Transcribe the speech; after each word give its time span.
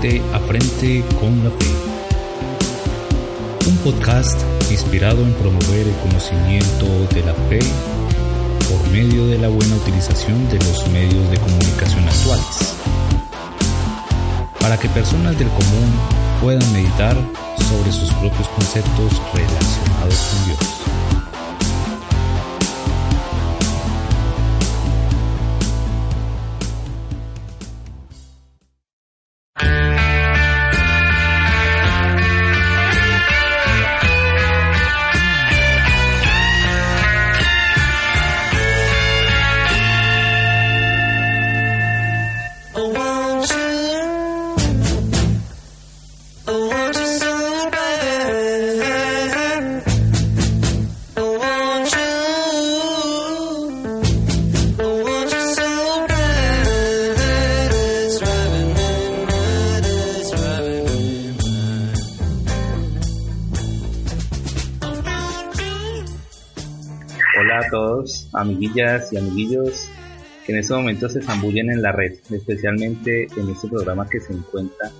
Frente 0.00 0.22
a 0.32 0.38
Frente 0.38 1.04
con 1.18 1.42
la 1.42 1.50
Fe. 1.50 1.66
Un 3.68 3.76
podcast 3.78 4.40
inspirado 4.70 5.22
en 5.22 5.32
promover 5.32 5.88
el 5.88 5.94
conocimiento 5.94 6.86
de 7.12 7.22
la 7.24 7.34
fe 7.48 7.58
por 8.68 8.92
medio 8.92 9.26
de 9.26 9.38
la 9.38 9.48
buena 9.48 9.74
utilización 9.74 10.48
de 10.50 10.58
los 10.60 10.86
medios 10.90 11.28
de 11.30 11.38
comunicación 11.38 12.08
actuales. 12.08 12.76
Para 14.60 14.78
que 14.78 14.88
personas 14.90 15.36
del 15.36 15.48
común 15.48 15.92
puedan 16.40 16.72
meditar 16.72 17.16
sobre 17.68 17.90
sus 17.90 18.12
propios 18.14 18.46
conceptos 18.50 19.20
relacionados 19.34 20.14
con 20.14 20.46
Dios. 20.46 20.87
Amiguillas 68.38 69.12
y 69.12 69.16
amiguillos 69.16 69.88
que 70.46 70.52
en 70.52 70.58
este 70.58 70.74
momento 70.74 71.08
se 71.08 71.20
zambullen 71.20 71.70
en 71.70 71.82
la 71.82 71.92
red, 71.92 72.14
especialmente 72.30 73.26
en 73.36 73.50
este 73.50 73.68
programa 73.68 74.08
que 74.08 74.20
se 74.20 74.32
encuentra 74.32 74.90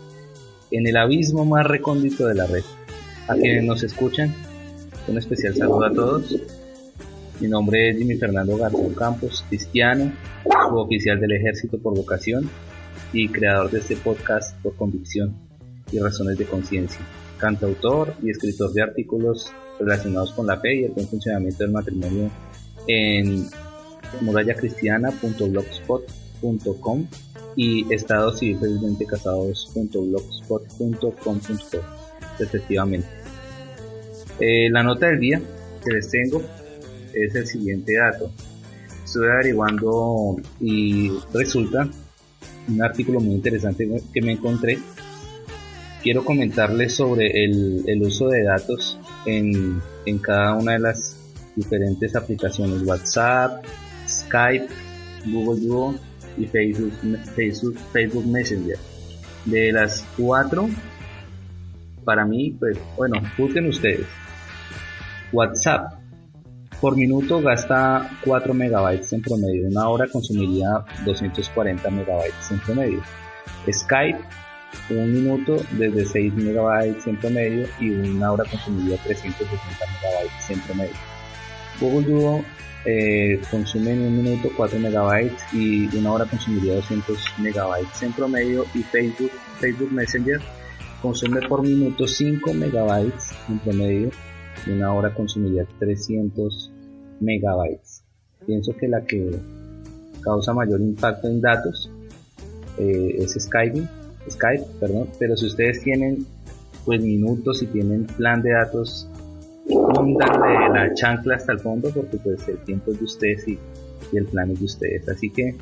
en 0.71 0.87
el 0.87 0.97
abismo 0.97 1.45
más 1.45 1.67
recóndito 1.67 2.27
de 2.27 2.35
la 2.35 2.47
red. 2.47 2.65
A 3.29 3.35
quienes 3.35 3.65
nos 3.65 3.83
escuchan, 3.83 4.35
un 5.07 5.19
especial 5.19 5.55
saludo 5.55 5.85
a 5.85 5.93
todos. 5.93 6.37
Mi 7.41 7.49
nombre 7.49 7.91
es 7.91 7.97
Jimmy 7.97 8.17
Fernando 8.17 8.57
Garzón 8.57 8.95
Campos, 8.95 9.45
cristiano, 9.49 10.13
oficial 10.73 11.21
del 11.21 11.33
ejército 11.33 11.79
por 11.79 11.95
vocación 11.95 12.51
y 13.13 13.29
creador 13.29 13.71
de 13.71 13.79
este 13.79 13.97
podcast 13.97 14.61
por 14.61 14.75
convicción 14.77 15.35
y 15.93 15.99
razones 15.99 16.37
de 16.37 16.45
conciencia, 16.45 17.01
cantautor 17.39 18.15
y 18.23 18.31
escritor 18.31 18.73
de 18.73 18.83
artículos 18.83 19.51
relacionados 19.79 20.33
con 20.33 20.47
la 20.47 20.59
fe 20.59 20.81
y 20.81 20.85
el 20.85 20.91
buen 20.91 21.07
funcionamiento 21.07 21.63
del 21.63 21.73
matrimonio 21.73 22.31
en 22.89 23.49
murallacristiana.blogspot.com 24.23 27.07
y 27.55 27.87
estados 27.93 28.41
civilmente 28.41 29.07
casados.blogspot.com 29.07 31.41
respectivamente. 32.39 33.07
Eh, 34.41 34.71
la 34.71 34.83
nota 34.83 35.09
del 35.09 35.21
día 35.21 35.43
que 35.85 35.91
les 35.91 36.09
tengo 36.11 36.43
es 37.13 37.35
el 37.35 37.47
siguiente 37.47 37.97
dato. 37.97 38.33
Estuve 39.05 39.31
averiguando 39.33 40.37
y 40.61 41.11
resulta 41.33 41.89
un 42.69 42.83
artículo 42.83 43.21
muy 43.21 43.35
interesante 43.35 43.89
que 44.13 44.23
me 44.23 44.33
encontré. 44.33 44.79
Quiero 46.03 46.25
comentarles 46.25 46.95
sobre 46.95 47.45
el, 47.45 47.85
el 47.87 48.03
uso 48.03 48.29
de 48.29 48.43
datos 48.45 48.99
en, 49.27 49.81
en 50.07 50.19
cada 50.19 50.55
una 50.55 50.73
de 50.73 50.79
las 50.79 51.18
diferentes 51.59 52.15
aplicaciones 52.15 52.83
WhatsApp, 52.83 53.65
Skype, 54.09 54.69
Google 55.27 55.61
Duo 55.61 55.95
y 56.37 56.47
Facebook, 56.47 56.93
Facebook, 57.35 58.27
Messenger. 58.27 58.79
De 59.45 59.73
las 59.73 60.05
cuatro, 60.17 60.69
para 62.05 62.25
mí, 62.25 62.57
pues 62.59 62.79
bueno, 62.97 63.21
juzguen 63.37 63.69
ustedes. 63.69 64.07
WhatsApp 65.33 65.95
por 66.81 66.97
minuto 66.97 67.43
gasta 67.43 68.09
4 68.25 68.55
megabytes 68.55 69.13
en 69.13 69.21
promedio, 69.21 69.67
una 69.67 69.89
hora 69.89 70.07
consumiría 70.07 70.85
240 71.05 71.91
megabytes 71.91 72.53
en 72.53 72.61
promedio. 72.61 73.03
Skype 73.71 74.21
un 74.91 75.13
minuto 75.13 75.57
desde 75.73 76.05
6 76.05 76.35
megabytes 76.35 77.07
en 77.07 77.17
promedio 77.17 77.67
y 77.81 77.91
una 77.91 78.33
hora 78.33 78.45
consumiría 78.45 78.97
360 78.99 79.87
megabytes 80.03 80.51
en 80.51 80.61
promedio. 80.61 81.08
Google 81.81 82.07
Duo 82.07 82.45
eh, 82.85 83.41
consume 83.51 83.93
en 83.93 84.03
un 84.03 84.23
minuto 84.23 84.51
4 84.57 84.79
megabytes 84.79 85.43
y 85.53 85.95
una 85.97 86.13
hora 86.13 86.25
consumiría 86.25 86.75
200 86.77 87.19
megabytes 87.39 88.03
en 88.03 88.13
promedio 88.13 88.65
y 88.75 88.83
Facebook, 88.83 89.31
Facebook 89.59 89.93
Messenger 89.93 90.41
consume 91.03 91.47
por 91.49 91.63
minuto 91.63 92.07
5 92.07 92.55
megabytes 92.55 93.31
en 93.49 93.59
promedio 93.59 94.11
y 94.67 94.71
una 94.71 94.93
hora 94.93 95.15
consumiría 95.15 95.67
300 95.79 96.73
megabytes. 97.21 98.03
Pienso 98.47 98.77
que 98.77 98.89
la 98.89 99.05
que 99.05 99.31
causa 100.21 100.53
mayor 100.53 100.81
impacto 100.81 101.29
en 101.29 101.41
datos 101.41 101.91
eh, 102.79 103.17
es 103.19 103.35
Skype, 103.39 103.83
Skype, 104.31 104.65
perdón, 104.81 105.09
pero 105.19 105.37
si 105.37 105.47
ustedes 105.47 105.83
tienen 105.83 106.27
pues 106.85 107.03
minutos 107.03 107.63
y 107.63 107.67
tienen 107.67 108.07
plan 108.07 108.41
de 108.43 108.53
datos, 108.53 109.09
de 109.69 110.69
la 110.73 110.95
chancla 110.95 111.37
hasta 111.37 111.53
el 111.53 111.61
fondo 111.61 111.91
porque 111.91 112.17
pues 112.19 112.49
el 112.49 112.59
tiempo 112.59 112.93
es 112.93 112.99
de 112.99 113.05
ustedes 113.05 113.49
y, 113.49 113.59
y 114.13 114.17
el 114.17 114.25
plan 114.27 114.51
es 114.51 114.61
de 114.61 114.65
ustedes. 114.65 115.09
Así 115.09 115.31
que 115.31 115.55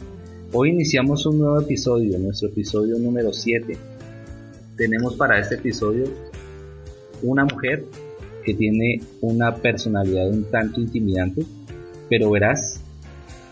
hoy 0.53 0.71
iniciamos 0.71 1.27
un 1.27 1.41
nuevo 1.41 1.61
episodio, 1.61 2.19
nuestro 2.19 2.49
episodio 2.49 2.99
número 2.99 3.33
7. 3.33 3.77
Tenemos 4.77 5.17
para 5.17 5.39
este 5.39 5.57
episodio 5.57 6.05
una 7.23 7.45
mujer 7.45 7.85
que 8.45 8.55
tiene 8.55 9.01
una 9.21 9.57
personalidad 9.57 10.29
un 10.31 10.45
tanto 10.45 10.81
intimidante, 10.81 11.45
pero 12.09 12.31
verás, 12.31 12.81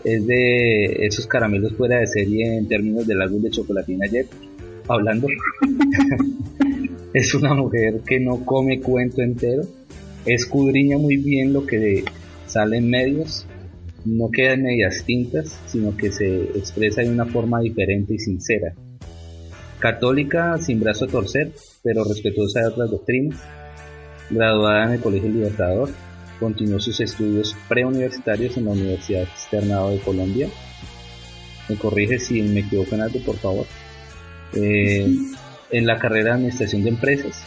es 0.05 0.25
de 0.25 1.05
esos 1.05 1.27
caramelos 1.27 1.73
fuera 1.73 1.99
de 1.99 2.07
serie 2.07 2.57
en 2.57 2.67
términos 2.67 3.05
del 3.05 3.21
álbum 3.21 3.41
de 3.41 3.49
Chocolatina 3.49 4.05
ayer, 4.05 4.27
hablando. 4.87 5.27
es 7.13 7.33
una 7.33 7.53
mujer 7.53 8.01
que 8.05 8.19
no 8.19 8.45
come 8.45 8.79
cuento 8.79 9.21
entero, 9.21 9.63
escudriña 10.25 10.97
muy 10.97 11.17
bien 11.17 11.53
lo 11.53 11.65
que 11.65 12.03
sale 12.47 12.77
en 12.77 12.89
medios, 12.89 13.45
no 14.05 14.29
queda 14.29 14.53
en 14.53 14.63
medias 14.63 15.03
tintas, 15.05 15.59
sino 15.65 15.95
que 15.97 16.11
se 16.11 16.43
expresa 16.43 17.01
de 17.01 17.09
una 17.09 17.25
forma 17.25 17.59
diferente 17.59 18.13
y 18.15 18.19
sincera. 18.19 18.73
Católica 19.79 20.57
sin 20.57 20.79
brazo 20.79 21.05
a 21.05 21.07
torcer, 21.09 21.51
pero 21.83 22.03
respetuosa 22.03 22.61
de 22.61 22.67
otras 22.67 22.91
doctrinas, 22.91 23.39
graduada 24.29 24.85
en 24.85 24.91
el 24.93 24.99
Colegio 25.01 25.29
Libertador, 25.29 25.89
continuó 26.39 26.79
sus 26.79 26.99
estudios 26.99 27.55
preuniversitarios 27.67 28.57
en 28.57 28.65
la 28.65 28.71
Universidad 28.71 29.23
Externado 29.23 29.91
de 29.91 29.99
Colombia. 29.99 30.49
Me 31.69 31.75
corrige 31.75 32.19
si 32.19 32.41
me 32.41 32.61
equivoco 32.61 32.95
en 32.95 33.01
algo, 33.01 33.19
por 33.19 33.37
favor. 33.37 33.65
Eh, 34.53 35.07
en 35.71 35.85
la 35.85 35.97
carrera 35.97 36.29
de 36.29 36.35
Administración 36.35 36.83
de 36.83 36.89
Empresas. 36.89 37.43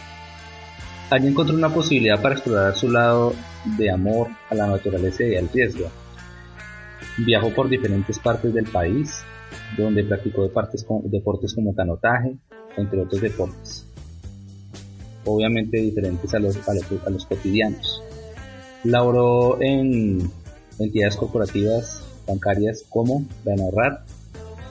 Allí 1.10 1.28
encontró 1.28 1.56
una 1.56 1.72
posibilidad 1.72 2.20
para 2.20 2.34
explorar 2.34 2.76
su 2.76 2.90
lado 2.90 3.34
de 3.78 3.90
amor 3.90 4.28
a 4.50 4.54
la 4.54 4.66
naturaleza 4.66 5.24
y 5.24 5.36
al 5.36 5.48
riesgo. 5.48 5.90
Viajó 7.18 7.50
por 7.50 7.68
diferentes 7.68 8.18
partes 8.18 8.52
del 8.52 8.66
país, 8.66 9.22
donde 9.76 10.04
practicó 10.04 10.42
deportes 11.04 11.54
como 11.54 11.74
canotaje, 11.74 12.36
entre 12.76 13.00
otros 13.00 13.20
deportes 13.22 13.88
obviamente 15.28 15.78
diferentes 15.78 16.32
a 16.34 16.38
los, 16.38 16.56
cotidianos. 17.26 18.02
Laboró 18.84 19.60
en 19.60 20.30
entidades 20.78 21.16
corporativas 21.16 22.02
bancarias 22.26 22.84
como 22.88 23.24
Banarrat 23.44 24.00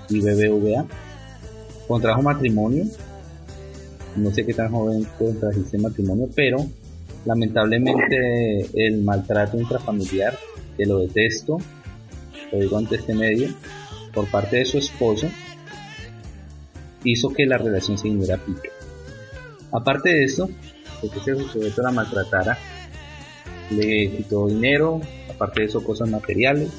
y 0.09 0.21
BBVA. 0.21 0.85
Contrajo 1.87 2.21
matrimonio. 2.21 2.85
No 4.17 4.31
sé 4.31 4.45
qué 4.45 4.53
tan 4.53 4.71
joven 4.71 5.05
contrajiste 5.17 5.77
matrimonio, 5.77 6.27
pero 6.35 6.57
lamentablemente 7.25 8.65
el 8.73 9.03
maltrato 9.03 9.59
intrafamiliar, 9.59 10.37
que 10.75 10.85
lo 10.85 10.99
detesto, 10.99 11.57
lo 12.51 12.59
digo 12.59 12.77
ante 12.77 12.95
este 12.95 13.13
medio, 13.13 13.49
por 14.13 14.27
parte 14.29 14.57
de 14.57 14.65
su 14.65 14.79
esposo, 14.79 15.27
hizo 17.03 17.29
que 17.29 17.45
la 17.45 17.57
relación 17.57 17.97
se 17.97 18.07
viniera 18.07 18.35
a 18.35 18.39
pique. 18.39 18.69
Aparte 19.71 20.09
de 20.09 20.23
eso, 20.23 20.49
de 21.01 21.09
que 21.09 21.19
ese 21.19 21.35
sujeto 21.43 21.81
la 21.83 21.91
maltratara, 21.91 22.57
le 23.69 24.09
quitó 24.11 24.47
dinero, 24.47 25.01
aparte 25.29 25.61
de 25.61 25.67
eso 25.67 25.83
cosas 25.83 26.09
materiales. 26.09 26.71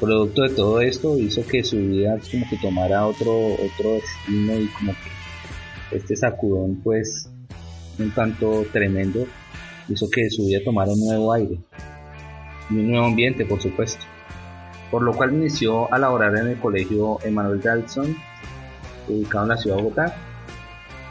Producto 0.00 0.42
de 0.42 0.50
todo 0.50 0.80
esto 0.80 1.16
hizo 1.16 1.46
que 1.46 1.62
su 1.62 1.76
vida 1.76 2.18
como 2.30 2.48
que 2.50 2.56
tomara 2.56 3.06
otro, 3.06 3.52
otro 3.52 3.92
destino 3.92 4.58
y 4.58 4.66
como 4.68 4.92
que 4.92 5.21
este 5.92 6.16
sacudón 6.16 6.80
pues 6.82 7.28
un 7.98 8.10
tanto 8.12 8.64
tremendo 8.72 9.26
hizo 9.88 10.08
que 10.10 10.30
su 10.30 10.46
vida 10.46 10.60
tomara 10.64 10.92
un 10.92 11.00
nuevo 11.00 11.32
aire 11.32 11.58
y 12.70 12.74
un 12.74 12.90
nuevo 12.90 13.06
ambiente 13.06 13.44
por 13.44 13.60
supuesto. 13.60 14.04
Por 14.90 15.02
lo 15.02 15.12
cual 15.14 15.32
inició 15.32 15.92
a 15.92 15.98
laborar 15.98 16.36
en 16.36 16.48
el 16.48 16.58
colegio 16.58 17.18
Emanuel 17.24 17.60
Jackson 17.60 18.14
ubicado 19.08 19.44
en 19.44 19.48
la 19.48 19.56
ciudad 19.56 19.76
de 19.76 19.82
Bogotá 19.82 20.16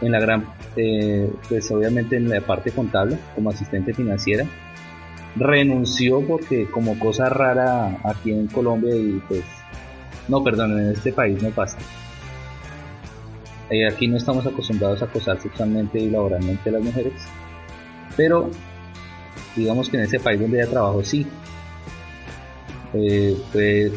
en 0.01 0.11
la 0.11 0.19
gran 0.19 0.45
eh, 0.75 1.31
pues 1.47 1.69
obviamente 1.71 2.15
en 2.15 2.29
la 2.29 2.41
parte 2.41 2.71
contable 2.71 3.17
como 3.35 3.49
asistente 3.49 3.93
financiera. 3.93 4.45
Renunció 5.35 6.21
porque 6.21 6.69
como 6.69 6.99
cosa 6.99 7.29
rara 7.29 7.99
aquí 8.03 8.31
en 8.31 8.47
Colombia 8.47 8.95
y 8.95 9.21
pues 9.27 9.43
no 10.27 10.43
perdón 10.43 10.79
en 10.79 10.91
este 10.91 11.13
país 11.13 11.41
no 11.41 11.49
pasa 11.49 11.77
eh, 13.71 13.87
aquí 13.87 14.07
no 14.07 14.17
estamos 14.17 14.45
acostumbrados 14.45 15.01
a 15.01 15.05
acosar 15.05 15.41
sexualmente 15.41 15.97
y 15.97 16.09
laboralmente 16.09 16.69
a 16.69 16.73
las 16.73 16.83
mujeres 16.83 17.13
pero 18.15 18.51
digamos 19.55 19.89
que 19.89 19.97
en 19.97 20.03
ese 20.03 20.19
país 20.19 20.39
donde 20.39 20.61
ella 20.61 20.69
trabajó 20.69 21.03
sí 21.03 21.25
eh, 22.93 23.35
fue 23.51 23.91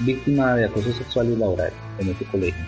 víctima 0.00 0.56
de 0.56 0.64
acoso 0.64 0.92
sexual 0.92 1.30
y 1.30 1.36
laboral 1.36 1.72
en 1.98 2.08
ese 2.08 2.24
colegio 2.24 2.64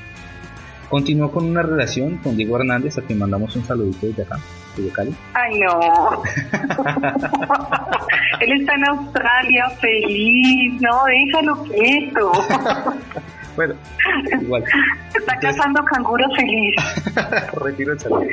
continuó 0.89 1.33
con 1.33 1.47
una 1.47 1.63
relación 1.63 2.19
con 2.19 2.37
Diego 2.37 2.57
Hernández 2.57 2.97
a 2.99 3.03
quien 3.03 3.19
mandamos 3.19 3.57
un 3.57 3.65
saludito 3.65 4.07
desde 4.07 4.23
acá 4.23 4.39
Ay, 5.35 5.61
no. 5.61 5.81
Él 8.41 8.61
está 8.61 8.75
en 8.75 8.89
Australia 8.89 9.69
feliz, 9.81 10.81
no, 10.81 11.05
déjalo 11.05 11.63
quieto. 11.65 12.33
bueno, 13.57 13.75
igual. 14.41 14.65
Está 15.15 15.39
cazando 15.39 15.85
canguro 15.85 16.25
feliz. 16.37 16.75
Retiro 17.61 17.93
el 17.93 18.01
saludo. 18.01 18.27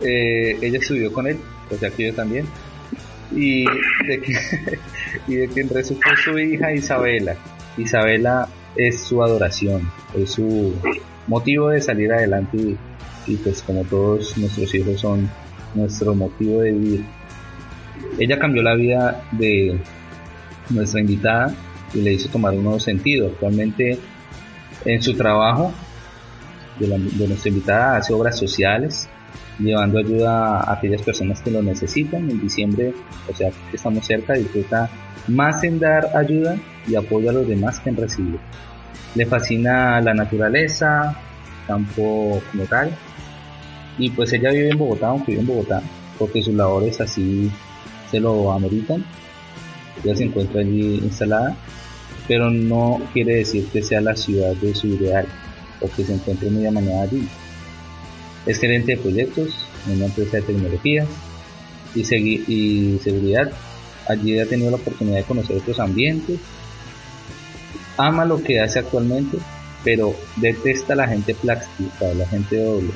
Eh, 0.00 0.58
ella 0.60 0.78
estudió 0.78 1.12
con 1.12 1.26
él, 1.26 1.38
o 1.70 1.74
sea 1.76 1.90
que 1.90 2.06
yo 2.06 2.14
también. 2.14 2.46
Y 3.32 3.64
de, 4.06 4.20
que, 4.20 4.78
y 5.26 5.34
de 5.36 5.48
quien 5.48 5.68
resultó 5.68 6.08
su 6.16 6.38
hija 6.38 6.72
Isabela. 6.72 7.36
Isabela 7.76 8.48
es 8.76 9.00
su 9.00 9.22
adoración, 9.22 9.90
es 10.16 10.32
su 10.32 10.74
motivo 11.26 11.70
de 11.70 11.80
salir 11.80 12.12
adelante 12.12 12.56
y 12.56 12.76
y 13.26 13.36
pues 13.36 13.62
como 13.62 13.84
todos 13.84 14.36
nuestros 14.36 14.74
hijos 14.74 15.00
son 15.00 15.28
nuestro 15.74 16.14
motivo 16.14 16.60
de 16.60 16.72
vivir. 16.72 17.04
Ella 18.18 18.38
cambió 18.38 18.62
la 18.62 18.74
vida 18.74 19.22
de 19.32 19.78
nuestra 20.70 21.00
invitada 21.00 21.54
y 21.94 22.00
le 22.00 22.12
hizo 22.12 22.28
tomar 22.28 22.54
un 22.54 22.64
nuevo 22.64 22.80
sentido. 22.80 23.28
Actualmente 23.28 23.98
en 24.84 25.02
su 25.02 25.14
trabajo 25.14 25.72
de, 26.78 26.88
nuestra 27.28 27.48
invitada 27.48 27.96
hace 27.96 28.12
obras 28.12 28.38
sociales, 28.38 29.08
llevando 29.58 29.98
ayuda 29.98 30.60
a 30.60 30.74
aquellas 30.74 31.02
personas 31.02 31.40
que 31.40 31.50
lo 31.50 31.62
necesitan. 31.62 32.30
En 32.30 32.40
diciembre, 32.40 32.92
o 33.30 33.34
sea 33.34 33.50
estamos 33.72 34.06
cerca, 34.06 34.34
disfruta 34.34 34.90
más 35.28 35.64
en 35.64 35.78
dar 35.78 36.16
ayuda 36.16 36.56
y 36.86 36.96
apoyo 36.96 37.30
a 37.30 37.32
los 37.32 37.48
demás 37.48 37.80
que 37.80 37.90
en 37.90 37.96
recibir. 37.96 38.38
Le 39.14 39.26
fascina 39.26 40.00
la 40.00 40.12
naturaleza, 40.12 41.16
campo 41.66 42.42
como 42.50 42.64
tal, 42.64 42.90
y 43.98 44.10
pues 44.10 44.32
ella 44.32 44.50
vive 44.50 44.70
en 44.70 44.78
Bogotá, 44.78 45.08
aunque 45.08 45.32
vive 45.32 45.42
en 45.42 45.46
Bogotá, 45.46 45.82
porque 46.18 46.42
sus 46.42 46.54
labores 46.54 47.00
así 47.00 47.50
se 48.10 48.20
lo 48.20 48.52
ameritan. 48.52 49.04
Ella 50.02 50.16
se 50.16 50.24
encuentra 50.24 50.60
allí 50.60 50.96
instalada, 50.96 51.56
pero 52.26 52.50
no 52.50 53.00
quiere 53.12 53.36
decir 53.36 53.66
que 53.66 53.82
sea 53.82 54.00
la 54.00 54.16
ciudad 54.16 54.54
de 54.54 54.74
su 54.74 54.88
ideal 54.88 55.26
o 55.80 55.88
que 55.90 56.04
se 56.04 56.14
encuentre 56.14 56.50
muy 56.50 56.66
amañada 56.66 57.02
allí. 57.02 57.26
Es 58.46 58.58
gerente 58.58 58.96
de 58.96 59.02
proyectos 59.02 59.54
en 59.86 59.96
una 59.96 60.06
empresa 60.06 60.38
de 60.38 60.42
tecnologías 60.42 61.08
y, 61.94 62.00
y 62.00 62.98
seguridad. 63.02 63.50
Allí 64.08 64.38
ha 64.38 64.46
tenido 64.46 64.70
la 64.70 64.76
oportunidad 64.76 65.16
de 65.16 65.24
conocer 65.24 65.56
otros 65.56 65.78
ambientes. 65.80 66.38
Ama 67.96 68.24
lo 68.24 68.42
que 68.42 68.60
hace 68.60 68.80
actualmente, 68.80 69.38
pero 69.82 70.14
detesta 70.36 70.94
la 70.94 71.06
gente 71.06 71.34
plástica, 71.34 72.12
la 72.14 72.26
gente 72.26 72.62
doble 72.62 72.90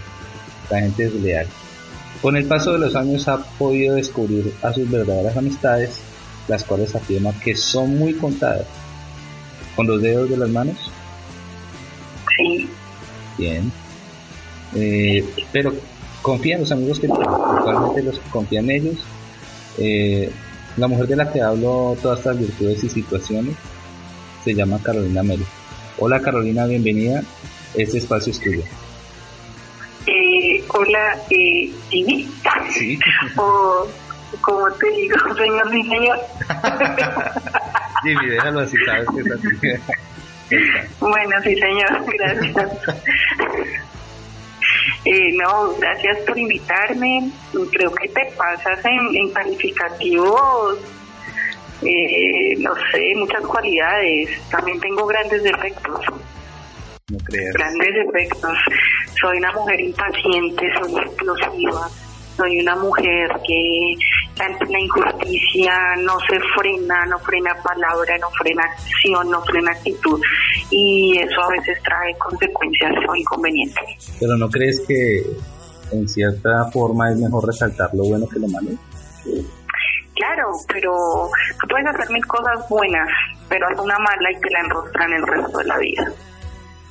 la 0.70 0.80
gente 0.80 1.06
es 1.06 1.14
leal. 1.14 1.46
Con 2.20 2.36
el 2.36 2.44
paso 2.44 2.72
de 2.72 2.78
los 2.78 2.94
años 2.96 3.28
ha 3.28 3.38
podido 3.38 3.94
descubrir 3.94 4.52
a 4.62 4.72
sus 4.72 4.90
verdaderas 4.90 5.36
amistades, 5.36 6.00
las 6.48 6.64
cuales 6.64 6.94
afirma 6.94 7.32
que 7.40 7.54
son 7.54 7.98
muy 7.98 8.14
contadas. 8.14 8.66
¿Con 9.78 9.86
los 9.86 10.02
dedos 10.02 10.28
de 10.28 10.36
las 10.36 10.48
manos? 10.48 10.90
Sí. 12.36 12.68
Bien. 13.38 13.70
Eh, 14.74 15.24
pero 15.52 15.72
confía 16.20 16.56
en 16.56 16.62
los 16.62 16.72
amigos 16.72 16.98
que 16.98 17.06
actualmente 17.06 18.02
los 18.02 18.18
que 18.18 18.30
confían 18.30 18.68
en 18.70 18.76
ellos. 18.76 18.96
Eh, 19.78 20.32
la 20.76 20.88
mujer 20.88 21.06
de 21.06 21.14
la 21.14 21.30
que 21.30 21.40
hablo 21.40 21.96
todas 22.02 22.18
estas 22.18 22.40
virtudes 22.40 22.82
y 22.82 22.88
situaciones 22.88 23.54
se 24.42 24.52
llama 24.52 24.80
Carolina 24.82 25.22
Melo. 25.22 25.44
Hola 25.98 26.20
Carolina, 26.20 26.66
bienvenida. 26.66 27.22
Este 27.76 27.98
espacio 27.98 28.32
es 28.32 28.40
tuyo. 28.40 28.64
Hola, 30.70 31.22
eh. 31.30 31.72
Sí. 31.90 32.98
o, 33.36 33.86
como 34.40 34.72
te 34.72 34.90
digo, 34.90 35.16
señor 35.36 35.70
mi 35.70 35.88
señor. 35.88 36.18
Jimmy, 38.02 38.26
déjalo 38.28 38.60
así, 38.60 38.76
sabes 38.84 39.06
que 39.14 39.20
es 39.20 39.32
así. 39.32 39.48
bueno, 41.00 41.42
sí, 41.42 41.56
señor, 41.56 42.04
gracias. 42.16 42.56
Eh, 45.04 45.32
no, 45.36 45.74
gracias 45.78 46.18
por 46.26 46.38
invitarme. 46.38 47.30
Creo 47.72 47.94
que 47.94 48.08
te 48.08 48.32
pasas 48.36 48.84
en, 48.84 49.16
en 49.16 49.32
calificativos, 49.32 50.78
eh, 51.82 52.54
no 52.58 52.74
sé, 52.74 53.14
muchas 53.16 53.42
cualidades. 53.42 54.28
También 54.50 54.80
tengo 54.80 55.06
grandes 55.06 55.42
defectos. 55.42 56.00
No 57.10 57.18
creas. 57.18 57.54
Grandes 57.54 57.94
defectos 57.94 58.58
soy 59.20 59.38
una 59.38 59.52
mujer 59.52 59.80
impaciente, 59.80 60.66
soy 60.78 60.96
explosiva, 60.98 61.88
soy 62.36 62.60
una 62.60 62.76
mujer 62.76 63.28
que 63.46 63.94
la 64.68 64.80
injusticia 64.80 65.96
no 66.02 66.18
se 66.20 66.38
frena, 66.56 67.06
no 67.06 67.18
frena 67.20 67.54
palabra, 67.62 68.18
no 68.18 68.28
frena 68.30 68.64
acción, 68.64 69.30
no 69.30 69.42
frena 69.42 69.72
actitud 69.72 70.20
y 70.70 71.18
eso 71.18 71.42
a 71.42 71.48
veces 71.50 71.78
trae 71.82 72.16
consecuencias 72.18 72.92
o 73.08 73.16
inconvenientes. 73.16 74.16
Pero 74.20 74.36
¿no 74.36 74.48
crees 74.48 74.80
que 74.86 75.22
en 75.92 76.08
cierta 76.08 76.66
forma 76.70 77.10
es 77.10 77.18
mejor 77.18 77.46
resaltar 77.46 77.90
lo 77.94 78.04
bueno 78.04 78.28
que 78.28 78.38
lo 78.38 78.48
malo? 78.48 78.70
Claro, 80.14 80.50
pero 80.72 81.30
tú 81.60 81.68
puedes 81.68 81.86
hacer 81.86 82.10
mil 82.10 82.26
cosas 82.26 82.68
buenas, 82.68 83.08
pero 83.48 83.68
haz 83.68 83.78
una 83.78 83.98
mala 83.98 84.32
y 84.32 84.40
te 84.40 84.50
la 84.50 84.60
enrostran 84.60 85.12
el 85.12 85.26
resto 85.26 85.58
de 85.58 85.64
la 85.64 85.78
vida. 85.78 86.12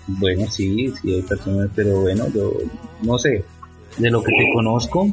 Bueno, 0.08 0.48
sí, 0.48 0.94
sí 1.02 1.16
hay 1.16 1.22
personas, 1.22 1.70
pero 1.76 2.02
bueno, 2.02 2.26
yo 2.34 2.54
no 3.02 3.18
sé, 3.18 3.44
de 3.98 4.10
lo 4.10 4.24
que 4.24 4.32
te 4.32 4.54
conozco 4.54 5.08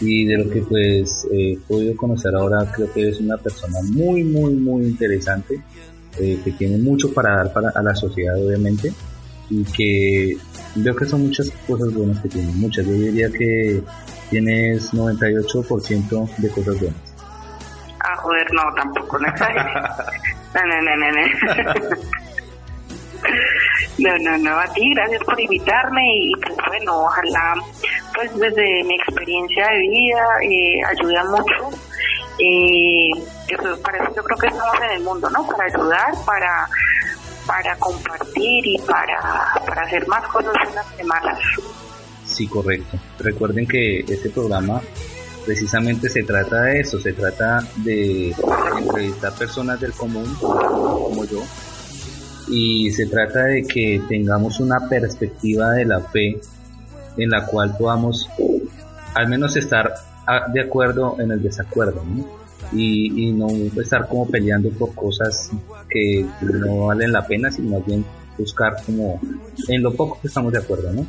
y 0.00 0.24
de 0.24 0.38
lo 0.38 0.50
que 0.50 0.60
pues 0.62 1.26
he 1.32 1.58
podido 1.68 1.96
conocer 1.96 2.34
ahora, 2.34 2.70
creo 2.72 2.92
que 2.92 3.02
eres 3.02 3.20
una 3.20 3.36
persona 3.36 3.78
muy, 3.92 4.24
muy, 4.24 4.54
muy 4.54 4.84
interesante, 4.86 5.60
eh, 6.18 6.38
que 6.44 6.52
tiene 6.52 6.78
mucho 6.78 7.12
para 7.12 7.36
dar 7.36 7.52
para, 7.52 7.70
a 7.70 7.82
la 7.82 7.94
sociedad, 7.94 8.36
obviamente, 8.36 8.92
y 9.50 9.64
que 9.64 10.36
veo 10.76 10.96
que 10.96 11.06
son 11.06 11.22
muchas 11.22 11.50
cosas 11.66 11.92
buenas 11.94 12.20
que 12.22 12.28
tienes, 12.28 12.54
muchas. 12.54 12.86
Yo 12.86 12.92
diría 12.92 13.30
que 13.30 13.82
tienes 14.30 14.92
98% 14.92 16.36
de 16.38 16.48
cosas 16.50 16.80
buenas. 16.80 17.14
Ah, 18.00 18.16
joder, 18.16 18.46
no, 18.52 18.62
tampoco, 18.74 19.18
no 19.18 19.28
no, 20.54 20.82
no, 20.82 20.96
no, 20.96 21.12
no. 21.12 21.20
No, 23.98 24.18
no, 24.18 24.38
no, 24.38 24.58
a 24.58 24.66
ti, 24.72 24.92
gracias 24.94 25.22
por 25.24 25.40
invitarme 25.40 26.02
y 26.16 26.32
pues 26.40 26.56
bueno, 26.68 27.04
ojalá 27.04 27.54
pues 28.14 28.34
desde 28.38 28.84
mi 28.84 28.94
experiencia 28.94 29.68
de 29.68 29.80
vida 29.80 30.26
eh, 30.42 30.84
ayuda 30.84 31.24
mucho. 31.24 31.70
Eh, 32.38 33.10
para 33.82 33.98
eso 33.98 34.12
yo 34.16 34.24
creo 34.24 34.38
que 34.38 34.46
estamos 34.48 34.74
en 34.82 34.90
el 34.90 35.02
mundo, 35.02 35.30
¿no? 35.30 35.46
Para 35.46 35.64
ayudar, 35.64 36.12
para 36.26 36.68
para 37.46 37.76
compartir 37.76 38.66
y 38.66 38.78
para, 38.78 39.52
para 39.66 39.82
hacer 39.82 40.06
más 40.08 40.26
cosas 40.28 40.54
buenas 40.64 40.86
que 40.96 41.04
malas. 41.04 41.38
Sí, 42.26 42.46
correcto. 42.46 42.98
Recuerden 43.18 43.66
que 43.66 44.00
este 44.00 44.30
programa 44.30 44.80
precisamente 45.44 46.08
se 46.08 46.22
trata 46.22 46.62
de 46.62 46.80
eso, 46.80 46.98
se 46.98 47.12
trata 47.12 47.60
de 47.76 48.34
entrevistar 48.78 49.34
personas 49.34 49.80
del 49.80 49.92
común, 49.92 50.34
como 50.40 51.24
yo, 51.26 51.42
y 52.48 52.90
se 52.90 53.06
trata 53.06 53.44
de 53.44 53.62
que 53.64 54.02
tengamos 54.08 54.60
una 54.60 54.88
perspectiva 54.88 55.72
de 55.72 55.84
la 55.84 56.00
fe 56.00 56.40
en 57.16 57.30
la 57.30 57.46
cual 57.46 57.76
podamos 57.78 58.28
al 59.14 59.28
menos 59.28 59.56
estar 59.56 59.94
ah, 60.26 60.46
de 60.52 60.60
acuerdo 60.60 61.16
en 61.20 61.30
el 61.30 61.42
desacuerdo 61.42 62.02
Y, 62.72 63.32
no 63.32 63.48
estar 63.80 64.08
como 64.08 64.28
peleando 64.28 64.70
por 64.70 64.94
cosas 64.94 65.50
que 65.88 66.26
no 66.40 66.86
valen 66.86 67.12
la 67.12 67.26
pena 67.26 67.50
sino 67.50 67.78
más 67.78 67.86
bien 67.86 68.04
buscar 68.36 68.76
como 68.84 69.20
en 69.68 69.82
lo 69.82 69.92
poco 69.94 70.18
que 70.20 70.28
estamos 70.28 70.52
de 70.52 70.58
acuerdo 70.58 70.92
¿no? 70.92 71.06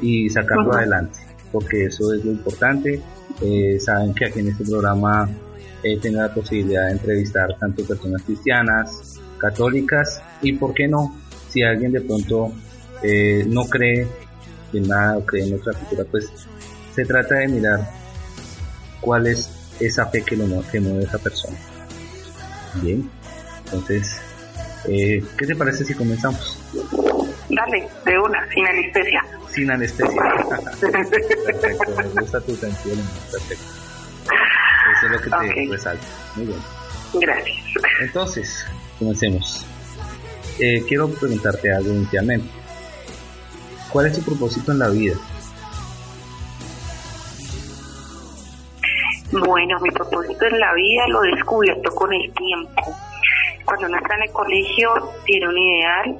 y 0.00 0.28
sacarlo 0.28 0.74
adelante, 0.74 1.18
porque 1.50 1.86
eso 1.86 2.12
es 2.12 2.24
lo 2.24 2.32
importante. 2.32 3.00
Eh, 3.40 3.78
saben 3.80 4.14
que 4.14 4.26
aquí 4.26 4.40
en 4.40 4.48
este 4.48 4.64
programa 4.64 5.28
eh, 5.82 5.98
tengo 6.00 6.20
la 6.20 6.32
posibilidad 6.32 6.86
de 6.86 6.92
entrevistar 6.92 7.56
tanto 7.58 7.84
personas 7.84 8.22
cristianas, 8.22 9.20
católicas 9.38 10.22
y, 10.42 10.52
¿por 10.54 10.74
qué 10.74 10.88
no? 10.88 11.14
Si 11.48 11.62
alguien 11.62 11.92
de 11.92 12.00
pronto 12.00 12.52
eh, 13.02 13.44
no 13.46 13.64
cree 13.66 14.06
en 14.72 14.88
nada 14.88 15.18
o 15.18 15.24
cree 15.24 15.46
en 15.46 15.54
otra 15.54 15.72
cultura, 15.72 16.04
pues 16.10 16.30
se 16.94 17.04
trata 17.04 17.36
de 17.36 17.48
mirar 17.48 17.80
cuál 19.00 19.26
es 19.26 19.50
esa 19.80 20.06
fe 20.06 20.22
que, 20.22 20.36
lo, 20.36 20.62
que 20.70 20.80
mueve 20.80 21.04
a 21.04 21.08
esa 21.08 21.18
persona. 21.18 21.56
Bien, 22.82 23.08
entonces, 23.64 24.20
eh, 24.88 25.22
¿qué 25.36 25.46
te 25.46 25.56
parece 25.56 25.84
si 25.84 25.94
comenzamos? 25.94 26.58
Dale, 27.48 27.88
de 28.04 28.18
una, 28.18 28.48
sin 28.52 28.66
anestesia. 28.66 29.24
Sin 29.52 29.70
anestesia. 29.70 30.22
perfecto, 30.80 31.94
me 31.96 32.20
gusta 32.20 32.40
tu 32.40 32.58
canción, 32.58 32.98
perfecto. 33.30 33.64
Eso 34.96 35.06
es 35.06 35.12
lo 35.12 35.20
que 35.20 35.30
te 35.30 35.36
okay. 35.36 35.68
resalta. 35.68 36.06
Muy 36.36 36.46
bien. 36.46 36.58
Gracias. 37.14 37.56
Entonces, 38.00 38.66
comencemos. 38.98 39.66
Eh, 40.58 40.82
quiero 40.88 41.08
preguntarte 41.08 41.72
algo 41.72 41.90
inicialmente. 41.90 42.48
¿Cuál 43.90 44.06
es 44.06 44.18
tu 44.18 44.22
propósito 44.22 44.72
en 44.72 44.78
la 44.78 44.88
vida? 44.88 45.16
Bueno, 49.32 49.78
mi 49.80 49.90
propósito 49.90 50.46
en 50.46 50.58
la 50.58 50.72
vida 50.74 51.06
lo 51.08 51.24
he 51.24 51.30
descubierto 51.32 51.94
con 51.94 52.12
el 52.12 52.32
tiempo. 52.32 52.96
Cuando 53.64 53.86
uno 53.86 53.96
está 53.98 54.14
en 54.14 54.22
el 54.22 54.32
colegio 54.32 55.12
tiene 55.24 55.48
un 55.48 55.58
ideal, 55.58 56.18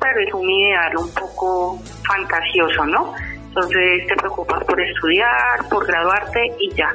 pero 0.00 0.20
es 0.20 0.34
un 0.34 0.48
ideal 0.48 0.96
un 0.96 1.10
poco 1.10 1.80
fantasioso, 2.06 2.84
¿no? 2.86 3.14
Entonces 3.48 4.06
te 4.06 4.16
preocupas 4.16 4.64
por 4.64 4.80
estudiar, 4.80 5.68
por 5.70 5.86
graduarte 5.86 6.52
y 6.58 6.74
ya. 6.74 6.92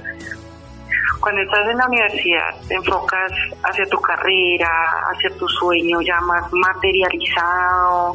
Cuando 1.19 1.41
estás 1.41 1.67
en 1.67 1.77
la 1.77 1.87
universidad 1.87 2.55
te 2.67 2.75
enfocas 2.75 3.31
hacia 3.63 3.85
tu 3.85 3.99
carrera, 4.01 4.69
hacia 5.11 5.29
tu 5.37 5.47
sueño 5.47 6.01
ya 6.01 6.19
más 6.21 6.43
materializado, 6.51 8.13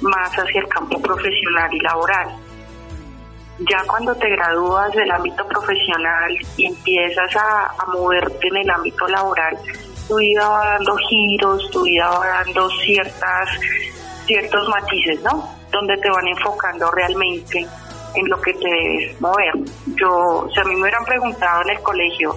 más 0.00 0.30
hacia 0.32 0.60
el 0.60 0.68
campo 0.68 1.00
profesional 1.00 1.72
y 1.72 1.80
laboral. 1.80 2.28
Ya 3.70 3.82
cuando 3.86 4.14
te 4.16 4.28
gradúas 4.30 4.92
del 4.92 5.10
ámbito 5.10 5.46
profesional 5.46 6.36
y 6.56 6.66
empiezas 6.66 7.36
a, 7.36 7.66
a 7.78 7.86
moverte 7.92 8.48
en 8.48 8.56
el 8.56 8.70
ámbito 8.70 9.06
laboral, 9.06 9.56
tu 10.08 10.16
vida 10.16 10.48
va 10.48 10.66
dando 10.72 10.96
giros, 10.96 11.70
tu 11.70 11.82
vida 11.82 12.08
va 12.08 12.26
dando 12.26 12.68
ciertas, 12.84 13.48
ciertos 14.26 14.68
matices, 14.68 15.22
¿no? 15.22 15.48
Donde 15.70 15.96
te 15.98 16.10
van 16.10 16.26
enfocando 16.28 16.90
realmente 16.90 17.66
en 18.14 18.28
lo 18.28 18.40
que 18.40 18.52
te 18.54 18.68
debes 18.68 19.20
mover. 19.20 19.52
Yo, 19.86 20.48
si 20.52 20.60
a 20.60 20.64
mí 20.64 20.74
me 20.74 20.82
hubieran 20.82 21.04
preguntado 21.04 21.62
en 21.62 21.70
el 21.70 21.82
colegio, 21.82 22.36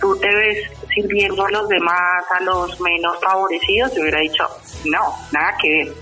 ¿tú 0.00 0.16
te 0.18 0.28
ves 0.34 0.70
sirviendo 0.94 1.44
a 1.44 1.50
los 1.50 1.68
demás, 1.68 2.24
a 2.30 2.42
los 2.42 2.80
menos 2.80 3.18
favorecidos? 3.20 3.94
Yo 3.94 4.02
hubiera 4.02 4.20
dicho, 4.20 4.48
no, 4.84 5.02
nada 5.32 5.54
que 5.60 5.68
ver. 5.68 5.92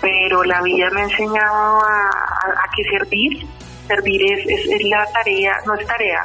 Pero 0.00 0.44
la 0.44 0.62
vida 0.62 0.90
me 0.90 1.00
ha 1.00 1.04
enseñado 1.04 1.80
a, 1.82 2.08
a, 2.08 2.70
que 2.76 2.84
servir, 2.84 3.46
servir 3.88 4.32
es, 4.32 4.46
es, 4.46 4.70
es, 4.70 4.82
la 4.84 5.06
tarea, 5.06 5.58
no 5.66 5.74
es 5.74 5.86
tarea, 5.86 6.22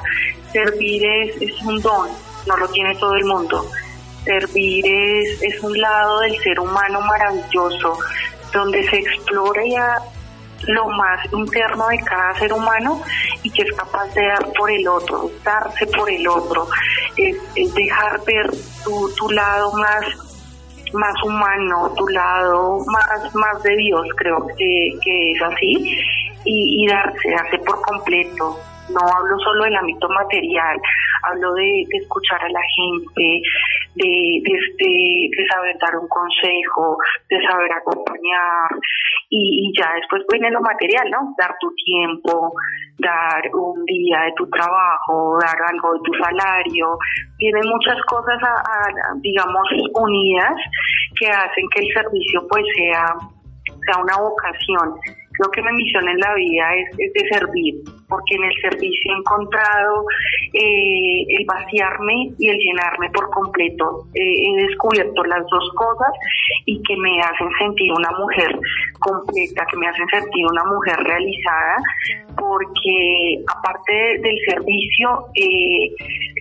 servir 0.51 1.03
es, 1.05 1.41
es 1.41 1.61
un 1.61 1.81
don, 1.81 2.09
no 2.47 2.57
lo 2.57 2.67
tiene 2.69 2.95
todo 2.95 3.15
el 3.15 3.25
mundo. 3.25 3.65
Servir 4.25 4.85
es, 4.85 5.41
es 5.41 5.59
un 5.61 5.79
lado 5.79 6.19
del 6.19 6.37
ser 6.41 6.59
humano 6.59 7.01
maravilloso, 7.01 7.97
donde 8.53 8.87
se 8.89 8.97
explora 8.97 9.63
ya 9.65 9.97
lo 10.67 10.89
más 10.89 11.19
interno 11.31 11.87
de 11.87 11.99
cada 11.99 12.33
ser 12.35 12.53
humano 12.53 13.01
y 13.43 13.49
que 13.49 13.63
es 13.63 13.73
capaz 13.73 14.13
de 14.13 14.27
dar 14.27 14.51
por 14.53 14.71
el 14.71 14.87
otro, 14.87 15.31
darse 15.43 15.87
por 15.87 16.09
el 16.09 16.27
otro, 16.27 16.67
es, 17.17 17.73
dejar 17.73 18.23
ver 18.25 18.49
tu, 18.83 19.09
tu 19.15 19.29
lado 19.31 19.71
más 19.73 20.05
más 20.93 21.23
humano, 21.23 21.93
tu 21.95 22.05
lado 22.09 22.83
más, 22.87 23.33
más 23.33 23.63
de 23.63 23.77
Dios, 23.77 24.05
creo 24.17 24.45
que, 24.57 24.91
que 25.01 25.31
es 25.31 25.41
así, 25.41 25.97
y, 26.43 26.83
y 26.83 26.87
darse, 26.87 27.31
darse 27.31 27.57
por 27.59 27.81
completo. 27.81 28.59
No 28.93 28.99
hablo 29.07 29.39
solo 29.39 29.63
del 29.63 29.75
ámbito 29.75 30.07
material, 30.09 30.77
hablo 31.23 31.53
de, 31.53 31.83
escuchar 31.91 32.43
a 32.43 32.49
la 32.49 32.61
gente, 32.75 33.41
de, 33.95 34.41
de, 34.43 35.29
de, 35.31 35.47
saber 35.47 35.77
dar 35.79 35.95
un 35.95 36.07
consejo, 36.07 36.97
de 37.29 37.37
saber 37.47 37.71
acompañar 37.71 38.69
y, 39.29 39.71
ya 39.77 39.93
después 39.95 40.23
viene 40.29 40.51
lo 40.51 40.61
material, 40.61 41.09
¿no? 41.09 41.33
Dar 41.37 41.55
tu 41.59 41.73
tiempo, 41.75 42.51
dar 42.97 43.41
un 43.53 43.85
día 43.85 44.21
de 44.23 44.33
tu 44.35 44.49
trabajo, 44.49 45.37
dar 45.39 45.55
algo 45.69 45.93
de 45.93 45.99
tu 46.03 46.13
salario. 46.15 46.97
Tienen 47.37 47.63
muchas 47.69 48.01
cosas, 48.07 48.37
a, 48.43 49.13
digamos, 49.21 49.67
unidas 49.95 50.55
que 51.17 51.27
hacen 51.27 51.65
que 51.73 51.81
el 51.81 51.93
servicio 51.93 52.45
pues 52.49 52.65
sea, 52.75 53.05
sea 53.85 54.01
una 54.01 54.17
vocación 54.17 54.99
Creo 55.33 55.51
que 55.51 55.61
mi 55.61 55.83
misión 55.83 56.07
en 56.07 56.17
la 56.17 56.33
vida 56.35 56.75
es, 56.75 56.89
es 56.97 57.13
de 57.13 57.29
servir, 57.29 57.75
porque 58.07 58.35
en 58.35 58.43
el 58.43 58.61
servicio 58.61 59.13
he 59.13 59.17
encontrado 59.17 60.05
eh, 60.53 61.25
el 61.39 61.45
vaciarme 61.45 62.31
y 62.37 62.49
el 62.49 62.57
llenarme 62.57 63.09
por 63.11 63.29
completo. 63.29 64.05
Eh, 64.13 64.21
he 64.21 64.67
descubierto 64.67 65.23
las 65.23 65.45
dos 65.47 65.71
cosas 65.75 66.11
y 66.65 66.81
que 66.83 66.95
me 66.97 67.19
hacen 67.21 67.49
sentir 67.57 67.91
una 67.91 68.11
mujer 68.19 68.59
completa, 68.99 69.65
que 69.69 69.77
me 69.77 69.87
hacen 69.87 70.07
sentir 70.09 70.45
una 70.45 70.65
mujer 70.65 70.97
realizada, 70.97 71.77
porque 72.37 73.43
aparte 73.47 74.19
del 74.19 74.37
servicio, 74.45 75.25
eh, 75.35 75.91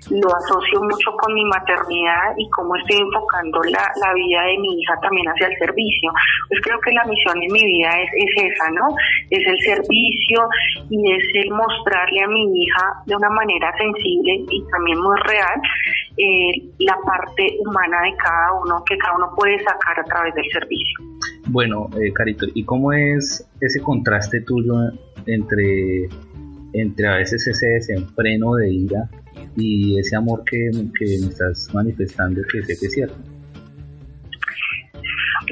lo 0.09 0.29
asocio 0.35 0.81
mucho 0.81 1.13
con 1.21 1.35
mi 1.35 1.45
maternidad 1.45 2.33
y 2.37 2.49
cómo 2.51 2.75
estoy 2.77 2.99
enfocando 2.99 3.61
la, 3.65 3.85
la 4.01 4.15
vida 4.15 4.43
de 4.43 4.59
mi 4.59 4.81
hija 4.81 4.95
también 5.03 5.27
hacia 5.29 5.49
el 5.49 5.59
servicio. 5.59 6.11
Pues 6.49 6.61
creo 6.63 6.81
que 6.81 6.93
la 6.93 7.05
misión 7.05 7.37
en 7.43 7.53
mi 7.53 7.63
vida 7.63 7.91
es, 8.01 8.11
es 8.17 8.53
esa, 8.53 8.71
¿no? 8.71 8.89
Es 9.31 9.47
el 9.47 9.59
servicio 9.61 10.49
y 10.89 11.13
es 11.13 11.25
el 11.35 11.51
mostrarle 11.51 12.23
a 12.23 12.29
mi 12.29 12.63
hija 12.63 12.85
de 13.07 13.17
una 13.17 13.31
manera 13.31 13.73
sensible 13.77 14.45
y 14.51 14.65
también 14.71 14.99
muy 15.01 15.17
real 15.21 15.61
eh, 16.17 16.53
la 16.79 16.97
parte 17.05 17.57
humana 17.61 18.03
de 18.03 18.17
cada 18.17 18.61
uno 18.63 18.83
que 18.85 18.97
cada 18.99 19.17
uno 19.17 19.31
puede 19.37 19.59
sacar 19.59 20.01
a 20.01 20.05
través 20.05 20.35
del 20.35 20.51
servicio. 20.51 20.99
Bueno, 21.49 21.89
eh, 22.01 22.13
Carito, 22.13 22.47
¿y 22.55 22.65
cómo 22.65 22.93
es 22.93 23.47
ese 23.61 23.81
contraste 23.83 24.41
tuyo 24.43 24.75
entre, 25.27 26.09
entre 26.73 27.09
a 27.09 27.17
veces 27.17 27.47
ese 27.47 27.67
desenfreno 27.67 28.55
de 28.55 28.71
ira 28.71 29.09
y 29.57 29.99
ese 29.99 30.17
amor 30.17 30.43
que, 30.45 30.71
que 30.99 31.07
me 31.21 31.27
estás 31.29 31.69
manifestando 31.73 32.41
que 32.51 32.63
sé 32.63 32.79
que 32.79 32.87
es 32.87 32.93
cierto? 32.93 33.17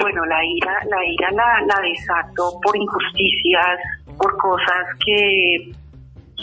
Bueno, 0.01 0.25
la 0.27 0.45
ira, 0.45 0.73
la 0.89 1.05
ira 1.05 1.31
la, 1.33 1.81
desato 1.81 2.61
por 2.63 2.77
injusticias, 2.77 3.81
por 4.17 4.37
cosas 4.37 4.87
que, 5.05 5.73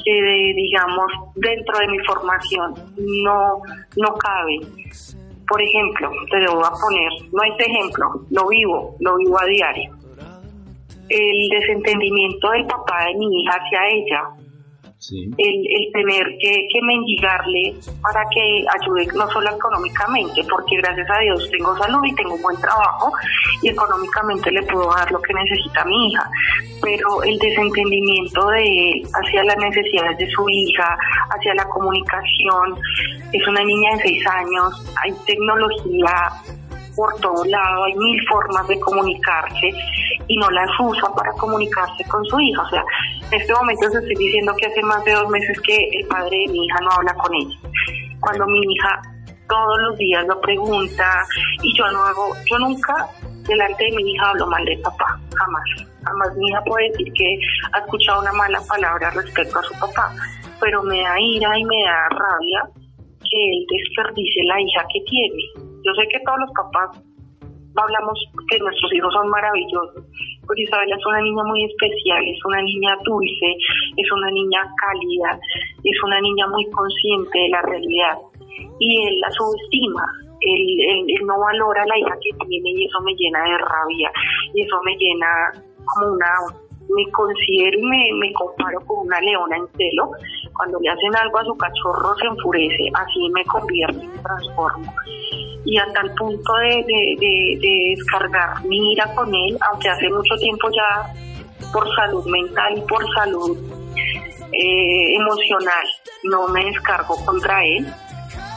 que, 0.04 0.54
digamos, 0.56 1.12
dentro 1.36 1.80
de 1.80 1.88
mi 1.88 2.00
formación 2.00 2.74
no, 2.98 3.62
no 3.96 4.14
caben. 4.16 4.62
Por 5.48 5.62
ejemplo, 5.62 6.12
te 6.32 6.40
lo 6.40 6.56
voy 6.56 6.66
a 6.66 6.72
poner, 6.72 7.12
no 7.32 7.44
es 7.44 7.68
ejemplo, 7.68 8.26
lo 8.32 8.48
vivo, 8.50 8.96
lo 9.00 9.16
vivo 9.18 9.40
a 9.40 9.46
diario. 9.46 9.96
El 11.08 11.50
desentendimiento 11.50 12.50
del 12.50 12.66
papá 12.66 13.06
de 13.06 13.16
mi 13.20 13.42
hija 13.42 13.54
hacia 13.54 13.88
ella, 13.90 14.45
el, 15.12 15.34
el, 15.38 15.92
tener 15.92 16.26
que, 16.40 16.68
que, 16.72 16.82
mendigarle 16.82 17.76
para 18.02 18.24
que 18.34 18.66
ayude 18.80 19.08
no 19.16 19.30
solo 19.32 19.50
económicamente, 19.56 20.44
porque 20.50 20.78
gracias 20.78 21.08
a 21.10 21.20
Dios 21.20 21.50
tengo 21.52 21.78
salud 21.78 22.04
y 22.04 22.16
tengo 22.16 22.36
un 22.36 22.42
buen 22.42 22.58
trabajo 22.58 23.12
y 23.62 23.70
económicamente 23.70 24.52
le 24.52 24.64
puedo 24.64 24.90
dar 24.94 25.12
lo 25.12 25.22
que 25.22 25.34
necesita 25.34 25.86
mi 25.86 26.08
hija, 26.08 26.30
pero 26.82 27.24
el 27.24 27.38
desentendimiento 27.40 28.48
de 28.50 28.64
él 28.64 29.08
hacia 29.14 29.44
las 29.44 29.58
necesidades 29.58 30.18
de 30.18 30.30
su 30.30 30.50
hija, 30.50 30.98
hacia 31.30 31.54
la 31.56 31.66
comunicación, 31.66 32.76
es 33.32 33.48
una 33.48 33.64
niña 33.64 33.92
de 33.98 34.04
seis 34.04 34.28
años, 34.28 34.94
hay 35.04 35.14
tecnología 35.26 36.32
por 36.96 37.14
todo 37.20 37.44
lado, 37.46 37.84
hay 37.86 37.96
mil 37.96 38.20
formas 38.28 38.68
de 38.68 38.80
comunicarse 38.80 39.72
y 40.28 40.38
no 40.38 40.50
las 40.52 40.70
usa 40.80 41.14
para 41.16 41.32
comunicarse 41.34 42.04
con 42.06 42.24
su 42.26 42.40
hija. 42.40 42.62
O 42.62 42.70
sea, 42.70 42.84
en 43.32 43.42
este 43.42 43.54
momento 43.54 43.90
se 43.90 44.00
estoy 44.00 44.16
diciendo 44.16 44.54
que 44.58 44.68
hace 44.68 44.82
más 44.84 45.04
de 45.04 45.14
dos 45.14 45.30
meses 45.30 45.60
que 45.62 45.76
el 45.94 46.08
padre 46.08 46.38
de 46.38 46.52
mi 46.52 46.66
hija 46.66 46.78
no 46.82 46.92
habla 46.92 47.14
con 47.16 47.34
ella. 47.34 47.58
Cuando 48.20 48.48
mi 48.48 48.60
hija 48.60 49.02
todos 49.48 49.80
los 49.82 49.98
días 49.98 50.26
lo 50.28 50.40
pregunta 50.42 51.26
y 51.62 51.78
yo 51.78 51.92
no 51.92 52.04
hago, 52.04 52.36
yo 52.50 52.58
nunca 52.60 53.08
delante 53.48 53.84
de 53.84 53.92
mi 53.92 54.12
hija 54.12 54.30
hablo 54.30 54.48
mal 54.48 54.66
de 54.66 54.78
papá, 54.78 55.20
jamás. 55.36 55.64
Jamás 56.04 56.36
mi 56.36 56.48
hija 56.50 56.64
puede 56.64 56.90
decir 56.90 57.14
que 57.14 57.38
ha 57.74 57.80
escuchado 57.80 58.22
una 58.22 58.34
mala 58.34 58.62
palabra 58.68 59.12
respecto 59.12 59.60
a 59.60 59.64
su 59.64 59.74
papá, 59.80 60.14
pero 60.60 60.82
me 60.84 61.02
da 61.02 61.20
ira 61.20 61.58
y 61.58 61.66
me 61.66 61.84
da 61.84 62.10
rabia 62.10 62.64
que 63.20 63.38
él 63.38 63.66
desperdicie 63.70 64.44
la 64.46 64.62
hija 64.62 64.86
que 64.94 65.02
tiene 65.02 65.65
yo 65.86 65.94
sé 65.94 66.08
que 66.10 66.20
todos 66.26 66.40
los 66.40 66.52
papás 66.52 67.04
hablamos 67.76 68.18
que 68.50 68.60
nuestros 68.60 68.94
hijos 68.94 69.14
son 69.14 69.30
maravillosos, 69.30 70.04
Porque 70.46 70.64
Isabela 70.64 70.96
es 70.96 71.06
una 71.06 71.22
niña 71.22 71.44
muy 71.44 71.66
especial, 71.66 72.24
es 72.26 72.46
una 72.46 72.62
niña 72.62 72.98
dulce, 73.04 73.50
es 73.98 74.12
una 74.12 74.32
niña 74.32 74.62
cálida, 74.80 75.40
es 75.84 76.04
una 76.04 76.22
niña 76.22 76.48
muy 76.48 76.66
consciente 76.72 77.38
de 77.38 77.50
la 77.50 77.62
realidad. 77.62 78.18
Y 78.80 79.08
él 79.08 79.20
la 79.20 79.32
subestima, 79.32 80.06
él, 80.42 81.06
él, 81.08 81.28
no 81.28 81.40
valora 81.40 81.86
la 81.86 81.98
hija 82.00 82.16
que 82.22 82.46
tiene 82.46 82.70
y 82.72 82.86
eso 82.86 83.00
me 83.02 83.14
llena 83.16 83.44
de 83.44 83.58
rabia, 83.58 84.12
y 84.54 84.62
eso 84.62 84.80
me 84.84 84.96
llena 84.98 85.28
como 85.86 86.14
una 86.14 86.32
me 86.88 87.12
considero 87.12 87.80
y 87.80 87.84
me, 87.84 88.10
me, 88.20 88.34
comparo 88.34 88.80
con 88.82 89.08
una 89.08 89.20
leona 89.20 89.58
en 89.58 89.68
celo. 89.76 90.12
Cuando 90.54 90.80
le 90.80 90.90
hacen 90.90 91.16
algo 91.16 91.40
a 91.40 91.44
su 91.44 91.58
cachorro 91.58 92.16
se 92.16 92.28
enfurece, 92.28 92.92
así 92.94 93.30
me 93.34 93.44
convierto 93.46 94.04
y 94.04 94.08
me 94.08 94.18
transformo. 94.20 94.94
Y 95.66 95.78
a 95.78 95.86
tal 95.94 96.14
punto 96.14 96.54
de, 96.54 96.86
de, 97.20 97.96
descargar 97.96 98.64
mi 98.66 98.94
ira 98.94 99.12
con 99.16 99.34
él, 99.34 99.58
aunque 99.70 99.90
hace 99.90 100.10
mucho 100.10 100.36
tiempo 100.36 100.70
ya 100.72 101.12
por 101.74 101.88
salud 101.96 102.26
mental 102.28 102.78
y 102.78 102.82
por 102.82 103.04
salud 103.14 103.58
eh, 104.52 105.16
emocional 105.16 105.88
no 106.24 106.48
me 106.50 106.66
descargo 106.66 107.16
contra 107.26 107.66
él, 107.66 107.88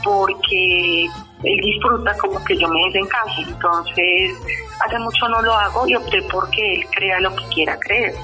porque 0.05 1.07
él 1.45 1.61
disfruta 1.62 2.17
como 2.19 2.45
que 2.45 2.57
yo 2.57 2.69
me 2.69 2.85
desencaje. 2.87 3.43
Entonces, 3.49 4.37
hace 4.85 4.99
mucho 4.99 5.29
no 5.29 5.41
lo 5.43 5.53
hago 5.55 5.87
y 5.88 5.97
opté 5.97 6.23
porque 6.31 6.75
él 6.75 6.87
crea 6.95 7.21
lo 7.21 7.35
que 7.35 7.45
quiera 7.55 7.79
creer. 7.79 8.15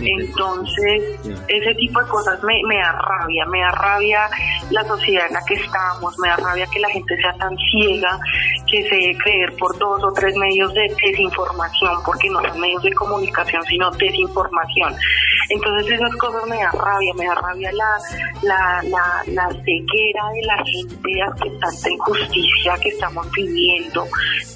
Entonces, 0.00 1.02
ese 1.48 1.74
tipo 1.74 2.00
de 2.00 2.08
cosas 2.08 2.42
me, 2.42 2.60
me 2.66 2.76
da 2.76 2.92
rabia, 2.92 3.46
me 3.46 3.60
da 3.60 3.70
rabia 3.70 4.28
la 4.70 4.84
sociedad 4.84 5.26
en 5.28 5.34
la 5.34 5.44
que 5.44 5.54
estamos, 5.54 6.18
me 6.18 6.28
da 6.28 6.36
rabia 6.36 6.66
que 6.72 6.80
la 6.80 6.90
gente 6.90 7.16
sea 7.16 7.32
tan 7.34 7.56
ciega, 7.56 8.18
que 8.66 8.82
se 8.88 8.94
debe 8.94 9.18
creer 9.18 9.56
por 9.56 9.76
dos 9.78 10.02
o 10.04 10.12
tres 10.12 10.36
medios 10.36 10.72
de 10.74 10.94
desinformación, 11.02 12.02
porque 12.04 12.28
no 12.28 12.40
son 12.42 12.60
medios 12.60 12.82
de 12.82 12.92
comunicación, 12.92 13.64
sino 13.64 13.90
desinformación. 13.92 14.94
Entonces 15.50 15.92
esas 15.92 16.14
cosas 16.16 16.46
me 16.48 16.56
da 16.56 16.70
rabia, 16.72 17.14
me 17.14 17.24
da 17.26 17.34
rabia 17.34 17.72
la, 17.72 17.98
la, 18.42 18.82
la, 18.82 19.32
la 19.32 19.48
ceguera 19.48 20.28
de 20.34 20.42
la 20.44 20.64
gente 20.64 21.22
ante 21.22 21.50
tanta 21.58 21.90
injusticia 21.90 22.74
que 22.82 22.90
estamos 22.90 23.26
viviendo 23.32 24.06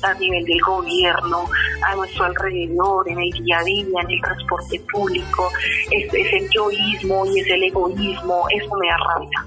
a 0.03 0.15
nivel 0.15 0.45
del 0.45 0.61
gobierno, 0.61 1.45
a 1.87 1.97
nuestro 1.97 2.25
alrededor, 2.27 3.09
en 3.09 3.21
el 3.21 3.31
día 3.31 3.59
a 3.59 3.65
día, 3.65 4.01
en 4.03 4.11
el 4.11 4.21
transporte 4.21 4.81
público, 4.93 5.49
es, 5.91 6.13
el 6.13 6.49
yoísmo 6.51 7.25
y 7.27 7.41
es 7.41 7.47
el 7.49 7.63
egoísmo, 7.65 8.47
eso 8.51 8.71
me 8.77 8.87
da 8.89 8.97
rabia. 9.15 9.47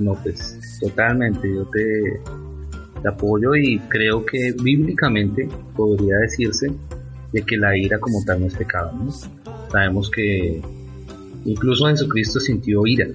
No, 0.00 0.14
pues 0.22 0.58
totalmente, 0.80 1.52
yo 1.52 1.64
te, 1.66 2.20
te 3.02 3.08
apoyo 3.08 3.54
y 3.54 3.78
creo 3.88 4.24
que 4.24 4.54
bíblicamente 4.62 5.48
podría 5.76 6.16
decirse 6.18 6.70
de 7.32 7.42
que 7.42 7.56
la 7.56 7.76
ira 7.76 7.98
como 7.98 8.24
tal 8.24 8.40
no 8.40 8.46
es 8.46 8.54
pecado. 8.54 8.92
¿no? 8.92 9.10
Sabemos 9.76 10.10
que 10.10 10.62
incluso 11.44 11.84
Jesucristo 11.88 12.40
sintió 12.40 12.86
ira 12.86 13.08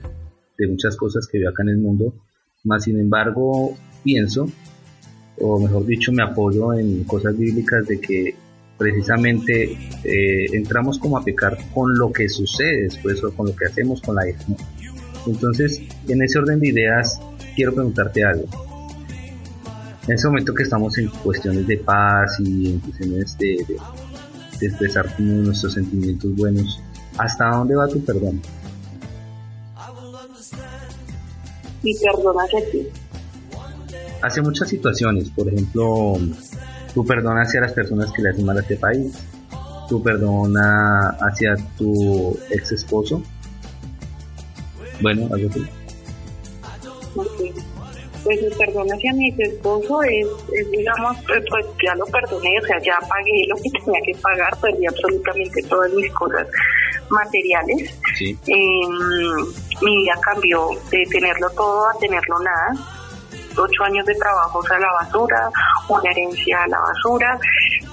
de 0.60 0.68
muchas 0.68 0.96
cosas 0.96 1.26
que 1.26 1.40
vio 1.40 1.50
acá 1.50 1.64
en 1.64 1.70
el 1.70 1.78
mundo, 1.80 2.14
más 2.66 2.84
sin 2.84 3.00
embargo 3.00 3.76
pienso, 4.04 4.48
o 5.40 5.60
mejor 5.60 5.88
dicho 5.88 6.12
me 6.12 6.22
apoyo 6.22 6.76
en 6.76 7.04
cosas 7.06 7.36
bíblicas 7.36 7.88
de 7.88 8.00
que 8.00 8.36
precisamente 8.78 9.76
eh, 10.04 10.46
entramos 10.54 11.00
como 11.00 11.18
a 11.18 11.24
pecar 11.24 11.58
con 11.74 11.98
lo 11.98 12.14
que 12.14 12.30
sucede 12.30 12.84
después 12.84 13.24
o 13.24 13.34
con 13.34 13.48
lo 13.48 13.56
que 13.56 13.66
hacemos 13.66 14.00
con 14.00 14.18
la 14.18 14.30
ira. 14.30 14.38
Entonces, 15.26 15.82
en 16.08 16.22
ese 16.22 16.38
orden 16.38 16.60
de 16.60 16.68
ideas, 16.68 17.20
quiero 17.56 17.74
preguntarte 17.74 18.24
algo. 18.24 18.46
En 20.08 20.14
ese 20.14 20.28
momento 20.28 20.54
que 20.54 20.62
estamos 20.62 20.96
en 21.00 21.08
cuestiones 21.08 21.66
de 21.66 21.78
paz 21.78 22.40
y 22.40 22.70
en 22.70 22.80
cuestiones 22.82 23.36
de, 23.40 23.66
de 23.68 23.78
expresar 24.68 25.20
nuestros 25.20 25.74
sentimientos 25.74 26.36
buenos. 26.36 26.80
¿Hasta 27.18 27.50
dónde 27.50 27.76
va 27.76 27.88
tu 27.88 28.04
perdón? 28.04 28.42
Mi 31.84 31.94
perdón 31.96 32.36
hacia 32.38 32.72
ti. 32.72 32.88
Hace 34.22 34.42
muchas 34.42 34.70
situaciones, 34.70 35.30
por 35.32 35.48
ejemplo, 35.48 36.14
tu 36.94 37.06
perdón 37.06 37.38
hacia 37.40 37.62
las 37.62 37.74
personas 37.74 38.12
que 38.12 38.22
le 38.22 38.30
hacen 38.30 38.46
mal 38.46 38.58
a 38.58 38.62
este 38.62 38.76
país, 38.76 39.14
tu 39.90 40.02
perdón 40.04 40.54
hacia 40.56 41.56
tu 41.78 42.38
ex 42.50 42.72
esposo. 42.72 43.24
Bueno, 45.02 45.28
algo 45.34 45.50
así 45.50 45.81
pues 48.32 48.44
el 48.44 48.58
perdón 48.58 48.88
hacia 48.88 49.14
mi 49.14 49.34
esposo 49.38 50.04
es, 50.04 50.26
digamos, 50.72 51.18
pues, 51.28 51.44
pues, 51.50 51.66
ya 51.84 51.94
lo 51.96 52.06
perdoné, 52.06 52.60
o 52.60 52.66
sea, 52.66 52.80
ya 52.80 52.98
pagué 53.10 53.46
lo 53.48 53.56
que 53.58 53.70
tenía 53.84 54.00
que 54.06 54.16
pagar, 54.22 54.58
perdí 54.62 54.86
absolutamente 54.88 55.62
todas 55.64 55.92
mis 55.92 56.10
cosas 56.14 56.48
materiales. 57.10 57.94
Em, 58.22 59.36
mi 59.82 59.98
vida 59.98 60.14
cambió 60.22 60.70
de 60.90 61.04
tenerlo 61.12 61.50
todo 61.50 61.90
a 61.90 62.00
tenerlo 62.00 62.40
nada. 62.40 62.74
Ocho 63.58 63.84
años 63.84 64.06
de 64.06 64.16
trabajo 64.16 64.62
a 64.70 64.80
la 64.80 64.94
basura, 64.94 65.50
una 65.90 66.12
herencia 66.12 66.64
a 66.64 66.68
la 66.68 66.80
basura, 66.80 67.38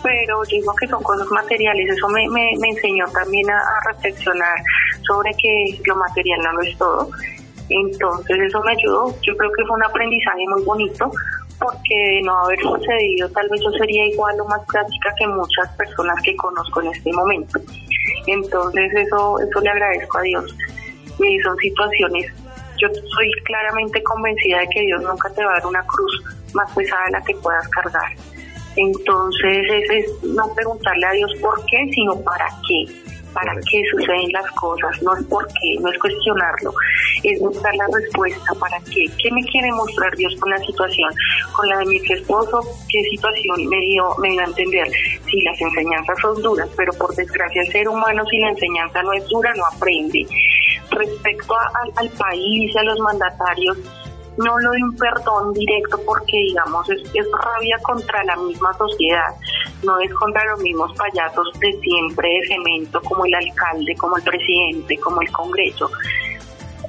pero 0.05 0.42
digo 0.44 0.72
que 0.77 0.87
son 0.87 1.03
cosas 1.03 1.27
materiales. 1.33 1.96
Eso 1.96 2.09
me, 2.11 2.29
me, 2.29 2.53
enseñó 2.62 3.07
también 3.09 3.51
a, 3.51 3.59
a 3.59 3.92
reflexionar 3.92 4.57
sobre 5.05 5.35
que 5.35 5.81
lo 5.85 5.96
material 5.96 6.38
no 6.44 6.53
lo 6.53 6.62
es 6.62 6.79
todo 6.79 7.11
entonces 7.69 8.39
eso 8.41 8.63
me 8.63 8.73
ayudó, 8.73 9.15
yo 9.23 9.37
creo 9.37 9.53
que 9.53 9.65
fue 9.65 9.77
un 9.77 9.85
aprendizaje 9.85 10.45
muy 10.49 10.63
bonito 10.65 11.11
porque 11.59 11.95
de 11.95 12.23
no 12.23 12.45
haber 12.45 12.61
sucedido 12.61 13.29
tal 13.31 13.49
vez 13.49 13.61
yo 13.63 13.71
sería 13.73 14.07
igual 14.07 14.41
o 14.41 14.45
más 14.47 14.61
práctica 14.67 15.13
que 15.19 15.27
muchas 15.27 15.69
personas 15.77 16.17
que 16.23 16.37
conozco 16.37 16.81
en 16.83 16.89
este 16.89 17.13
momento. 17.13 17.59
Entonces 18.27 18.93
eso, 18.95 19.41
eso 19.41 19.61
le 19.61 19.71
agradezco 19.71 20.19
a 20.19 20.23
Dios. 20.23 20.57
Y 21.19 21.41
son 21.41 21.57
situaciones, 21.57 22.33
yo 22.79 22.89
soy 22.89 23.31
claramente 23.45 24.03
convencida 24.05 24.61
de 24.61 24.69
que 24.69 24.81
Dios 24.83 25.03
nunca 25.03 25.29
te 25.31 25.45
va 25.45 25.51
a 25.51 25.55
dar 25.55 25.67
una 25.67 25.85
cruz 25.85 26.23
más 26.55 26.73
pesada 26.75 27.07
de 27.07 27.13
la 27.13 27.23
que 27.23 27.35
puedas 27.37 27.69
cargar. 27.71 28.13
Entonces 28.77 29.91
es 29.91 30.23
no 30.23 30.55
preguntarle 30.55 31.07
a 31.07 31.13
Dios 31.13 31.35
por 31.41 31.65
qué, 31.67 31.91
sino 31.93 32.21
para 32.21 32.49
qué 32.69 33.08
para 33.38 33.55
qué 33.70 33.83
suceden 33.90 34.33
las 34.33 34.51
cosas, 34.53 35.01
no 35.03 35.14
es 35.16 35.24
por 35.27 35.46
qué, 35.46 35.77
no 35.81 35.90
es 35.90 35.98
cuestionarlo, 35.98 36.72
es 37.22 37.40
buscar 37.40 37.74
la 37.77 37.87
respuesta 37.94 38.53
para 38.59 38.79
qué, 38.81 39.07
qué 39.22 39.31
me 39.31 39.42
quiere 39.44 39.70
mostrar 39.72 40.14
Dios 40.16 40.35
con 40.40 40.51
la 40.51 40.59
situación, 40.59 41.14
con 41.53 41.68
la 41.68 41.79
de 41.79 41.87
mi 41.87 41.96
esposo, 41.98 42.61
qué 42.88 43.01
situación 43.11 43.68
me 43.68 43.79
dio, 43.81 44.12
me 44.18 44.31
dio 44.31 44.40
a 44.40 44.44
entender, 44.44 44.88
si 45.31 45.40
las 45.42 45.61
enseñanzas 45.61 46.18
son 46.20 46.42
duras, 46.42 46.68
pero 46.77 46.92
por 46.94 47.14
desgracia 47.14 47.62
el 47.62 47.68
ser 47.70 47.88
humano 47.88 48.24
si 48.27 48.38
la 48.38 48.51
enseñanza 48.51 49.03
no 49.03 49.12
es 49.12 49.27
dura 49.29 49.55
no 49.55 49.64
aprende. 49.66 50.27
Respecto 50.90 51.55
al 51.94 52.11
país, 52.11 52.74
a 52.77 52.83
los 52.83 52.98
mandatarios, 52.98 53.79
no 54.38 54.59
lo 54.59 54.70
doy 54.70 54.83
un 54.83 54.96
perdón 54.96 55.53
directo 55.53 56.01
porque, 56.05 56.37
digamos, 56.37 56.88
es, 56.90 57.03
es 57.14 57.27
rabia 57.44 57.77
contra 57.83 58.22
la 58.24 58.37
misma 58.37 58.72
sociedad, 58.74 59.35
no 59.83 59.98
es 60.01 60.12
contra 60.14 60.44
los 60.46 60.61
mismos 60.61 60.92
payasos 60.96 61.48
de 61.61 61.72
siempre 61.81 62.29
de 62.29 62.46
cemento 62.48 63.01
como 63.03 63.24
el 63.27 63.35
alcalde, 63.35 63.94
como 63.96 64.16
el 64.16 64.22
presidente, 64.22 64.96
como 64.98 65.20
el 65.20 65.31
Congreso, 65.33 65.90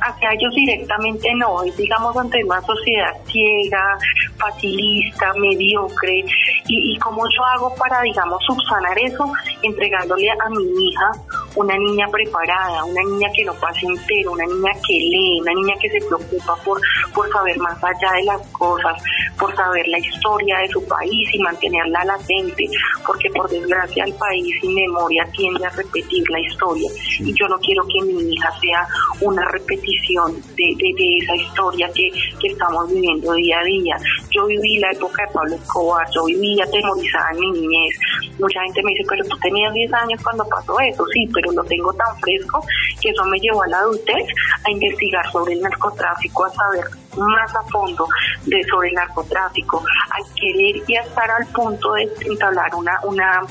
hacia 0.01 0.33
ellos 0.33 0.53
directamente 0.55 1.29
no, 1.35 1.63
es 1.63 1.75
digamos 1.75 2.15
ante 2.15 2.43
una 2.43 2.61
sociedad 2.61 3.13
ciega, 3.25 3.97
facilista, 4.37 5.33
mediocre, 5.33 6.23
y, 6.67 6.93
y 6.93 6.99
cómo 6.99 7.23
yo 7.35 7.45
hago 7.45 7.75
para 7.75 8.01
digamos 8.01 8.41
subsanar 8.45 8.97
eso, 8.99 9.31
entregándole 9.61 10.29
a 10.31 10.49
mi 10.49 10.87
hija 10.87 11.11
una 11.55 11.77
niña 11.77 12.07
preparada, 12.07 12.83
una 12.83 13.01
niña 13.03 13.29
que 13.35 13.43
no 13.43 13.53
pase 13.55 13.85
entero, 13.85 14.31
una 14.31 14.45
niña 14.45 14.71
que 14.85 14.93
lee, 14.93 15.41
una 15.41 15.53
niña 15.53 15.75
que 15.81 15.89
se 15.89 16.05
preocupa 16.05 16.55
por, 16.63 16.79
por 17.13 17.31
saber 17.31 17.57
más 17.59 17.77
allá 17.83 18.11
de 18.15 18.23
las 18.23 18.41
cosas, 18.47 19.01
por 19.37 19.55
saber 19.55 19.87
la 19.87 19.99
historia 19.99 20.59
de 20.59 20.69
su 20.69 20.85
país 20.87 21.29
y 21.33 21.39
mantenerla 21.39 22.03
latente, 22.05 22.67
porque 23.05 23.29
por 23.29 23.49
desgracia 23.49 24.03
el 24.03 24.13
país 24.13 24.55
sin 24.61 24.75
memoria 24.75 25.25
tiende 25.31 25.65
a 25.65 25.69
repetir 25.69 26.23
la 26.29 26.39
historia 26.39 26.89
y 27.19 27.33
yo 27.33 27.47
no 27.47 27.57
quiero 27.59 27.83
que 27.87 28.01
mi 28.01 28.33
hija 28.33 28.51
sea 28.59 28.87
una 29.21 29.45
repetición 29.45 30.35
de, 30.55 30.75
de, 30.77 31.17
esa 31.23 31.35
historia 31.35 31.89
que, 31.93 32.09
que 32.39 32.47
estamos 32.47 32.91
viviendo 32.91 33.33
día 33.33 33.59
a 33.59 33.63
día. 33.63 33.97
Yo 34.31 34.45
viví 34.45 34.77
la 34.79 34.91
época 34.91 35.25
de 35.25 35.33
Pablo 35.33 35.55
Escobar, 35.55 36.07
yo 36.13 36.25
viví 36.25 36.59
atemorizada 36.61 37.31
en 37.31 37.39
mi 37.39 37.51
niñez. 37.51 37.95
Mucha 38.39 38.61
gente 38.63 38.81
me 38.83 38.91
dice, 38.91 39.03
pero 39.07 39.23
tú 39.25 39.37
tenías 39.37 39.73
10 39.73 39.93
años 39.93 40.21
cuando 40.23 40.47
pasó 40.47 40.79
eso, 40.79 41.05
sí, 41.13 41.27
pero 41.33 41.38
lo 41.41 41.63
tengo 41.63 41.93
tan 41.93 42.17
fresco 42.19 42.63
que 43.01 43.09
eso 43.09 43.25
me 43.25 43.39
llevó 43.39 43.63
a 43.63 43.67
la 43.67 43.79
adultez 43.79 44.27
a 44.65 44.71
investigar 44.71 45.29
sobre 45.31 45.53
el 45.53 45.61
narcotráfico, 45.61 46.45
a 46.45 46.49
saber 46.51 46.85
más 47.17 47.55
a 47.55 47.63
fondo 47.69 48.07
de 48.45 48.63
sobre 48.65 48.89
el 48.89 48.95
narcotráfico, 48.95 49.83
a 50.11 50.35
querer 50.35 50.83
y 50.87 50.95
a 50.95 51.01
estar 51.01 51.29
al 51.31 51.45
punto 51.47 51.93
de 51.93 52.09
entablar 52.25 52.73
una, 52.75 52.99
una 53.03 53.41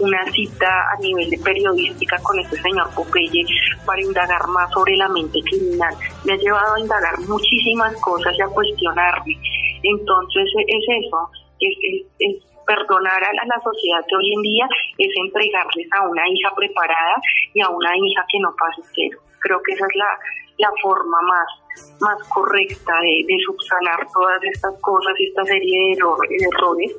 una 0.00 0.24
cita 0.32 0.90
a 0.92 0.96
nivel 1.00 1.30
de 1.30 1.38
periodística 1.38 2.18
con 2.18 2.38
este 2.40 2.60
señor 2.60 2.90
Popeye 2.94 3.46
para 3.86 4.02
indagar 4.02 4.46
más 4.48 4.68
sobre 4.72 4.96
la 4.96 5.08
mente 5.08 5.40
criminal. 5.42 5.94
Me 6.24 6.32
ha 6.32 6.36
llevado 6.36 6.74
a 6.74 6.80
indagar 6.80 7.18
muchísimas 7.20 7.94
cosas 8.00 8.34
y 8.36 8.42
a 8.42 8.46
cuestionarme. 8.48 9.38
Entonces 9.82 10.50
es 10.66 11.06
eso, 11.06 11.30
es, 11.60 12.06
es 12.18 12.53
perdonar 12.66 13.22
a 13.24 13.32
la, 13.32 13.60
sociedad 13.62 14.04
de 14.06 14.16
hoy 14.16 14.32
en 14.34 14.42
día 14.42 14.68
es 14.98 15.12
entregarles 15.16 15.88
a 15.92 16.08
una 16.08 16.28
hija 16.28 16.50
preparada 16.54 17.16
y 17.52 17.60
a 17.60 17.68
una 17.68 17.96
hija 17.96 18.24
que 18.30 18.38
no 18.40 18.54
pase 18.56 18.82
cero. 18.94 19.18
Creo 19.40 19.60
que 19.62 19.72
esa 19.72 19.86
es 19.86 19.96
la, 19.96 20.18
la 20.58 20.72
forma 20.82 21.18
más, 21.22 21.48
más 22.00 22.28
correcta 22.28 23.00
de, 23.00 23.24
de 23.26 23.36
subsanar 23.44 24.06
todas 24.12 24.42
estas 24.42 24.74
cosas, 24.80 25.14
esta 25.18 25.44
serie 25.44 25.96
de 25.96 26.36
errores 26.52 26.92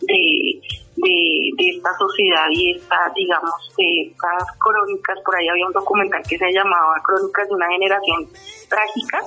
de, 0.00 0.60
de, 0.96 1.70
esta 1.76 1.90
sociedad 1.98 2.46
y 2.50 2.76
esta, 2.76 2.96
digamos, 3.14 3.74
de 3.76 4.02
estas 4.10 4.58
crónicas, 4.58 5.18
por 5.24 5.36
ahí 5.36 5.48
había 5.48 5.66
un 5.66 5.72
documental 5.72 6.22
que 6.28 6.38
se 6.38 6.52
llamaba 6.52 7.00
Crónicas 7.04 7.48
de 7.48 7.54
una 7.54 7.68
generación 7.68 8.28
trágica, 8.68 9.20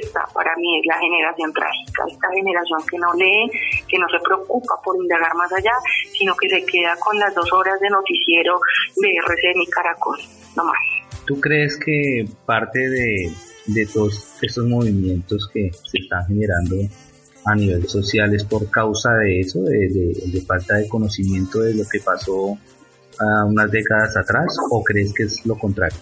esta 0.00 0.24
para 0.32 0.54
mí 0.56 0.78
es 0.78 0.86
la 0.86 0.98
generación 0.98 1.52
trágica, 1.52 2.04
esta 2.10 2.28
generación 2.30 2.80
que 2.90 2.98
no 2.98 3.14
lee, 3.14 3.50
que 3.88 3.98
no 3.98 4.06
se 4.08 4.18
preocupa 4.24 4.74
por 4.84 4.96
indagar 4.96 5.34
más 5.34 5.52
allá, 5.52 5.72
sino 6.12 6.34
que 6.36 6.48
se 6.48 6.64
queda 6.64 6.96
con 6.98 7.18
las 7.18 7.34
dos 7.34 7.52
horas 7.52 7.78
de 7.80 7.90
noticiero 7.90 8.58
de 8.96 9.08
RCN 9.26 9.62
y 9.62 9.66
Caracol, 9.66 10.18
no 10.56 10.64
más. 10.64 10.78
¿Tú 11.26 11.40
crees 11.40 11.78
que 11.78 12.24
parte 12.46 12.78
de, 12.78 13.30
de 13.66 13.86
todos 13.86 14.38
estos 14.40 14.64
movimientos 14.66 15.48
que 15.52 15.70
se 15.72 15.98
están 15.98 16.26
generando 16.26 16.76
a 17.44 17.54
nivel 17.54 17.88
social 17.88 18.34
es 18.34 18.44
por 18.44 18.68
causa 18.70 19.12
de 19.14 19.40
eso, 19.40 19.62
de, 19.62 20.42
falta 20.46 20.76
de 20.76 20.88
conocimiento 20.88 21.60
de 21.60 21.74
lo 21.74 21.84
que 21.90 22.00
pasó 22.00 22.52
uh, 22.52 22.58
unas 23.46 23.70
décadas 23.70 24.16
atrás, 24.16 24.56
o 24.70 24.82
crees 24.82 25.12
que 25.14 25.24
es 25.24 25.44
lo 25.46 25.56
contrario? 25.56 25.98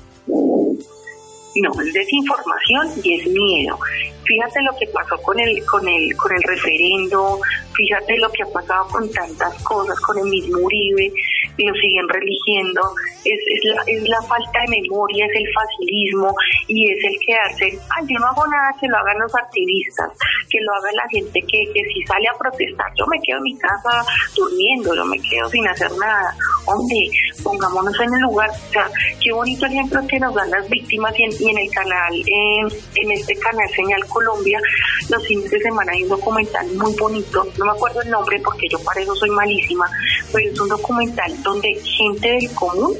No, 1.62 1.72
es 1.80 1.92
desinformación 1.92 2.88
y 3.02 3.14
es 3.14 3.26
miedo. 3.28 3.78
Fíjate 4.24 4.62
lo 4.62 4.76
que 4.78 4.86
pasó 4.88 5.16
con 5.22 5.38
el, 5.38 5.64
con 5.64 5.86
el, 5.88 6.14
con 6.16 6.34
el 6.34 6.42
referendo, 6.42 7.38
fíjate 7.74 8.18
lo 8.18 8.30
que 8.32 8.42
ha 8.42 8.46
pasado 8.46 8.88
con 8.88 9.10
tantas 9.12 9.62
cosas, 9.62 9.98
con 10.00 10.18
el 10.18 10.24
mismo 10.24 10.58
Uribe, 10.58 11.12
y 11.56 11.66
lo 11.66 11.74
siguen 11.74 12.08
religiendo, 12.08 12.82
es, 13.24 13.40
es, 13.46 13.64
la, 13.64 13.82
es 13.86 14.08
la 14.08 14.22
falta 14.22 14.60
de 14.60 14.80
memoria, 14.80 15.26
es 15.26 15.36
el 15.36 15.48
facilismo 15.52 16.34
y 16.68 16.90
es 16.92 17.04
el 17.04 17.18
que 17.20 17.34
hace, 17.34 17.78
ay, 17.96 18.04
yo 18.08 18.18
no 18.18 18.26
hago 18.26 18.46
nada, 18.46 18.74
que 18.80 18.88
lo 18.88 18.96
hagan 18.96 19.18
los 19.18 19.34
activistas, 19.34 20.10
que 20.48 20.60
lo 20.60 20.72
haga 20.74 20.92
la 20.92 21.08
gente 21.08 21.40
que, 21.40 21.58
que 21.72 21.84
si 21.92 22.02
sale 22.06 22.28
a 22.28 22.38
protestar, 22.38 22.86
yo 22.96 23.06
me 23.06 23.20
quedo 23.22 23.38
en 23.38 23.44
mi 23.44 23.58
casa 23.58 24.04
durmiendo, 24.34 24.94
yo 24.94 25.04
me 25.04 25.18
quedo 25.20 25.48
sin 25.48 25.66
hacer 25.68 25.90
nada. 25.98 26.34
Hombre, 26.66 26.98
pongámonos 27.42 27.98
en 28.00 28.14
el 28.14 28.20
lugar, 28.20 28.50
o 28.50 28.72
sea, 28.72 28.90
qué 29.22 29.32
bonito 29.32 29.66
ejemplo 29.66 30.00
que 30.08 30.18
nos 30.18 30.34
dan 30.34 30.50
las 30.50 30.68
víctimas 30.68 31.14
y 31.18 31.24
en, 31.24 31.50
en 31.50 31.58
el 31.58 31.70
canal, 31.70 32.14
en 32.26 33.12
este 33.12 33.36
canal 33.36 33.68
Señal 33.70 34.04
Colombia, 34.06 34.60
los 35.08 35.26
fines 35.26 35.50
de 35.50 35.60
semana 35.60 35.92
hay 35.92 36.02
un 36.02 36.08
documental 36.08 36.66
muy 36.74 36.94
bonito, 36.94 37.46
no 37.58 37.64
me 37.64 37.72
acuerdo 37.72 38.02
el 38.02 38.10
nombre 38.10 38.40
porque 38.44 38.68
yo 38.68 38.78
para 38.80 39.00
eso 39.00 39.14
soy 39.14 39.30
malísima, 39.30 39.88
pero 40.32 40.50
es 40.50 40.60
un 40.60 40.68
documental 40.68 41.32
donde 41.46 41.80
gente 41.84 42.28
del 42.28 42.52
común 42.54 42.96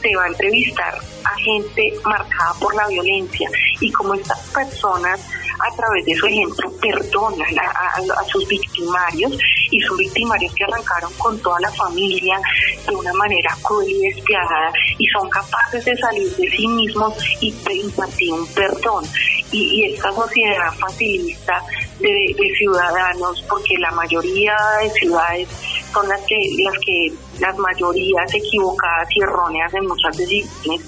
se 0.00 0.16
va 0.16 0.24
a 0.24 0.28
entrevistar 0.28 0.98
a 1.24 1.34
gente 1.36 1.92
marcada 2.04 2.54
por 2.58 2.74
la 2.74 2.86
violencia 2.86 3.50
y 3.80 3.92
cómo 3.92 4.14
estas 4.14 4.40
personas 4.48 5.20
a 5.58 5.76
través 5.76 6.04
de 6.04 6.14
su 6.14 6.26
ejemplo 6.26 6.70
perdonan 6.80 7.58
a, 7.58 8.24
sus 8.30 8.46
victimarios 8.46 9.32
y 9.70 9.80
son 9.80 9.96
victimarios 9.96 10.54
que 10.54 10.64
arrancaron 10.64 11.12
con 11.14 11.38
toda 11.40 11.58
la 11.60 11.72
familia 11.72 12.38
de 12.86 12.94
una 12.94 13.12
manera 13.14 13.56
cruel 13.62 13.90
y 13.90 14.14
despiadada 14.14 14.72
y 14.98 15.06
son 15.08 15.28
capaces 15.28 15.84
de 15.84 15.96
salir 15.96 16.30
de 16.36 16.50
sí 16.50 16.66
mismos 16.68 17.14
y 17.40 17.54
impartir 17.80 18.32
un 18.32 18.46
perdón. 18.48 19.04
Y, 19.52 19.84
esta 19.94 20.12
sociedad 20.12 20.72
facilista 20.78 21.62
de 22.00 22.54
ciudadanos, 22.58 23.42
porque 23.48 23.78
la 23.78 23.90
mayoría 23.92 24.54
de 24.82 24.90
ciudades 24.90 25.48
son 25.96 26.08
las 26.08 26.20
que, 26.26 26.36
las 26.62 26.78
que, 26.84 27.12
las 27.40 27.56
mayorías 27.56 28.34
equivocadas 28.34 29.08
y 29.16 29.22
erróneas 29.22 29.72
en 29.72 29.86
muchas 29.86 30.14
decisiones, 30.18 30.82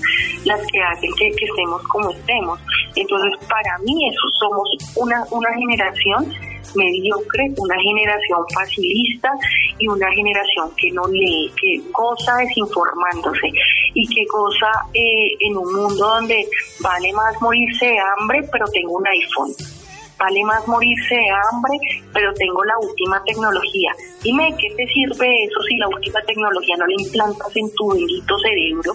las 0.44 0.60
que 0.66 0.80
hacen 0.82 1.10
que, 1.14 1.28
estemos 1.28 1.82
como 1.88 2.10
estemos. 2.10 2.60
Entonces, 2.94 3.32
para 3.48 3.78
mí 3.78 4.08
eso 4.08 4.28
somos 4.38 4.68
una, 4.96 5.24
una 5.30 5.48
generación 5.54 6.30
mediocre, 6.74 7.50
una 7.56 7.76
generación 7.80 8.44
facilista 8.54 9.30
y 9.78 9.88
una 9.88 10.10
generación 10.12 10.70
que 10.76 10.90
no 10.90 11.06
lee, 11.06 11.50
que 11.58 11.80
goza 11.90 12.36
desinformándose 12.36 13.48
y 13.94 14.06
que 14.14 14.26
goza 14.30 14.70
eh, 14.92 15.32
en 15.40 15.56
un 15.56 15.72
mundo 15.72 16.06
donde 16.06 16.46
vale 16.80 17.10
más 17.14 17.40
morirse 17.40 17.86
de 17.86 17.98
hambre, 17.98 18.46
pero 18.52 18.66
tengo 18.66 18.98
un 18.98 19.06
iPhone 19.06 19.77
vale 20.18 20.44
más 20.44 20.66
morirse 20.66 21.14
de 21.14 21.30
hambre, 21.30 21.78
pero 22.12 22.32
tengo 22.34 22.64
la 22.64 22.78
última 22.78 23.22
tecnología. 23.24 23.92
Dime, 24.22 24.54
¿qué 24.58 24.68
te 24.74 24.86
sirve 24.88 25.44
eso 25.44 25.62
si 25.68 25.76
la 25.76 25.88
última 25.88 26.20
tecnología 26.22 26.76
no 26.76 26.86
la 26.86 26.94
implantas 26.98 27.56
en 27.56 27.72
tu 27.74 27.92
bendito 27.92 28.38
cerebro 28.38 28.94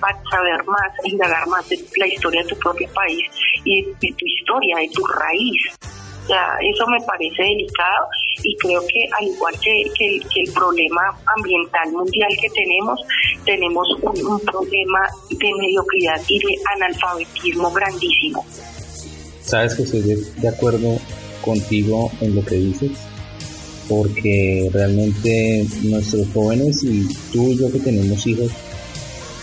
para 0.00 0.20
saber 0.30 0.64
más, 0.66 0.92
indagar 1.04 1.46
más 1.46 1.68
de 1.68 1.78
la 1.96 2.06
historia 2.06 2.42
de 2.42 2.48
tu 2.48 2.58
propio 2.58 2.88
país 2.92 3.22
y 3.64 3.82
de, 3.82 4.14
tu 4.18 4.26
historia, 4.26 4.76
de 4.78 4.88
tu 4.88 5.04
raíz? 5.06 5.62
Sea, 6.26 6.56
eso 6.62 6.86
me 6.86 6.98
parece 7.02 7.42
delicado 7.42 8.08
y 8.42 8.56
creo 8.56 8.80
que 8.80 9.04
al 9.18 9.28
igual 9.28 9.54
que, 9.60 9.82
el 10.40 10.52
problema 10.54 11.14
ambiental 11.36 11.92
mundial 11.92 12.30
que 12.40 12.48
tenemos, 12.48 12.98
tenemos 13.44 13.86
un 14.00 14.40
problema 14.40 15.06
de 15.28 15.52
mediocridad 15.58 16.20
y 16.26 16.38
de 16.38 16.56
analfabetismo 16.74 17.70
grandísimo. 17.70 18.42
Sabes 19.44 19.74
que 19.74 19.82
estoy 19.82 20.02
de, 20.02 20.48
acuerdo 20.48 20.98
contigo 21.42 22.10
en 22.20 22.34
lo 22.34 22.44
que 22.44 22.56
dices, 22.56 22.92
porque 23.88 24.70
realmente 24.72 25.66
nuestros 25.82 26.26
jóvenes 26.32 26.82
y 26.82 27.06
tú 27.32 27.50
y 27.50 27.58
yo 27.58 27.70
que 27.70 27.80
tenemos 27.80 28.26
hijos, 28.26 28.50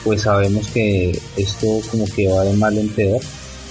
pues 0.03 0.21
sabemos 0.23 0.67
que 0.69 1.17
esto 1.37 1.67
como 1.91 2.05
que 2.05 2.27
va 2.27 2.43
de 2.43 2.53
mal 2.53 2.77
en 2.77 2.89
peor. 2.89 3.21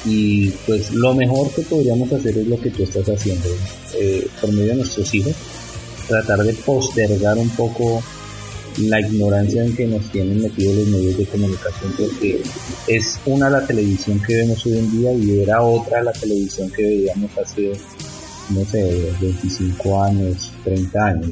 Y 0.06 0.48
pues 0.66 0.92
lo 0.92 1.14
mejor 1.14 1.50
que 1.50 1.62
podríamos 1.62 2.10
hacer 2.12 2.38
es 2.38 2.46
lo 2.46 2.58
que 2.58 2.70
tú 2.70 2.84
estás 2.84 3.06
haciendo 3.08 3.48
eh, 3.94 4.26
por 4.40 4.50
medio 4.50 4.68
de 4.68 4.76
nuestros 4.76 5.12
hijos, 5.14 5.34
tratar 6.08 6.42
de 6.42 6.54
postergar 6.54 7.36
un 7.36 7.50
poco 7.50 8.02
la 8.88 9.00
ignorancia 9.00 9.64
en 9.64 9.74
que 9.74 9.86
nos 9.86 10.10
tienen 10.10 10.40
metidos 10.42 10.76
los 10.76 10.88
medios 10.88 11.18
de 11.18 11.26
comunicación 11.26 11.92
porque 11.98 12.42
es 12.86 13.20
una 13.26 13.50
la 13.50 13.66
televisión 13.66 14.20
que 14.26 14.36
vemos 14.36 14.64
hoy 14.66 14.78
en 14.78 14.92
día 14.92 15.12
y 15.12 15.40
era 15.40 15.62
otra 15.62 16.02
la 16.02 16.12
televisión 16.12 16.70
que 16.70 16.82
veíamos 16.82 17.30
hace 17.38 17.72
no 18.50 18.64
sé 18.64 19.12
25 19.20 20.02
años 20.02 20.52
30 20.64 21.04
años 21.04 21.30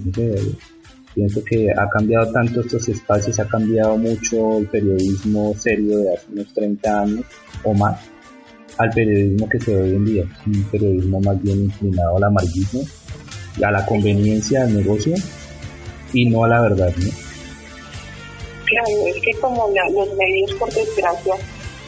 pienso 1.15 1.43
que 1.45 1.71
ha 1.71 1.89
cambiado 1.89 2.31
tanto 2.33 2.61
estos 2.61 2.89
espacios 2.89 3.39
ha 3.41 3.47
cambiado 3.47 3.97
mucho 3.97 4.59
el 4.59 4.67
periodismo 4.67 5.55
serio 5.59 5.99
de 5.99 6.15
hace 6.15 6.33
unos 6.33 6.53
30 6.53 7.01
años 7.03 7.25
o 7.65 7.73
más 7.75 8.01
al 8.79 8.91
periodismo 8.91 9.49
que 9.49 9.61
se 9.61 9.75
ve 9.75 9.83
hoy 9.83 9.97
en 9.97 10.05
día 10.05 10.25
un 10.47 10.65
periodismo 10.65 11.21
más 11.21 11.43
bien 11.43 11.65
inclinado 11.65 12.17
al 12.17 12.25
amarguismo 12.25 12.83
a 13.63 13.71
la 13.71 13.85
conveniencia 13.87 14.65
del 14.65 14.77
negocio 14.77 15.15
y 16.13 16.27
no 16.27 16.45
a 16.45 16.49
la 16.49 16.61
verdad 16.61 16.93
¿no? 16.97 17.28
Claro, 18.69 19.07
es 19.07 19.23
que 19.23 19.33
como 19.41 19.69
los 19.69 20.15
medios, 20.15 20.53
por 20.55 20.71
desgracia, 20.73 21.35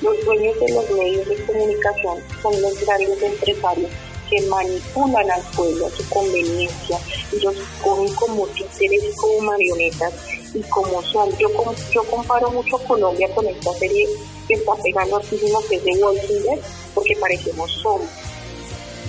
los 0.00 0.24
dueños 0.24 0.58
de 0.58 0.72
los 0.72 0.90
medios 0.90 1.28
de 1.28 1.44
comunicación 1.44 2.18
son 2.40 2.62
los 2.62 2.80
grandes 2.80 3.22
empresarios 3.22 3.90
que 4.30 4.40
manipulan 4.42 5.30
al 5.30 5.42
pueblo 5.54 5.86
a 5.86 5.90
su 5.90 6.08
conveniencia 6.08 6.98
y 7.32 7.40
los 7.40 7.54
cogen 7.82 8.14
como 8.14 8.46
títeres 8.48 9.04
y 9.04 9.16
como 9.16 9.40
marionetas 9.40 10.14
y 10.54 10.60
como 10.70 11.02
son. 11.02 11.28
Yo, 11.36 11.48
yo 11.92 12.02
comparo 12.04 12.50
mucho 12.50 12.78
Colombia 12.78 13.28
con 13.34 13.46
esta 13.46 13.74
serie 13.74 14.08
que 14.48 14.54
está 14.54 14.72
pegando 14.82 15.16
muchísimo 15.18 15.60
que 15.68 15.76
es 15.76 15.84
de 15.84 15.92
Walking 16.02 16.42
Dead 16.44 16.58
porque 16.94 17.14
parecemos 17.20 17.70
zombies. 17.82 18.29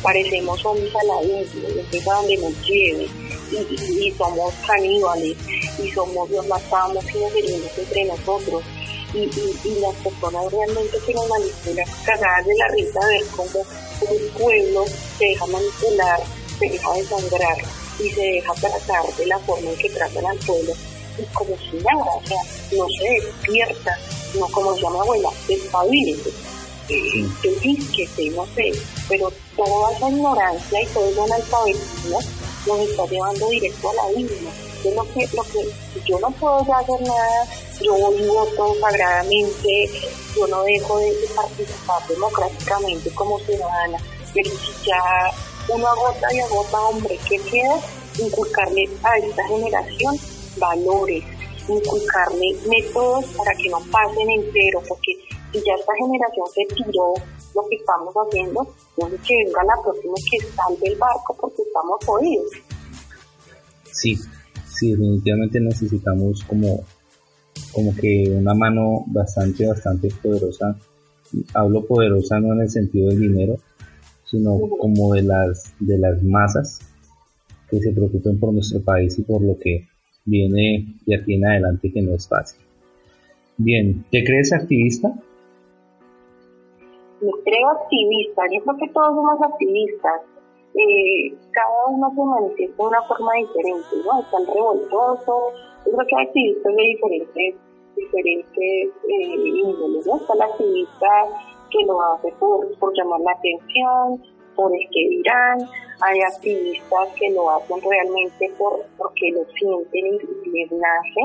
Parecemos 0.01 0.59
zombies 0.61 0.93
a 0.95 1.03
la 1.03 1.23
isla, 1.23 1.69
es 1.91 2.07
a 2.07 2.13
donde 2.13 2.37
nos 2.37 2.67
lleve 2.67 3.07
y, 3.51 4.11
somos 4.17 4.53
caníbales 4.65 5.37
y 5.83 5.91
somos, 5.91 6.29
nos 6.29 6.47
matamos 6.47 7.03
y 7.13 7.17
nos 7.19 7.35
herimos 7.35 7.77
entre 7.77 8.05
nosotros. 8.05 8.63
Y, 9.13 9.27
las 9.79 9.95
personas 9.95 10.51
realmente 10.51 10.97
que 11.05 11.13
nos 11.13 11.27
manipulan, 11.27 11.85
cagadas 12.05 12.45
de 12.45 12.55
la 12.55 12.67
risa 12.69 12.99
de 13.07 13.17
ver 13.17 13.27
cómo 13.35 13.59
un 14.09 14.29
pueblo 14.41 14.85
se 15.17 15.25
deja 15.25 15.45
manipular, 15.47 16.21
se 16.59 16.69
deja 16.69 16.93
desangrar 16.93 17.57
y 17.99 18.09
se 18.09 18.21
deja 18.21 18.53
tratar 18.53 19.15
de 19.17 19.25
la 19.27 19.39
forma 19.39 19.69
en 19.69 19.77
que 19.77 19.89
tratan 19.89 20.25
al 20.25 20.37
pueblo 20.39 20.73
y 21.17 21.25
como 21.33 21.55
si 21.57 21.77
nada, 21.77 22.11
o 22.15 22.21
sea, 22.25 22.37
no 22.77 22.85
se 22.87 23.25
despierta, 23.25 23.97
no 24.39 24.47
como 24.47 24.73
decía 24.73 24.89
mi 24.89 24.99
abuela, 24.99 25.29
despabilete, 25.47 26.29
eh, 26.89 27.27
que 27.41 28.29
no 28.31 28.45
sé, 28.55 28.71
pero 29.07 29.31
toda 29.63 29.91
esa 29.91 30.09
ignorancia 30.09 30.81
y 30.81 30.85
todo 30.87 31.05
ese 31.05 31.21
analfabetismo 31.21 32.19
nos 32.67 32.79
está 32.79 33.05
llevando 33.05 33.49
directo 33.49 33.89
a 33.89 33.93
la 33.93 34.07
víctima. 34.15 34.51
Yo, 34.83 34.91
lo 34.91 35.03
que, 35.13 35.27
lo 35.35 35.43
que, 35.43 36.01
yo 36.05 36.19
no 36.19 36.31
puedo 36.31 36.65
ya 36.65 36.77
hacer 36.77 37.01
nada, 37.01 37.47
yo 37.79 37.93
voy 37.93 38.27
voto 38.27 38.75
sagradamente, 38.79 39.89
yo 40.35 40.47
no 40.47 40.63
dejo 40.63 40.97
de, 40.97 41.13
participar 41.35 42.07
democráticamente 42.07 43.11
como 43.11 43.39
ciudadana, 43.39 43.97
pero 44.33 44.49
si 44.49 44.87
ya 44.87 45.31
uno 45.69 45.87
agota 45.87 46.33
y 46.33 46.39
agota, 46.39 46.79
hombre, 46.81 47.19
¿qué 47.27 47.37
queda? 47.37 47.79
inculcarle 48.19 48.89
a 49.03 49.17
esta 49.17 49.47
generación 49.47 50.17
valores, 50.57 51.23
inculcarle 51.67 52.57
métodos 52.67 53.25
para 53.37 53.55
que 53.55 53.69
no 53.69 53.79
pasen 53.91 54.29
entero, 54.29 54.81
porque 54.87 55.13
si 55.51 55.59
ya 55.59 55.73
esta 55.79 55.93
generación 55.95 56.47
se 56.53 56.75
tiró 56.75 57.13
lo 57.55 57.61
que 57.69 57.75
estamos 57.75 58.13
haciendo, 58.13 58.67
entonces 58.97 59.19
que 59.27 59.37
venga 59.45 59.63
la 59.63 59.81
próxima 59.81 60.13
que 60.29 60.45
salve 60.47 60.87
el 60.93 60.97
barco 60.97 61.35
porque 61.39 61.61
estamos 61.61 62.05
jodidos. 62.05 62.51
Sí, 63.91 64.17
sí, 64.67 64.91
definitivamente 64.91 65.59
necesitamos 65.59 66.43
como, 66.43 66.83
como 67.71 67.95
que 67.95 68.33
una 68.35 68.53
mano 68.53 69.03
bastante, 69.07 69.67
bastante 69.67 70.09
poderosa. 70.21 70.75
Hablo 71.53 71.85
poderosa 71.85 72.39
no 72.39 72.53
en 72.53 72.61
el 72.61 72.69
sentido 72.69 73.09
del 73.09 73.19
dinero, 73.19 73.57
sino 74.25 74.59
como 74.79 75.13
de 75.13 75.23
las, 75.23 75.73
de 75.79 75.97
las 75.97 76.23
masas 76.23 76.79
que 77.69 77.79
se 77.79 77.91
preocupen 77.91 78.39
por 78.39 78.53
nuestro 78.53 78.81
país 78.81 79.17
y 79.19 79.23
por 79.23 79.41
lo 79.41 79.57
que 79.57 79.87
viene 80.25 80.95
de 81.05 81.15
aquí 81.15 81.35
en 81.35 81.45
adelante, 81.45 81.91
que 81.91 82.01
no 82.01 82.15
es 82.15 82.27
fácil. 82.27 82.59
Bien, 83.57 84.03
¿te 84.11 84.23
crees 84.23 84.53
activista? 84.53 85.13
Me 87.21 87.31
creo 87.43 87.69
activista, 87.69 88.43
yo 88.51 88.63
creo 88.63 88.77
que 88.77 88.89
todos 88.93 89.15
somos 89.15 89.41
activistas. 89.41 90.21
Eh, 90.73 91.35
cada 91.51 91.87
uno 91.87 92.09
se 92.15 92.23
manifiesta 92.23 92.83
de 92.83 92.89
una 92.89 93.01
forma 93.03 93.33
diferente, 93.35 93.95
¿no? 94.05 94.21
Están 94.21 94.47
revoltosos, 94.47 95.53
yo 95.85 95.91
creo 95.91 96.07
que 96.07 96.15
hay 96.15 96.25
activistas 96.25 96.75
de 96.75 96.81
diferentes, 96.81 97.55
diferentes 97.95 98.89
eh, 99.07 99.35
índoles, 99.63 100.07
¿no? 100.07 100.15
Está 100.15 100.33
el 100.33 100.41
activista 100.41 101.07
que 101.69 101.85
lo 101.85 102.01
hace 102.01 102.33
por, 102.39 102.79
por 102.79 102.93
llamar 102.97 103.19
la 103.21 103.31
atención, 103.33 104.21
por 104.55 104.71
el 104.73 104.87
que 104.91 105.09
dirán, 105.09 105.59
hay 106.01 106.19
activistas 106.21 107.09
que 107.17 107.29
lo 107.31 107.49
hacen 107.49 107.77
realmente 107.81 108.51
por, 108.57 108.83
porque 108.97 109.31
lo 109.31 109.45
sienten 109.53 110.19
y 110.45 110.49
les 110.49 110.71
nace, 110.71 111.21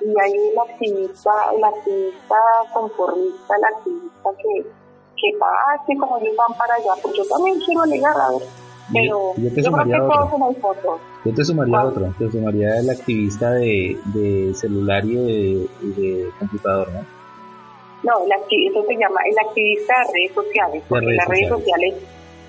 y 0.00 0.14
hay 0.20 0.32
el 0.32 0.58
activista, 0.58 1.30
el 1.54 1.64
activista 1.64 2.36
conformista, 2.72 3.56
el 3.56 3.64
activista 3.64 4.30
que, 4.42 4.85
que 5.16 5.38
va, 5.38 5.84
que 5.86 5.96
como 5.96 6.18
ellos 6.18 6.36
van 6.36 6.56
para 6.58 6.74
allá, 6.74 7.00
pues 7.02 7.14
yo 7.16 7.24
también 7.24 7.58
quiero 7.60 7.84
llegar 7.84 8.14
a 8.16 8.30
ver, 8.30 8.42
pero 8.92 9.34
yo, 9.36 9.48
te 9.48 9.62
creo 9.62 9.84
que 9.84 9.98
todos 9.98 10.32
en 10.32 10.54
el 10.54 10.60
foto. 10.60 11.00
Yo 11.24 11.34
te 11.34 11.44
sumaría 11.44 11.84
otro, 11.84 12.14
te 12.18 12.30
sumaría 12.30 12.78
el 12.78 12.90
activista 12.90 13.50
de, 13.52 13.98
de 14.14 14.54
celular 14.54 15.04
y 15.04 15.16
de, 15.16 15.68
de 15.80 16.30
computador, 16.38 16.88
¿no? 16.92 17.16
No, 18.02 18.24
el 18.24 18.30
eso 18.68 18.84
se 18.86 18.94
llama 18.94 19.20
el 19.24 19.38
activista 19.38 19.94
de 19.98 20.12
redes 20.12 20.34
sociales, 20.34 20.82
porque 20.88 21.12
las 21.12 21.28
redes 21.28 21.48
sociales 21.48 21.94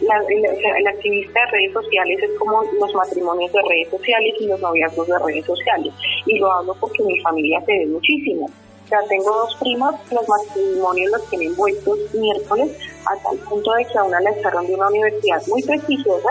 la, 0.01 0.21
el, 0.29 0.87
activista 0.87 1.39
de 1.39 1.51
redes 1.51 1.73
sociales 1.73 2.19
es 2.21 2.37
como 2.37 2.61
los 2.79 2.93
matrimonios 2.93 3.51
de 3.51 3.59
redes 3.67 3.89
sociales 3.89 4.33
y 4.39 4.47
los 4.47 4.59
noviazgos 4.59 5.07
de 5.07 5.19
redes 5.19 5.45
sociales. 5.45 5.93
Y 6.25 6.37
lo 6.37 6.51
hablo 6.51 6.75
porque 6.79 7.03
mi 7.03 7.19
familia 7.21 7.61
se 7.65 7.71
ve 7.71 7.85
muchísimo. 7.87 8.49
Sea, 8.89 8.99
tengo 9.09 9.31
dos 9.31 9.55
primas, 9.59 9.95
los 10.11 10.27
matrimonios 10.29 11.11
los 11.11 11.29
tienen 11.29 11.55
vueltos 11.55 11.97
miércoles, 12.13 12.71
hasta 13.05 13.31
el 13.31 13.39
punto 13.39 13.73
de 13.73 13.85
que 13.85 13.97
a 13.97 14.03
una 14.03 14.21
la 14.21 14.31
echaron 14.31 14.65
de 14.65 14.75
una 14.75 14.87
universidad 14.87 15.41
muy 15.47 15.61
prestigiosa, 15.63 16.29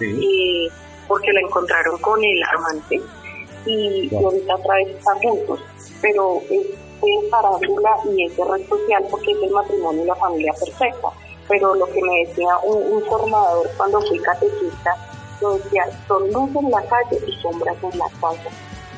y 0.00 0.68
porque 1.06 1.32
la 1.32 1.40
encontraron 1.40 1.98
con 2.00 2.22
el 2.24 2.42
amante, 2.44 3.00
y, 3.66 4.14
ahorita 4.14 4.54
otra 4.56 4.74
vez 4.76 4.88
están 4.88 5.18
juntos. 5.18 5.60
Pero 6.00 6.40
es, 6.50 6.66
es 6.66 7.30
parándula 7.30 7.90
y 8.10 8.24
es 8.24 8.36
de 8.36 8.44
red 8.44 8.68
social 8.68 9.04
porque 9.10 9.32
es 9.32 9.42
el 9.42 9.50
matrimonio 9.50 10.02
y 10.02 10.06
la 10.06 10.14
familia 10.16 10.52
perfecta 10.54 11.08
pero 11.48 11.74
lo 11.74 11.86
que 11.86 12.00
me 12.02 12.24
decía 12.24 12.56
un, 12.64 13.02
formador 13.04 13.68
cuando 13.76 14.00
fui 14.02 14.18
catequista, 14.20 14.96
lo 15.40 15.54
decía, 15.54 15.84
son 16.06 16.30
luz 16.32 16.50
en 16.56 16.70
la 16.70 16.82
calle 16.82 17.18
y 17.26 17.42
sombras 17.42 17.76
en 17.82 17.98
la 17.98 18.08
casa. 18.20 18.50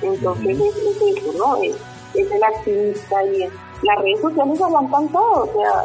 Entonces 0.03 0.59
es, 0.61 1.19
eso, 1.19 1.33
¿no? 1.39 1.63
Es, 1.63 1.77
el 2.23 2.45
activista 2.45 3.25
y 3.25 3.49
las 3.83 3.99
redes 3.99 4.21
sociales 4.21 4.61
aguantan 4.61 5.09
todo, 5.09 5.45
o 5.45 5.53
sea, 5.53 5.85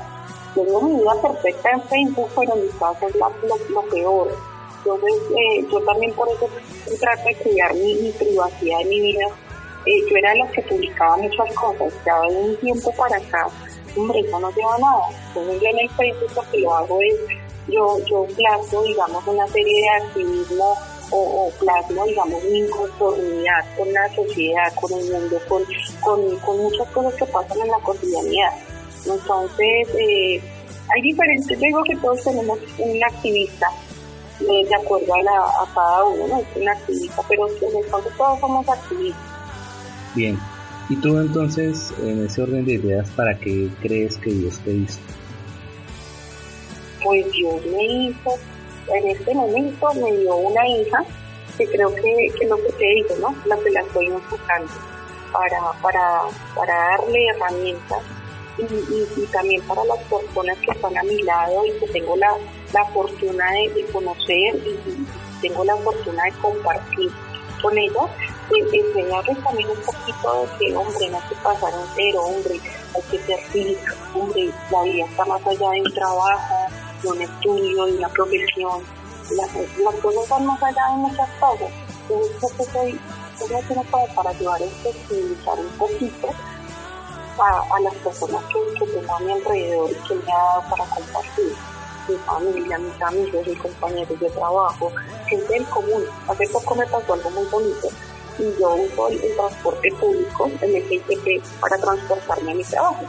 tengo 0.56 0.82
mi 0.82 1.00
vida 1.00 1.22
perfecta 1.22 1.72
en 1.72 1.82
Facebook, 1.84 2.30
pero 2.36 2.56
mi 2.56 2.68
casa 2.80 3.08
es 3.08 3.16
lo, 3.70 3.82
peor. 3.84 4.36
Entonces, 4.78 5.14
eh, 5.32 5.68
yo 5.70 5.80
también 5.82 6.14
por 6.14 6.30
eso 6.30 6.48
trato 7.00 7.24
de 7.28 7.36
cuidar 7.36 7.74
mi, 7.74 8.12
privacidad 8.18 8.82
en 8.82 8.90
mi 8.90 9.02
vida. 9.02 9.28
Eh, 9.86 10.02
yo 10.10 10.18
era 10.18 10.36
la 10.36 10.48
que 10.52 10.62
publicaba 10.64 11.18
muchas 11.18 11.54
cosas, 11.54 11.94
ya 12.06 12.20
de 12.22 12.36
un 12.36 12.56
tiempo 12.58 12.92
para 12.94 13.18
acá 13.18 13.48
hombre, 13.96 14.20
eso 14.20 14.40
no 14.40 14.52
lleva 14.52 14.78
nada. 14.78 15.04
Entonces 15.28 15.62
yo 15.62 15.70
en 15.70 15.80
el 15.80 15.90
Facebook 15.90 16.32
lo 16.36 16.52
que 16.52 16.60
lo 16.60 16.76
hago 16.76 17.02
es, 17.02 17.16
yo, 17.68 17.98
yo 18.06 18.26
plasmo, 18.36 18.84
digamos, 18.84 19.28
una 19.28 19.48
serie 19.48 19.82
de 19.82 19.90
activismo 19.90 20.76
o, 21.12 21.18
o, 21.18 21.52
plasmo, 21.60 22.06
digamos, 22.06 22.44
mi 22.44 22.60
inconformidad 22.60 23.66
con 23.78 23.92
la 23.94 24.16
sociedad, 24.16 24.74
con 24.76 24.94
el 24.94 25.12
mundo, 25.12 25.40
con, 25.48 25.64
con, 26.02 26.36
con 26.38 26.58
muchas 26.58 26.88
cosas 26.90 27.14
que 27.16 27.26
pasan 27.26 27.60
en 27.62 27.68
la 27.68 27.80
cotidianidad. 27.80 28.54
Entonces, 29.06 29.88
eh, 29.98 30.42
hay 30.94 31.02
diferentes, 31.02 31.60
digo 31.60 31.84
que 31.84 31.96
todos 31.98 32.24
tenemos 32.24 32.60
un 32.78 33.04
activista, 33.04 33.68
eh, 34.42 34.66
de 34.66 34.76
acuerdo 34.76 35.14
a, 35.14 35.24
la, 35.24 35.38
a 35.40 35.74
cada 35.74 36.04
uno, 36.06 36.28
¿no? 36.28 36.40
Es 36.40 36.48
un 36.56 36.70
activista, 36.70 37.22
pero 37.28 37.48
en 37.48 37.78
el 37.78 37.84
fondo 37.86 38.10
todos 38.18 38.40
somos 38.40 38.70
activistas. 38.70 39.24
Bien, 40.16 40.40
y 40.90 40.96
tú 40.96 41.20
entonces, 41.20 41.94
en 42.02 42.26
ese 42.26 42.42
orden 42.42 42.66
de 42.66 42.74
ideas, 42.74 43.10
¿para 43.12 43.38
qué 43.38 43.70
crees 43.80 44.18
que 44.18 44.32
Dios 44.32 44.60
te 44.60 44.72
hizo? 44.72 45.00
Pues 47.04 47.32
Dios 47.32 47.66
me 47.68 47.86
hizo, 47.86 48.32
en 48.94 49.10
este 49.10 49.34
momento 49.34 49.94
me 49.96 50.12
dio 50.18 50.36
una 50.36 50.68
hija, 50.68 51.04
que 51.58 51.68
creo 51.68 51.94
que, 51.96 52.32
que 52.40 52.48
lo 52.48 52.58
que 52.58 52.72
te 52.74 52.86
digo, 52.86 53.16
¿no? 53.20 53.36
La 53.46 53.58
que 53.58 53.70
la 53.72 53.82
estoy 53.82 54.08
enfocando, 54.08 54.72
para, 55.32 55.72
para, 55.82 56.22
para 56.56 56.74
darle 56.74 57.28
herramientas 57.28 58.02
y, 58.58 59.22
y, 59.22 59.26
también 59.32 59.62
para 59.64 59.84
las 59.86 60.00
personas 60.04 60.58
que 60.58 60.72
están 60.72 60.98
a 60.98 61.04
mi 61.04 61.22
lado 61.24 61.66
y 61.66 61.72
que 61.80 61.88
tengo 61.88 62.16
la, 62.18 62.36
la 62.74 62.86
fortuna 62.86 63.46
de, 63.52 63.86
conocer 63.92 64.56
y, 64.56 65.40
tengo 65.42 65.64
la 65.64 65.76
fortuna 65.78 66.24
de 66.26 66.32
compartir 66.42 67.10
con 67.62 67.78
ellas, 67.78 68.10
enseñarles 68.52 69.44
también 69.44 69.70
un 69.70 69.78
poquito 69.78 70.42
de 70.42 70.58
que, 70.58 70.76
hombre, 70.76 71.10
no 71.10 71.22
se 71.30 71.36
pasar 71.36 71.74
entero, 71.74 72.22
hombre, 72.24 72.60
hay 72.96 73.02
que 73.10 73.20
ser 73.26 73.40
feliz, 73.46 73.78
hombre, 74.14 74.50
la 74.72 74.84
vida 74.84 75.06
está 75.06 75.26
más 75.26 75.46
allá 75.48 75.72
de 75.72 75.82
un 75.82 75.94
trabajo, 75.94 76.56
de 76.70 76.89
un 77.04 77.22
estudio, 77.22 77.86
una 77.86 78.10
profesión, 78.10 78.84
las, 79.32 79.96
cosas 80.02 80.30
van 80.30 80.46
más 80.46 80.62
allá 80.64 80.82
de 80.92 80.98
muchas 80.98 81.30
cosas. 81.40 81.70
Entonces, 82.02 82.36
creo 82.40 82.58
que 82.58 82.64
soy, 82.72 83.00
soy 83.38 83.64
tiene 83.68 83.84
para, 83.86 84.14
para 84.14 84.30
ayudar 84.32 84.62
a 84.62 84.84
sensibilizar 84.84 85.60
un 85.60 85.70
poquito 85.78 86.30
a, 87.40 87.76
a 87.76 87.80
las 87.82 87.94
personas 87.96 88.44
que, 88.46 88.80
que 88.80 88.92
tengo 88.92 89.16
a 89.16 89.20
mi 89.20 89.32
alrededor 89.32 89.92
y 89.92 90.08
que 90.08 90.16
me 90.16 90.32
ha 90.32 90.38
dado 90.38 90.64
para 90.70 90.86
compartir 90.86 91.56
mi 92.10 92.16
familia, 92.18 92.78
mis 92.80 93.02
amigos, 93.02 93.48
mis 93.48 93.60
compañeros 93.60 94.20
de 94.20 94.30
trabajo, 94.30 94.92
gente 95.28 95.54
del 95.54 95.66
común. 95.66 96.04
Hace 96.28 96.48
poco 96.50 96.76
me 96.76 96.86
pasó 96.88 97.14
algo 97.14 97.30
muy 97.30 97.46
bonito 97.46 97.90
y 98.40 98.60
yo 98.60 98.76
uso 98.76 99.10
el, 99.10 99.36
transporte 99.36 99.92
público, 100.00 100.50
el 100.62 100.84
GTP, 100.84 101.44
para 101.60 101.78
transportarme 101.78 102.52
a 102.52 102.56
mi 102.56 102.64
trabajo. 102.64 103.04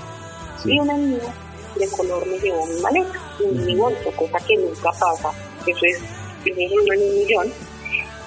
Y 0.65 0.79
una 0.79 0.95
niña 0.95 1.35
de 1.77 1.89
color 1.89 2.27
me 2.27 2.39
llevó 2.39 2.67
mi 2.67 2.81
maleta, 2.81 3.19
mi 3.47 3.75
bolso, 3.77 4.11
cosa 4.17 4.39
que 4.47 4.57
nunca 4.57 4.91
pasa, 4.93 5.31
eso 5.67 5.87
es 5.87 6.01
uno 6.45 6.93
en 6.95 7.03
un 7.03 7.15
millón. 7.19 7.53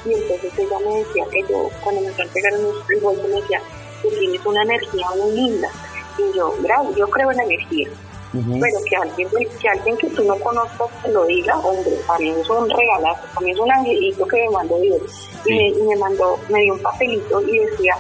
Y 0.05 0.13
entonces 0.13 0.51
ella 0.57 0.79
me 0.79 0.97
decía 0.97 1.25
que 1.31 1.41
yo, 1.49 1.69
cuando 1.83 2.01
me 2.01 2.07
entregaron 2.07 2.61
el 2.89 2.99
bolso, 2.99 3.23
me 3.23 3.41
decía, 3.41 3.61
que 4.01 4.09
tienes 4.17 4.45
una 4.45 4.63
energía 4.63 5.07
muy 5.17 5.31
linda. 5.31 5.69
Y 6.17 6.37
yo, 6.37 6.53
bravo, 6.59 6.93
yo 6.95 7.07
creo 7.07 7.31
en 7.31 7.37
la 7.37 7.43
energía. 7.43 7.89
Pero 8.33 8.83
que 8.89 8.95
alguien, 8.95 9.29
que 9.61 9.69
alguien 9.69 9.95
que 9.95 10.09
tú 10.09 10.23
no 10.23 10.35
conozcas 10.39 10.87
te 11.03 11.11
lo 11.11 11.23
diga, 11.25 11.55
hombre, 11.59 11.91
para 12.07 12.19
mí 12.19 12.29
es 12.29 12.49
un 12.49 12.67
regalazo, 12.67 13.21
para 13.31 13.45
mí 13.45 13.51
es 13.51 13.59
un 13.59 13.71
angelito 13.71 14.25
que 14.25 14.37
me 14.37 14.49
mandó 14.49 14.79
Dios. 14.79 15.29
Y, 15.45 15.71
me, 15.83 15.95
mandó, 15.97 16.39
me 16.49 16.61
dio 16.61 16.73
un 16.73 16.79
papelito 16.79 17.41
y 17.43 17.59
decía 17.59 17.95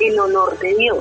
el 0.00 0.18
honor 0.18 0.58
de 0.58 0.74
Dios. 0.74 0.98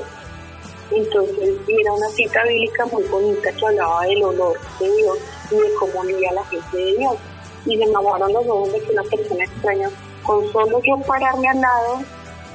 Entonces 0.91 1.49
era 1.67 1.93
una 1.93 2.07
cita 2.09 2.43
bíblica 2.43 2.85
muy 2.85 3.03
bonita 3.05 3.51
que 3.51 3.65
hablaba 3.65 4.05
del 4.05 4.23
honor 4.23 4.59
de 4.79 4.95
Dios 4.97 5.17
y 5.51 5.55
de 5.55 5.73
cómo 5.79 6.01
vivía 6.03 6.31
la 6.33 6.43
gente 6.45 6.77
de 6.77 6.97
Dios. 6.97 7.15
Y 7.65 7.77
me 7.77 7.85
enamoraron 7.85 8.33
los 8.33 8.47
ojos 8.47 8.73
de 8.73 8.81
que 8.81 8.91
una 8.91 9.03
persona 9.03 9.43
extraña, 9.43 9.89
con 10.23 10.51
solo 10.51 10.81
yo 10.83 10.97
pararme 11.07 11.47
al 11.49 11.61
lado, 11.61 11.99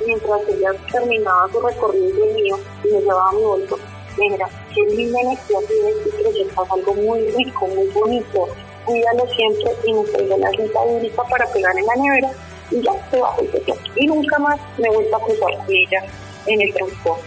mientras 0.07 0.40
ella 0.48 0.70
terminaba 0.90 1.48
su 1.53 1.61
recorrido 1.61 2.26
y 2.26 2.42
mío, 2.42 2.59
y 2.85 2.88
me 2.88 3.00
llevaba 3.00 3.33
mi 3.33 3.42
bolso, 3.42 3.79
mira, 4.16 4.48
qué 4.74 4.83
linda 4.83 5.20
energía 5.20 5.59
tienes 5.66 5.96
y 6.07 6.22
proyectas 6.22 6.70
algo 6.70 6.94
muy 6.94 7.26
rico, 7.31 7.66
muy 7.66 7.87
bonito, 7.88 8.48
cuídalo 8.85 9.26
siempre 9.35 9.72
y 9.85 9.92
me 9.92 10.05
traigo 10.05 10.37
la 10.38 10.50
cinta 10.50 10.85
bíblica 10.85 11.22
para 11.24 11.46
pegar 11.53 11.76
en 11.79 11.87
la 11.87 11.94
nevera 11.96 12.31
y 12.70 12.83
ya 12.83 12.92
se 13.11 13.20
bajó 13.20 13.40
el 13.40 13.74
Y 13.96 14.07
nunca 14.07 14.38
más 14.38 14.61
me 14.79 14.88
he 14.88 14.94
vuelto 14.94 15.16
a 15.16 15.20
cruzar 15.20 15.57
con 15.57 15.66
ella 15.68 16.05
en 16.46 16.61
el 16.61 16.74
transporte. 16.74 17.24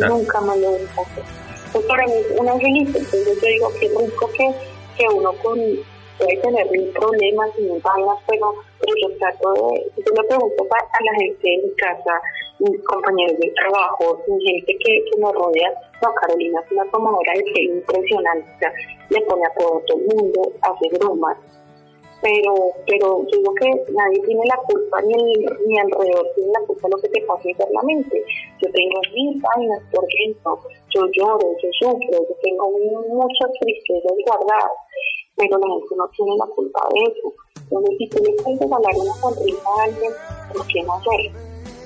Nunca 0.00 0.40
más 0.40 0.56
lo 0.58 0.66
he 0.66 0.70
vuelto 0.70 1.00
a 1.00 1.02
hacer. 1.02 1.24
Pues 1.72 1.84
para 1.86 2.06
mí 2.06 2.12
es 2.12 2.38
un 2.38 2.48
angelito, 2.48 2.98
entonces 2.98 3.38
yo 3.40 3.48
digo, 3.48 3.72
qué 3.78 3.88
rico 3.88 4.30
que, 4.36 4.54
que 5.00 5.14
uno 5.14 5.32
con, 5.42 5.58
puede 6.18 6.36
tener 6.42 6.70
mil 6.70 6.90
problemas 6.90 7.48
y 7.58 7.62
mil 7.62 7.80
vainas, 7.80 8.18
pero, 8.28 8.52
pero 8.78 8.92
yo 9.02 9.16
trato 9.16 9.52
de, 9.52 9.90
yo 9.96 10.12
le 10.14 10.28
pregunto 10.28 10.66
a, 10.70 11.04
la 11.04 11.14
gente 11.14 11.48
de 11.48 11.62
mi 11.64 11.74
casa, 11.76 12.20
mis 12.58 12.84
compañeros 12.84 13.38
de 13.40 13.50
trabajo, 13.56 14.22
gente 14.26 14.76
que, 14.78 15.04
que 15.04 15.16
me 15.16 15.32
rodea, 15.32 15.72
no, 16.02 16.14
Carolina 16.14 16.60
es 16.60 16.72
una 16.72 16.84
tomadora 16.90 17.32
de 17.32 17.62
impresionante, 17.62 18.66
le 19.08 19.20
pone 19.22 19.42
a 19.46 19.54
todo 19.54 19.82
el 19.88 20.14
mundo, 20.14 20.52
hace 20.60 20.98
bromas, 20.98 21.38
pero 22.22 22.52
pero 22.86 23.24
digo 23.32 23.54
que 23.54 23.70
nadie 23.92 24.20
tiene 24.26 24.44
la 24.46 24.56
culpa 24.68 25.00
ni, 25.02 25.16
ni 25.66 25.78
alrededor 25.78 26.26
tiene 26.34 26.52
la 26.52 26.66
culpa 26.66 26.88
de 26.88 26.94
lo 26.96 27.02
que 27.02 27.08
te 27.08 27.20
pasa 27.26 27.48
internamente. 27.48 28.24
Yo 28.60 28.68
tengo 28.72 29.00
mil 29.14 29.40
vainas 29.40 29.82
por 29.92 30.04
dentro, 30.06 30.58
yo 30.90 31.02
lloro, 31.16 31.56
yo 31.62 31.68
sufro, 31.80 32.18
yo 32.28 32.34
tengo 32.42 32.70
muchas 33.08 33.50
tristezas 33.60 34.12
guardadas, 34.26 34.76
pero 35.36 35.58
la 35.58 35.68
gente 35.68 35.96
no 35.96 36.08
tiene 36.16 36.36
la 36.36 36.46
culpa 36.54 36.88
de 36.92 37.00
eso. 37.10 37.34
Entonces, 37.70 37.96
si 37.98 38.08
tú 38.08 38.18
le 38.24 38.32
puedes 38.42 38.60
regalar 38.60 38.94
una 38.96 39.14
sonrisa 39.14 39.68
a 39.68 39.84
alguien, 39.84 40.12
¿por 40.52 40.66
qué 40.66 40.82
no 40.82 40.92
hacerlo? 40.94 41.30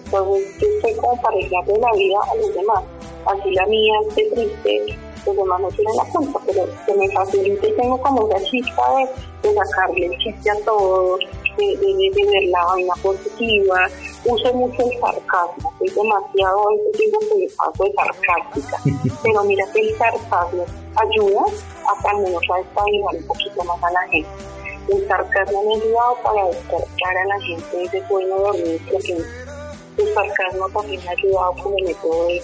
Entonces, 0.05 0.61
yo 0.61 0.69
estoy 0.69 0.95
como 0.95 1.23
para 1.23 1.37
de 1.37 1.79
la 1.79 1.93
vida 1.93 2.19
a 2.31 2.37
los 2.37 2.55
demás. 2.55 2.85
Así 3.27 3.51
la 3.53 3.67
mía 3.67 3.95
esté 4.09 4.31
triste, 4.31 4.99
demás 5.33 5.61
no 5.61 5.69
tienen 5.69 5.97
la 5.97 6.05
culpa, 6.05 6.41
pero 6.47 6.67
se 6.85 6.95
me 6.95 7.09
facilita 7.11 7.67
y 7.67 7.73
tengo 7.73 8.01
como 8.01 8.29
esa 8.29 8.45
chispa 8.45 8.83
de, 8.97 9.49
de 9.49 9.55
sacarle 9.55 10.07
el 10.07 10.19
chiste 10.19 10.51
a 10.51 10.65
todos, 10.65 11.21
de, 11.57 11.67
de, 11.67 12.11
de, 12.15 12.27
ver 12.27 12.49
la 12.51 12.65
vaina 12.65 12.95
positiva. 13.03 13.89
Uso 14.25 14.55
mucho 14.55 14.83
el 14.83 15.01
sarcasmo, 15.01 15.73
soy 15.79 15.89
demasiado, 15.91 16.69
a 16.69 16.73
veces 16.73 16.99
digo 16.99 17.19
que 17.21 17.55
paso 17.57 17.85
de 17.85 17.93
sarcástica, 17.93 18.81
pero 19.23 19.45
mira 19.45 19.65
que 19.73 19.81
el 19.81 19.97
sarcasmo 19.97 20.65
ayuda 20.97 21.43
a 21.89 22.03
también 22.03 22.35
a 22.35 22.61
estabilizar 22.61 23.17
un 23.17 23.27
poquito 23.27 23.65
más 23.65 23.83
a 23.83 23.93
la 23.93 24.09
gente. 24.09 24.29
El 24.89 25.09
sarcasmo 25.09 25.63
me 25.63 25.75
ha 25.75 25.77
ayudado 25.77 26.17
para 26.23 26.47
despertar 26.49 27.17
a 27.17 27.25
la 27.25 27.41
gente 27.41 27.77
de 27.77 27.85
ese 27.85 28.07
sueño 28.07 28.37
dormir 28.37 28.81
profundo. 28.89 29.25
El 29.97 30.15
sarcasmo 30.15 30.69
también 30.71 31.03
me 31.03 31.09
ha 31.09 31.13
ayudado 31.13 31.55
con 31.63 31.79
el 31.79 31.85
método 31.87 32.27
de 32.27 32.43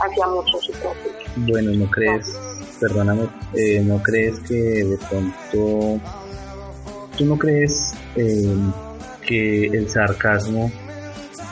hacia 0.00 0.26
muchos 0.26 0.64
situaciones. 0.66 1.21
Bueno, 1.36 1.72
¿no 1.72 1.90
crees, 1.90 2.36
perdóname, 2.78 3.26
eh, 3.54 3.80
no 3.80 4.02
crees 4.02 4.38
que 4.40 4.54
de 4.54 4.98
pronto, 4.98 6.00
tú 7.16 7.24
no 7.24 7.38
crees 7.38 7.92
eh, 8.16 8.54
que 9.26 9.64
el 9.66 9.88
sarcasmo 9.88 10.70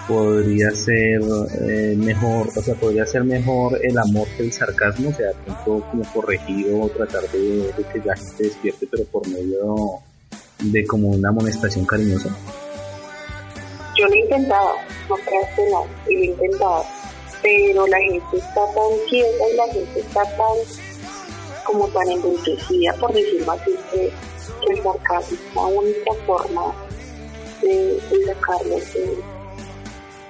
podría 0.06 0.70
ser 0.72 1.20
eh, 1.62 1.94
mejor, 1.96 2.48
o 2.54 2.62
sea, 2.62 2.74
podría 2.74 3.06
ser 3.06 3.24
mejor 3.24 3.78
el 3.82 3.96
amor 3.96 4.28
que 4.36 4.42
el 4.42 4.52
sarcasmo, 4.52 5.08
o 5.08 5.14
sea, 5.14 5.28
de 5.28 5.34
pronto 5.46 5.86
como 5.90 6.04
corregido 6.12 6.88
tratar 6.88 7.22
de, 7.30 7.72
que 7.92 7.98
la 8.04 8.16
gente 8.16 8.44
despierte, 8.44 8.86
pero 8.90 9.04
por 9.04 9.26
medio 9.28 10.00
de 10.58 10.86
como 10.86 11.08
una 11.08 11.30
amonestación 11.30 11.86
cariñosa? 11.86 12.28
Yo 13.96 14.06
lo 14.06 14.14
he 14.14 14.18
intentado, 14.18 14.74
no 15.08 15.16
creo 15.16 15.42
que 15.56 15.70
no, 15.70 15.86
y 16.06 16.16
lo 16.16 16.22
he 16.22 16.26
intentado 16.26 16.84
pero 17.42 17.86
la 17.86 17.98
gente 17.98 18.36
está 18.36 18.64
tan 18.74 19.08
quieta 19.08 19.48
y 19.52 19.56
la 19.56 19.72
gente 19.72 20.00
está 20.00 20.22
tan 20.22 20.56
como 21.64 21.88
tan 21.88 22.10
endulcecida, 22.10 22.92
por 22.94 23.12
decirlo 23.12 23.52
así, 23.52 23.76
que, 23.92 24.12
el 24.68 24.82
sarcasmo 24.82 25.38
es 25.38 25.54
la 25.54 25.62
única 25.62 26.12
forma 26.26 26.74
de, 27.62 28.00
de 28.10 28.26
sacarlos 28.26 28.94
de, 28.94 29.18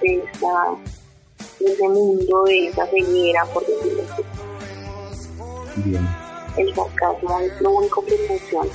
de, 0.03 1.73
ese 1.73 1.88
mundo, 1.88 2.44
de 2.44 2.68
esa 2.68 2.87
ceguera, 2.87 3.44
por 3.46 3.66
decirlo 3.66 4.03
así. 4.12 4.23
Bien. 5.77 6.09
El 6.57 6.75
sarcasmo 6.75 7.40
es 7.40 7.61
lo 7.61 7.70
único 7.70 8.05
que 8.05 8.16
funciona. 8.18 8.70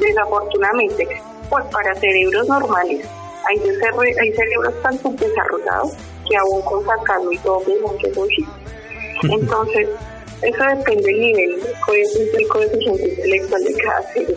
Desafortunadamente, 0.00 1.08
pues 1.50 1.64
para 1.66 1.94
cerebros 1.96 2.48
normales, 2.48 3.06
hay, 3.46 3.58
hay 3.58 4.32
cerebros 4.32 4.82
tan 4.82 4.98
subdesarrollados 4.98 5.92
que 6.28 6.36
aún 6.36 6.60
con 6.62 6.84
sacarlo 6.84 7.32
y 7.32 7.38
todo 7.38 7.62
soy 7.64 8.46
Entonces, 9.22 9.88
eso 10.42 10.64
depende 10.76 11.02
del 11.02 11.20
nivel 11.20 11.62
del 11.62 11.74
coeficiente 12.48 13.08
intelectual 13.08 13.64
de 13.64 13.74
cada 13.74 14.02
ser 14.12 14.26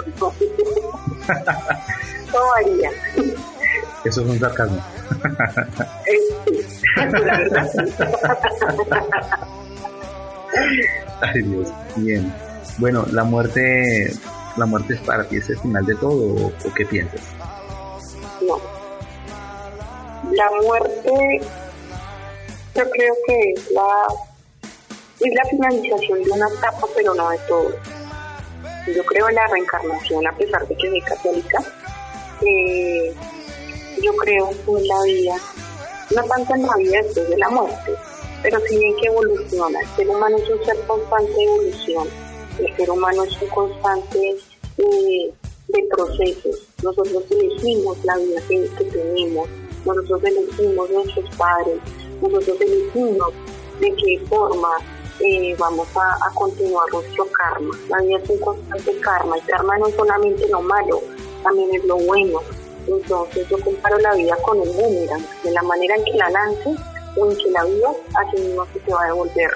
Todo 2.32 2.48
varía. 2.56 2.92
Eso 4.06 4.22
es 4.22 4.28
un 4.28 4.40
sarcasmo. 4.40 4.82
Ay 11.22 11.42
Dios, 11.42 11.68
bien. 11.98 12.34
Bueno, 12.78 13.06
la 13.12 13.24
muerte, 13.24 14.14
la 14.58 14.66
muerte 14.66 14.94
es 14.94 15.02
para 15.02 15.24
ti 15.26 15.38
es 15.38 15.50
el 15.50 15.60
final 15.60 15.86
de 15.86 15.96
todo 15.96 16.48
o 16.48 16.74
qué 16.76 16.86
piensas? 16.86 17.22
No. 18.42 18.60
La 20.32 20.50
muerte 20.62 21.42
yo 22.76 22.90
creo 22.90 23.16
que 23.26 23.52
es 23.52 23.72
la, 23.72 24.08
es 25.20 25.34
la 25.34 25.46
finalización 25.50 26.24
de 26.24 26.32
una 26.32 26.48
etapa, 26.48 26.88
pero 26.96 27.14
no 27.14 27.30
de 27.30 27.38
todo. 27.48 27.72
Yo 28.96 29.04
creo 29.06 29.30
en 29.30 29.36
la 29.36 29.48
reencarnación, 29.48 30.28
a 30.28 30.36
pesar 30.38 30.68
de 30.68 30.76
que 30.76 30.90
soy 30.90 31.02
católica. 31.02 31.64
Yo 34.02 34.16
creo 34.16 34.50
en 34.50 34.88
la 34.88 35.02
vida, 35.04 35.36
no 36.16 36.24
tanto 36.24 36.56
en 36.56 36.66
la 36.66 36.76
vida 36.78 37.02
después 37.04 37.30
de 37.30 37.38
la 37.38 37.50
muerte, 37.50 37.92
pero 38.42 38.60
sí 38.68 38.76
en 38.76 38.96
que 38.96 39.08
evoluciona. 39.08 39.80
El 39.82 39.88
ser 39.96 40.10
humano 40.10 40.38
es 40.38 40.50
un 40.50 40.66
ser 40.66 40.80
constante 40.88 41.34
de 41.34 41.44
evolución. 41.44 42.08
El 42.60 42.76
ser 42.76 42.90
humano 42.90 43.24
es 43.24 43.42
un 43.42 43.50
constante 43.50 44.38
eh, 44.78 45.34
de 45.68 45.84
procesos. 45.90 46.68
Nosotros 46.82 47.24
elegimos 47.30 47.98
la 48.06 48.18
vida 48.18 48.42
que 48.48 48.86
tenemos, 48.86 49.50
nosotros 49.86 50.24
elegimos 50.24 50.90
nuestros 50.90 51.36
padres, 51.36 51.80
nosotros 52.22 52.60
elegimos 52.60 53.34
de 53.80 53.96
qué 53.96 54.20
forma 54.28 54.78
eh, 55.22 55.56
vamos 55.58 55.88
a, 55.96 56.34
continuar 56.34 56.86
nuestro 56.94 57.26
karma. 57.26 57.78
La 57.90 58.00
vida 58.02 58.20
es 58.24 58.30
un 58.30 58.40
constante 58.40 59.00
karma. 59.00 59.36
El 59.36 59.44
karma 59.46 59.78
no 59.78 59.88
es 59.88 59.96
solamente 59.96 60.48
lo 60.48 60.62
malo, 60.62 61.02
también 61.44 61.74
es 61.74 61.84
lo 61.86 61.98
bueno. 61.98 62.40
Entonces 62.88 63.48
yo 63.50 63.60
comparo 63.60 63.98
la 64.00 64.14
vida 64.16 64.36
con 64.44 64.60
un 64.60 64.76
boomerang. 64.76 65.26
De 65.44 65.52
la 65.52 65.62
manera 65.64 65.96
en 65.96 66.06
que 66.06 66.14
la 66.14 66.30
lance 66.30 66.76
o 67.18 67.30
en 67.30 67.38
que 67.38 67.52
la 67.52 67.64
vida, 67.66 67.92
así 68.16 68.42
mismo 68.42 68.66
se 68.74 68.80
te 68.80 68.94
va 68.94 69.04
a 69.04 69.08
devolver. 69.08 69.52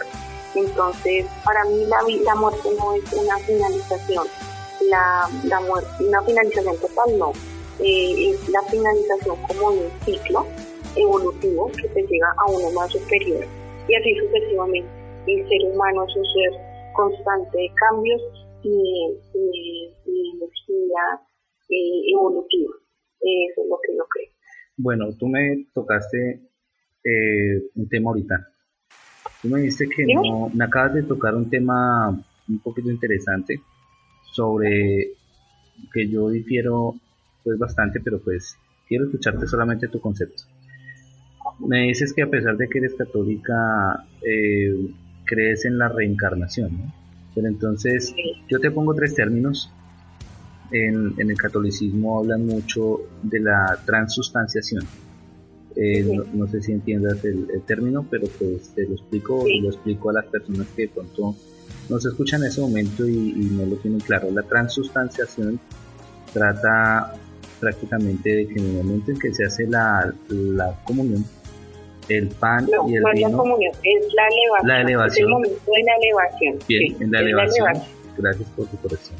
Entonces, 0.55 1.25
para 1.43 1.63
mí 1.65 1.85
la, 1.85 1.99
la 2.23 2.35
muerte 2.35 2.69
no 2.77 2.93
es 2.93 3.13
una 3.13 3.37
finalización. 3.39 4.27
La, 4.89 5.29
la 5.45 5.59
muerte, 5.61 5.89
una 6.03 6.21
finalización 6.23 6.77
total 6.77 7.17
no. 7.17 7.31
Eh, 7.79 8.29
es 8.29 8.49
la 8.49 8.61
finalización 8.63 9.35
como 9.47 9.71
de 9.71 9.77
un 9.79 9.91
ciclo 10.05 10.45
evolutivo 10.95 11.71
que 11.71 11.87
te 11.89 12.01
llega 12.07 12.33
a 12.37 12.51
uno 12.51 12.71
más 12.71 12.91
superior 12.91 13.45
y 13.87 13.95
así 13.95 14.15
sucesivamente. 14.15 14.89
El 15.27 15.47
ser 15.47 15.71
humano 15.71 16.05
es 16.05 16.15
un 16.15 16.25
ser 16.25 16.51
constante 16.93 17.57
de 17.57 17.71
cambios 17.75 18.21
y, 18.63 19.17
y, 19.33 20.31
energía 20.35 21.21
eh, 21.69 22.13
evolutiva. 22.13 22.73
Eso 23.21 23.61
es 23.61 23.69
lo 23.69 23.79
que 23.81 23.95
yo 23.95 24.05
creo. 24.09 24.29
Bueno, 24.77 25.05
tú 25.17 25.27
me 25.27 25.67
tocaste 25.73 26.41
eh, 27.03 27.63
un 27.75 27.87
tema 27.87 28.09
ahorita. 28.09 28.49
Tú 29.41 29.47
me 29.49 29.61
dijiste 29.61 29.87
que 29.95 30.05
no, 30.13 30.49
me 30.53 30.65
acabas 30.65 30.95
de 30.95 31.03
tocar 31.03 31.35
un 31.35 31.49
tema 31.49 32.09
un 32.49 32.59
poquito 32.59 32.89
interesante 32.89 33.61
sobre 34.33 35.11
que 35.93 36.09
yo 36.09 36.29
difiero 36.29 36.95
pues 37.43 37.57
bastante, 37.57 37.99
pero 38.01 38.21
pues 38.21 38.57
quiero 38.87 39.05
escucharte 39.05 39.47
solamente 39.47 39.87
tu 39.87 39.99
concepto 39.99 40.43
me 41.67 41.83
dices 41.83 42.13
que 42.13 42.23
a 42.23 42.29
pesar 42.29 42.57
de 42.57 42.67
que 42.67 42.79
eres 42.79 42.93
católica, 42.95 44.05
eh, 44.21 44.91
crees 45.25 45.65
en 45.65 45.77
la 45.77 45.89
reencarnación, 45.89 46.77
¿no? 46.77 46.93
Pero 47.35 47.47
entonces, 47.47 48.13
yo 48.47 48.59
te 48.59 48.69
pongo 48.71 48.93
tres 48.93 49.15
términos. 49.15 49.71
En, 50.71 51.13
el 51.17 51.37
catolicismo 51.37 52.19
hablan 52.19 52.45
mucho 52.45 53.01
de 53.21 53.39
la 53.39 53.79
transustanciación. 53.85 54.83
Eh, 55.75 56.07
no, 56.33 56.47
sé 56.47 56.61
si 56.61 56.71
entiendas 56.71 57.23
el, 57.25 57.47
término, 57.65 58.05
pero 58.09 58.27
pues 58.39 58.69
te 58.75 58.87
lo 58.87 58.93
explico 58.93 59.47
y 59.47 59.61
lo 59.61 59.69
explico 59.69 60.11
a 60.11 60.13
las 60.13 60.25
personas 60.25 60.67
que 60.75 60.83
de 60.83 60.89
pronto 60.89 61.35
nos 61.89 62.05
escuchan 62.05 62.41
en 62.43 62.49
ese 62.49 62.61
momento 62.61 63.07
y, 63.07 63.13
y 63.13 63.49
no 63.51 63.65
lo 63.65 63.75
tienen 63.77 63.99
claro. 63.99 64.29
La 64.31 64.43
transustanciación 64.43 65.59
trata 66.31 67.13
prácticamente 67.59 68.29
de 68.35 68.47
que 68.47 68.59
en 68.59 68.65
el 68.65 68.73
momento 68.73 69.11
en 69.11 69.19
que 69.19 69.33
se 69.33 69.45
hace 69.45 69.65
la, 69.67 70.13
la 70.29 70.77
comunión, 70.83 71.25
el 72.09 72.27
pan 72.29 72.67
y 72.87 72.95
el 72.95 73.03
vino. 73.13 73.57
es 73.83 74.13
la 74.13 74.27
elevación. 74.27 74.67
La 74.67 74.81
elevación. 74.81 75.27
el 75.27 75.33
momento 75.33 75.71
de 75.71 75.83
la 75.83 75.95
elevación. 76.01 76.59
Bien, 76.67 77.01
en 77.01 77.11
la 77.11 77.19
elevación, 77.19 77.67
Gracias 78.17 78.49
por 78.49 78.67
tu 78.67 78.77
corrección. 78.77 79.17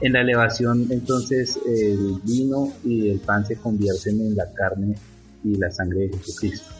En 0.00 0.12
la 0.12 0.20
elevación, 0.20 0.86
entonces, 0.90 1.58
el 1.66 2.20
vino 2.24 2.72
y 2.84 3.10
el 3.10 3.20
pan 3.20 3.46
se 3.46 3.56
convierten 3.56 4.20
en 4.20 4.36
la 4.36 4.52
carne 4.52 4.94
y 5.42 5.56
la 5.56 5.70
sangre 5.70 6.08
de 6.08 6.18
Jesucristo. 6.18 6.72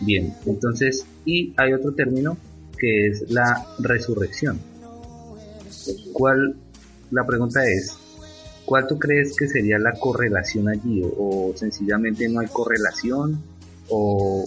Bien, 0.00 0.34
entonces, 0.46 1.06
y 1.24 1.54
hay 1.56 1.72
otro 1.72 1.92
término 1.92 2.36
que 2.78 3.08
es 3.08 3.30
la 3.30 3.66
resurrección. 3.78 4.58
¿Cuál? 6.12 6.56
La 7.10 7.26
pregunta 7.26 7.64
es, 7.64 7.96
¿cuál 8.64 8.86
tú 8.86 8.98
crees 8.98 9.36
que 9.36 9.46
sería 9.46 9.78
la 9.78 9.92
correlación 9.92 10.68
allí? 10.68 11.02
¿O, 11.04 11.52
sencillamente 11.54 12.28
no 12.28 12.40
hay 12.40 12.46
correlación? 12.48 13.42
¿O, 13.88 14.44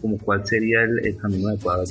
como 0.00 0.18
cuál 0.18 0.46
sería 0.46 0.82
el, 0.82 1.16
camino 1.18 1.48
adecuado? 1.48 1.84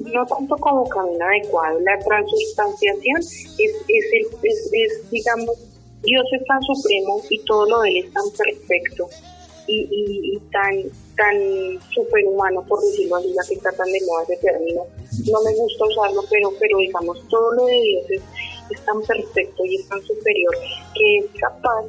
No 0.00 0.26
tanto 0.26 0.56
como 0.56 0.88
camino 0.88 1.24
adecuado, 1.24 1.80
la 1.80 1.98
transustanciación 1.98 3.20
es, 3.20 3.56
es, 3.58 3.74
es, 3.88 4.70
es 4.72 5.10
digamos, 5.10 5.56
Dios 6.02 6.24
es 6.32 6.44
tan 6.46 6.62
supremo 6.62 7.20
y 7.30 7.38
todo 7.44 7.66
lo 7.66 7.80
de 7.80 7.90
Él 7.90 7.96
es 8.04 8.12
tan 8.12 8.24
perfecto 8.36 9.08
y, 9.66 10.38
tan 10.52 10.90
tan 11.16 11.36
superhumano, 11.94 12.62
por 12.66 12.80
decirlo 12.82 13.16
así, 13.16 13.32
la 13.32 13.42
que 13.48 13.54
está 13.54 13.72
tan 13.72 13.90
de 13.90 14.00
moda 14.06 14.24
ese 14.24 14.36
término. 14.38 14.82
No 15.30 15.42
me 15.42 15.54
gusta 15.54 15.84
usarlo, 15.84 16.22
pero, 16.28 16.52
pero 16.58 16.78
digamos, 16.78 17.18
todo 17.28 17.52
lo 17.52 17.66
de 17.66 17.80
Dios 17.80 18.04
es, 18.10 18.22
tan 18.84 19.00
perfecto 19.02 19.64
y 19.64 19.76
es 19.76 19.88
tan 19.88 20.02
superior 20.02 20.54
que 20.94 21.18
es 21.18 21.26
capaz 21.40 21.84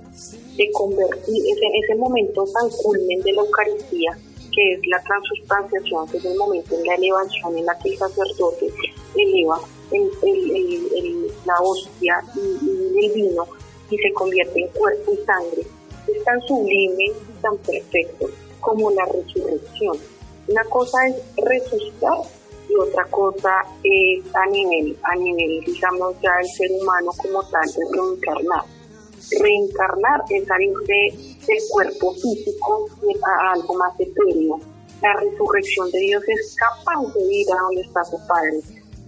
de 0.57 0.71
convertir 0.71 1.43
ese, 1.47 1.65
ese 1.83 1.95
momento 1.95 2.45
tan 2.53 2.69
culmen 2.69 3.21
de 3.21 3.33
la 3.33 3.41
Eucaristía, 3.41 4.17
que 4.53 4.73
es 4.73 4.79
la 4.87 5.01
transustanciación, 5.03 6.07
que 6.07 6.17
es 6.17 6.25
el 6.25 6.37
momento 6.37 6.75
en 6.75 6.85
la 6.85 6.95
elevación 6.95 7.57
en 7.57 7.65
la 7.65 7.77
que 7.79 7.89
el 7.89 7.97
sacerdote 7.97 8.71
eleva 9.15 9.59
el, 9.91 10.09
el, 10.23 11.31
la 11.45 11.59
hostia 11.61 12.23
y, 12.35 12.99
y 12.99 13.05
el 13.05 13.13
vino 13.13 13.45
y 13.89 13.97
se 13.97 14.13
convierte 14.13 14.61
en 14.61 14.67
cuerpo 14.69 15.13
y 15.13 15.25
sangre. 15.25 15.61
Es 16.07 16.23
tan 16.23 16.41
sublime, 16.41 17.11
tan 17.41 17.57
perfecto 17.57 18.29
como 18.61 18.91
la 18.91 19.05
resurrección. 19.05 19.97
Una 20.47 20.63
cosa 20.65 21.07
es 21.07 21.15
resucitar 21.37 22.17
y 22.69 22.75
otra 22.75 23.05
cosa 23.05 23.63
es 23.83 24.23
a 24.35 24.45
nivel, 24.47 24.97
a 25.03 25.15
nivel, 25.15 25.63
digamos, 25.65 26.15
ya 26.21 26.31
el 26.39 26.47
ser 26.47 26.71
humano 26.71 27.11
como 27.17 27.43
tal, 27.49 27.65
de 27.65 27.81
reencarnar. 27.91 28.65
Reencarnar 29.39 30.21
es 30.29 30.47
salir 30.47 30.73
del 30.87 31.59
cuerpo 31.69 32.13
físico 32.13 32.87
a 33.25 33.53
algo 33.53 33.73
más 33.75 33.99
etéreo. 33.99 34.59
La 35.01 35.13
resurrección 35.13 35.91
de 35.91 35.99
Dios 35.99 36.23
es 36.27 36.55
capaz 36.55 37.13
de 37.13 37.33
ir 37.33 37.47
a 37.51 37.61
donde 37.61 37.81
está 37.81 38.03
su 38.05 38.17
Padre, 38.27 38.61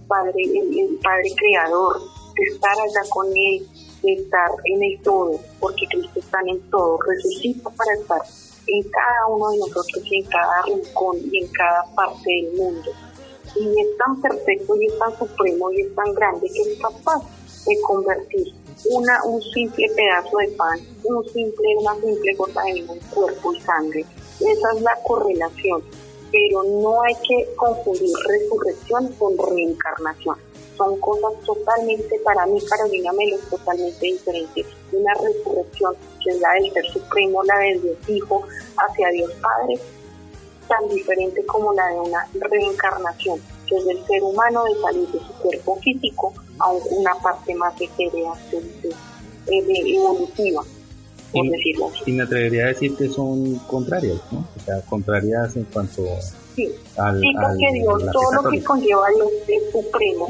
Padre 0.06 0.42
el 0.44 0.98
Padre 1.02 1.30
Creador, 1.36 2.00
de 2.36 2.54
estar 2.54 2.72
allá 2.72 3.08
con 3.10 3.26
Él, 3.28 3.66
de 4.02 4.12
estar 4.12 4.50
en 4.64 4.82
el 4.82 5.00
todo, 5.02 5.38
porque 5.60 5.86
Cristo 5.90 6.20
está 6.20 6.40
en 6.46 6.60
todo, 6.70 6.98
resucita 7.06 7.70
para 7.70 7.94
estar 7.94 8.22
en 8.68 8.82
cada 8.90 9.26
uno 9.28 9.50
de 9.50 9.58
nosotros 9.58 10.02
y 10.04 10.18
en 10.18 10.24
cada 10.26 10.62
rincón 10.62 11.16
y 11.32 11.38
en 11.44 11.48
cada 11.52 11.84
parte 11.94 12.30
del 12.30 12.52
mundo. 12.56 12.90
Y 13.60 13.80
es 13.80 13.96
tan 13.96 14.20
perfecto 14.20 14.76
y 14.76 14.86
es 14.86 14.98
tan 14.98 15.18
supremo 15.18 15.70
y 15.72 15.82
es 15.82 15.94
tan 15.94 16.14
grande 16.14 16.48
que 16.48 16.72
es 16.72 16.78
capaz 16.80 17.22
de 17.66 17.80
convertir 17.80 18.54
una, 18.90 19.24
un 19.24 19.42
simple 19.42 19.86
pedazo 19.96 20.38
de 20.38 20.48
pan, 20.48 20.78
un 21.04 21.24
simple, 21.28 21.76
una 21.80 21.94
simple 21.94 22.34
gota 22.34 22.62
de 22.62 22.78
en 22.78 23.00
cuerpo 23.12 23.52
y 23.52 23.60
sangre. 23.60 24.04
Esa 24.40 24.72
es 24.74 24.82
la 24.82 24.96
correlación, 25.06 25.82
pero 26.30 26.62
no 26.62 27.02
hay 27.02 27.14
que 27.26 27.48
confundir 27.56 28.14
resurrección 28.26 29.12
con 29.18 29.36
reencarnación 29.36 30.36
son 30.78 30.98
cosas 31.00 31.32
totalmente, 31.44 32.18
para 32.24 32.46
mí 32.46 32.60
Carolina 32.62 33.12
Melo 33.12 33.36
totalmente 33.50 34.06
diferente. 34.06 34.64
Una 34.92 35.12
resurrección 35.14 35.94
que 36.22 36.30
es 36.30 36.40
la 36.40 36.52
del 36.52 36.72
Ser 36.72 36.86
Supremo, 36.92 37.42
la 37.42 37.58
del 37.58 37.82
Dios 37.82 37.96
Hijo 38.08 38.42
hacia 38.76 39.08
Dios 39.08 39.32
Padre, 39.42 39.78
tan 40.68 40.88
diferente 40.88 41.44
como 41.46 41.72
la 41.72 41.86
de 41.88 42.00
una 42.00 42.28
reencarnación, 42.34 43.40
que 43.66 43.76
es 43.76 43.84
del 43.84 44.04
ser 44.06 44.22
humano 44.22 44.64
de 44.64 44.80
salir 44.80 45.08
de 45.08 45.18
su 45.18 45.32
cuerpo 45.42 45.76
físico 45.80 46.32
a 46.58 46.70
una 46.72 47.14
parte 47.14 47.54
más 47.54 47.74
etérea, 47.80 48.32
evolutiva. 49.46 50.62
Por 51.32 51.44
y, 51.44 51.50
decirlo 51.50 51.88
así. 51.88 52.04
y 52.06 52.12
me 52.12 52.22
atrevería 52.22 52.64
a 52.64 52.68
decir 52.68 52.96
que 52.96 53.08
son 53.08 53.56
contrarias, 53.66 54.18
¿no? 54.32 54.46
O 54.56 54.64
sea, 54.64 54.80
contrarias 54.82 55.56
en 55.56 55.64
cuanto 55.64 56.02
sí. 56.56 56.74
al, 56.96 57.20
sí, 57.20 57.26
porque 57.38 57.72
Dios, 57.74 58.02
todo 58.12 58.42
lo 58.42 58.50
que 58.50 58.64
conlleva 58.64 59.08
Dios 59.14 59.28
es 59.46 59.70
supremo, 59.70 60.28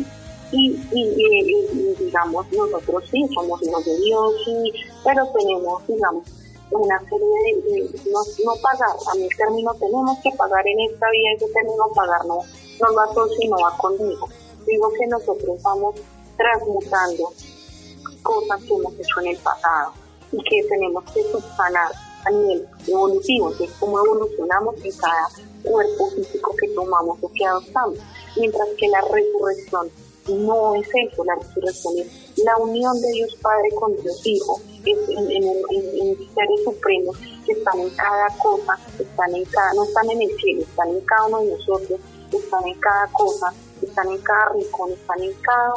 y, 0.50 0.76
y, 0.92 1.94
digamos, 2.00 2.46
nosotros 2.52 3.04
sí 3.10 3.24
somos 3.34 3.62
hijos 3.62 3.84
de 3.84 3.96
Dios, 4.00 4.34
sí, 4.44 4.72
pero 5.04 5.28
tenemos, 5.38 5.86
digamos, 5.86 6.24
una 6.70 6.98
serie 7.00 7.62
de, 7.64 8.00
no, 8.10 8.54
pagar, 8.62 8.96
a 9.10 9.14
mi 9.14 9.28
término 9.28 9.72
tenemos 9.74 10.18
que 10.22 10.30
pagar 10.32 10.66
en 10.66 10.80
esta 10.80 11.10
vida, 11.10 11.30
ese 11.36 11.46
término 11.52 11.88
pagar 11.94 12.24
no, 12.26 12.38
no 12.80 12.94
va 12.94 13.06
todo 13.14 13.28
sino 13.38 13.56
va 13.56 13.76
conmigo. 13.78 14.28
Digo 14.66 14.92
que 14.98 15.06
nosotros 15.06 15.62
vamos 15.62 15.94
transmutando 16.36 17.32
cosas 18.22 18.62
que 18.62 18.74
hemos 18.74 18.92
hecho 18.94 19.20
en 19.20 19.26
el 19.28 19.36
pasado 19.38 19.92
y 20.32 20.42
que 20.42 20.62
tenemos 20.68 21.04
que 21.12 21.22
subsanar 21.32 21.92
a 22.24 22.30
nivel 22.30 22.68
evolutivo, 22.86 23.52
que 23.56 23.64
es 23.64 23.72
como 23.72 24.04
evolucionamos 24.04 24.74
en 24.84 24.92
cada 24.92 25.28
cuerpo 25.62 26.10
físico 26.10 26.54
que 26.60 26.68
tomamos 26.68 27.18
o 27.22 27.30
que 27.32 27.44
adoptamos, 27.44 27.98
mientras 28.36 28.68
que 28.78 28.88
la 28.88 29.00
resurrección 29.00 29.90
no 30.28 30.74
es 30.74 30.86
eso, 30.94 31.24
la 31.24 31.36
resurrección 31.36 31.98
es 31.98 32.38
la 32.44 32.56
unión 32.58 33.00
de 33.00 33.08
Dios 33.12 33.34
Padre 33.40 33.70
con 33.74 33.96
Dios 34.02 34.20
Hijo, 34.26 34.60
es 34.92 35.08
en, 35.08 35.30
en, 35.30 36.16
seres 36.34 36.64
supremos 36.64 37.16
que 37.44 37.52
están 37.52 37.80
en 37.80 37.90
cada 37.90 38.28
cosa, 38.38 38.78
están 38.98 39.34
en 39.34 39.44
cada, 39.46 39.74
no 39.74 39.84
están 39.84 40.10
en 40.10 40.22
el 40.22 40.36
cielo, 40.36 40.62
están 40.62 40.88
en 40.88 41.00
cada 41.00 41.26
uno 41.26 41.40
de 41.40 41.50
nosotros, 41.50 42.00
están 42.32 42.66
en 42.66 42.80
cada 42.80 43.06
cosa, 43.08 43.52
están 43.82 44.08
en 44.08 44.18
cada 44.18 44.52
rincón, 44.54 44.92
están 44.92 45.22
en 45.22 45.32
cada 45.42 45.72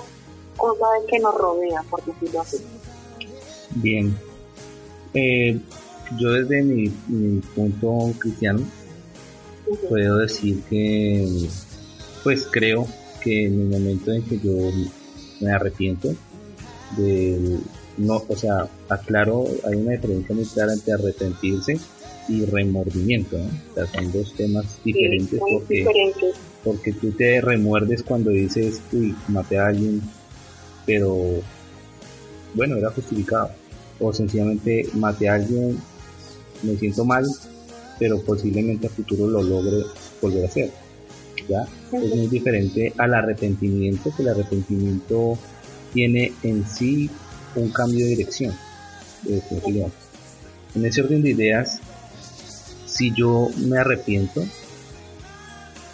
cosa 0.57 0.85
de 0.99 1.07
que 1.07 1.19
nos 1.19 1.35
rodea, 1.35 1.83
por 1.89 2.03
decirlo 2.05 2.41
así. 2.41 2.57
Bien. 3.75 4.15
Eh, 5.13 5.59
yo 6.19 6.31
desde 6.31 6.61
mi, 6.63 6.89
punto 7.55 8.13
cristiano 8.19 8.61
puedo 9.89 10.17
decir 10.17 10.61
que 10.69 11.47
pues 12.23 12.47
creo 12.49 12.87
que 13.23 13.45
en 13.45 13.61
el 13.61 13.67
momento 13.67 14.11
en 14.11 14.23
que 14.23 14.39
yo 14.39 14.51
me 15.39 15.51
arrepiento 15.51 16.13
de 16.97 17.59
no, 18.01 18.23
o 18.27 18.35
sea, 18.35 18.67
aclaro, 18.89 19.45
hay 19.65 19.75
una 19.75 19.93
diferencia 19.93 20.35
muy 20.35 20.45
clara 20.45 20.73
entre 20.73 20.93
arrepentirse 20.93 21.79
y 22.27 22.45
remordimiento, 22.45 23.37
¿no? 23.37 23.45
O 23.45 23.73
sea, 23.75 23.87
son 23.87 24.11
dos 24.11 24.33
temas 24.35 24.65
diferentes 24.83 25.39
porque, 25.39 25.85
porque 26.63 26.93
tú 26.93 27.11
te 27.11 27.41
remuerdes 27.41 28.03
cuando 28.03 28.29
dices, 28.29 28.81
uy, 28.91 29.15
maté 29.27 29.57
a 29.57 29.67
alguien, 29.67 30.01
pero 30.85 31.41
bueno, 32.53 32.77
era 32.77 32.91
justificado. 32.91 33.51
O 33.99 34.11
sencillamente 34.11 34.87
maté 34.93 35.29
a 35.29 35.35
alguien, 35.35 35.77
me 36.63 36.75
siento 36.77 37.05
mal, 37.05 37.25
pero 37.99 38.21
posiblemente 38.21 38.87
a 38.87 38.89
futuro 38.89 39.27
lo 39.27 39.43
logre 39.43 39.85
volver 40.21 40.45
a 40.45 40.47
hacer. 40.47 40.71
Es 41.91 42.15
muy 42.15 42.27
diferente 42.27 42.93
al 42.97 43.13
arrepentimiento, 43.13 44.13
que 44.15 44.23
el 44.23 44.29
arrepentimiento 44.29 45.37
tiene 45.93 46.33
en 46.43 46.65
sí 46.65 47.09
un 47.55 47.69
cambio 47.69 48.05
de 48.05 48.15
dirección. 48.15 48.53
en 50.75 50.85
ese 50.85 51.01
orden 51.01 51.21
de 51.21 51.31
ideas, 51.31 51.79
si 52.85 53.13
yo 53.13 53.49
me 53.57 53.77
arrepiento, 53.77 54.43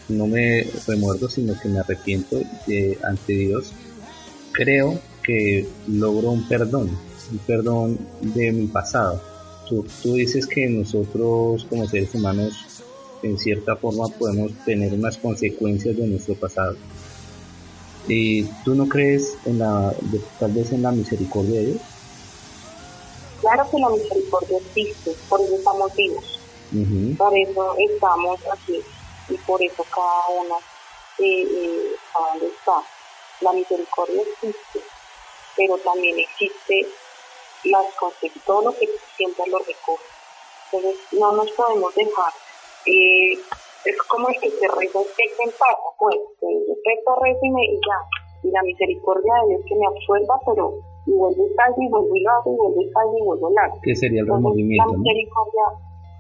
no 0.10 0.28
me 0.28 0.68
remuerdo, 0.88 1.30
sino 1.30 1.60
que 1.60 1.70
me 1.70 1.80
arrepiento 1.80 2.42
ante 3.04 3.34
Dios, 3.34 3.72
creo 4.52 5.00
que 5.24 5.68
logro 5.88 6.32
un 6.32 6.48
perdón, 6.48 6.90
un 7.32 7.38
perdón 7.40 8.00
de 8.22 8.52
mi 8.52 8.68
pasado. 8.68 9.22
Tú, 9.68 9.86
tú 10.02 10.14
dices 10.14 10.48
que 10.48 10.68
nosotros 10.70 11.66
como 11.70 11.88
seres 11.88 12.16
humanos 12.16 12.54
en 13.24 13.38
cierta 13.38 13.76
forma 13.76 14.08
podemos 14.08 14.52
tener 14.66 14.94
unas 14.94 15.18
consecuencias 15.18 15.98
de 15.98 16.08
nuestro 16.08 16.36
pasado. 16.36 16.78
¿Y 18.08 18.44
¿Tú 18.64 18.74
no 18.74 18.88
crees 18.88 19.38
en 19.46 19.60
la, 19.60 19.94
tal 20.40 20.52
vez 20.54 20.72
en 20.72 20.82
la 20.82 20.92
misericordia 20.92 21.60
de 21.60 21.66
Dios? 21.68 21.82
Claro 23.42 23.70
que 23.70 23.80
la 23.80 23.90
misericordia 23.90 24.58
existe, 24.58 25.14
por 25.30 25.42
eso 25.42 25.56
estamos 25.56 25.96
vivos, 25.96 26.40
por 27.18 27.38
eso 27.38 27.76
estamos 27.78 28.40
aquí 28.52 28.82
y 29.30 29.34
por 29.46 29.62
eso 29.62 29.86
cada 29.94 30.42
uno 30.42 30.58
eh, 31.20 31.44
eh, 31.44 31.96
está. 32.42 32.82
La 33.42 33.54
misericordia 33.54 34.22
existe, 34.22 34.80
pero 35.56 35.78
también 35.78 36.18
existe 36.18 36.88
las 37.66 37.86
consecuencias, 38.00 38.46
todo 38.46 38.62
lo 38.64 38.72
que 38.78 38.90
siempre 39.16 39.46
lo 39.48 39.60
recoge. 39.60 40.04
Entonces 40.72 41.00
no 41.12 41.32
nos 41.34 41.52
podemos 41.52 41.94
dejar 41.94 42.34
y 42.86 43.40
es 43.86 43.98
como 44.10 44.28
el 44.30 44.36
que 44.40 44.50
se 44.50 44.68
reza 44.68 45.00
que 45.16 45.44
en 45.44 45.52
paz, 45.52 45.76
pues, 46.00 46.18
reza, 46.42 47.12
reza 47.22 47.40
y, 47.44 47.52
me, 47.52 47.66
y 47.66 47.76
ya, 47.76 48.00
y 48.44 48.52
la 48.52 48.62
misericordia 48.64 49.34
de 49.44 49.50
Dios 49.50 49.62
que 49.68 49.76
me 49.76 49.88
absuelva, 49.88 50.40
pero 50.46 50.74
y 51.06 51.12
vuelvo 51.12 51.48
y 51.48 51.54
salgo 51.56 51.82
y 51.82 51.90
vuelvo 51.90 52.16
y 52.16 52.22
lo 52.22 52.32
hago 52.32 52.54
y 52.54 52.58
vuelvo 52.58 52.82
y 52.82 52.90
salgo 52.92 53.18
y 53.18 53.22
vuelvo 53.24 53.50
y 53.50 53.54
lo 53.56 53.62
hago. 53.62 53.80
¿Qué 53.82 53.96
sería 53.96 54.22
el 54.22 54.28
remordimiento? 54.28 54.92
La 54.92 54.98
misericordia, 54.98 55.66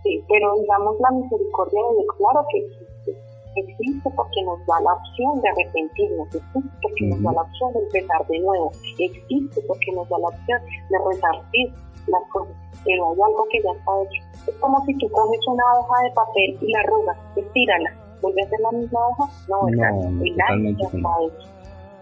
sí, 0.03 0.23
pero 0.27 0.55
digamos 0.55 0.95
la 0.99 1.11
misericordia 1.11 1.81
de 1.83 1.93
Dios, 1.95 2.07
claro 2.17 2.45
que 2.49 2.57
existe, 2.59 3.11
existe 3.55 4.09
porque 4.15 4.43
nos 4.43 4.59
da 4.65 4.79
la 4.81 4.93
opción 4.93 5.41
de 5.41 5.49
arrepentirnos, 5.49 6.27
existe 6.27 6.77
porque 6.81 7.03
nos 7.05 7.21
da 7.21 7.31
la 7.33 7.41
opción 7.41 7.73
de 7.73 7.79
empezar 7.79 8.27
de 8.27 8.39
nuevo, 8.39 8.71
existe 8.97 9.61
porque 9.67 9.91
nos 9.91 10.07
da 10.09 10.17
la 10.19 10.27
opción 10.29 10.59
de 10.89 10.97
resarcir 11.03 11.67
las 12.07 12.23
cosas, 12.29 12.55
pero 12.85 13.11
hay 13.11 13.17
algo 13.21 13.47
que 13.51 13.61
ya 13.61 13.71
está 13.71 13.91
hecho. 14.01 14.23
Es 14.47 14.55
como 14.59 14.83
si 14.85 14.93
tú 14.97 15.09
coges 15.09 15.39
una 15.47 15.63
hoja 15.79 16.03
de 16.03 16.11
papel 16.11 16.57
y 16.61 16.71
la 16.71 16.79
arrugas, 16.79 17.17
estírala, 17.35 17.93
vuelve 18.21 18.41
a 18.41 18.49
ser 18.49 18.59
la 18.59 18.71
misma 18.71 18.99
hoja, 19.07 19.29
no, 19.49 19.65
¿verdad? 19.65 19.91
el 20.23 20.35
daño 20.35 20.77
ya 20.77 20.87
está 20.87 21.11
hecho, 21.23 21.49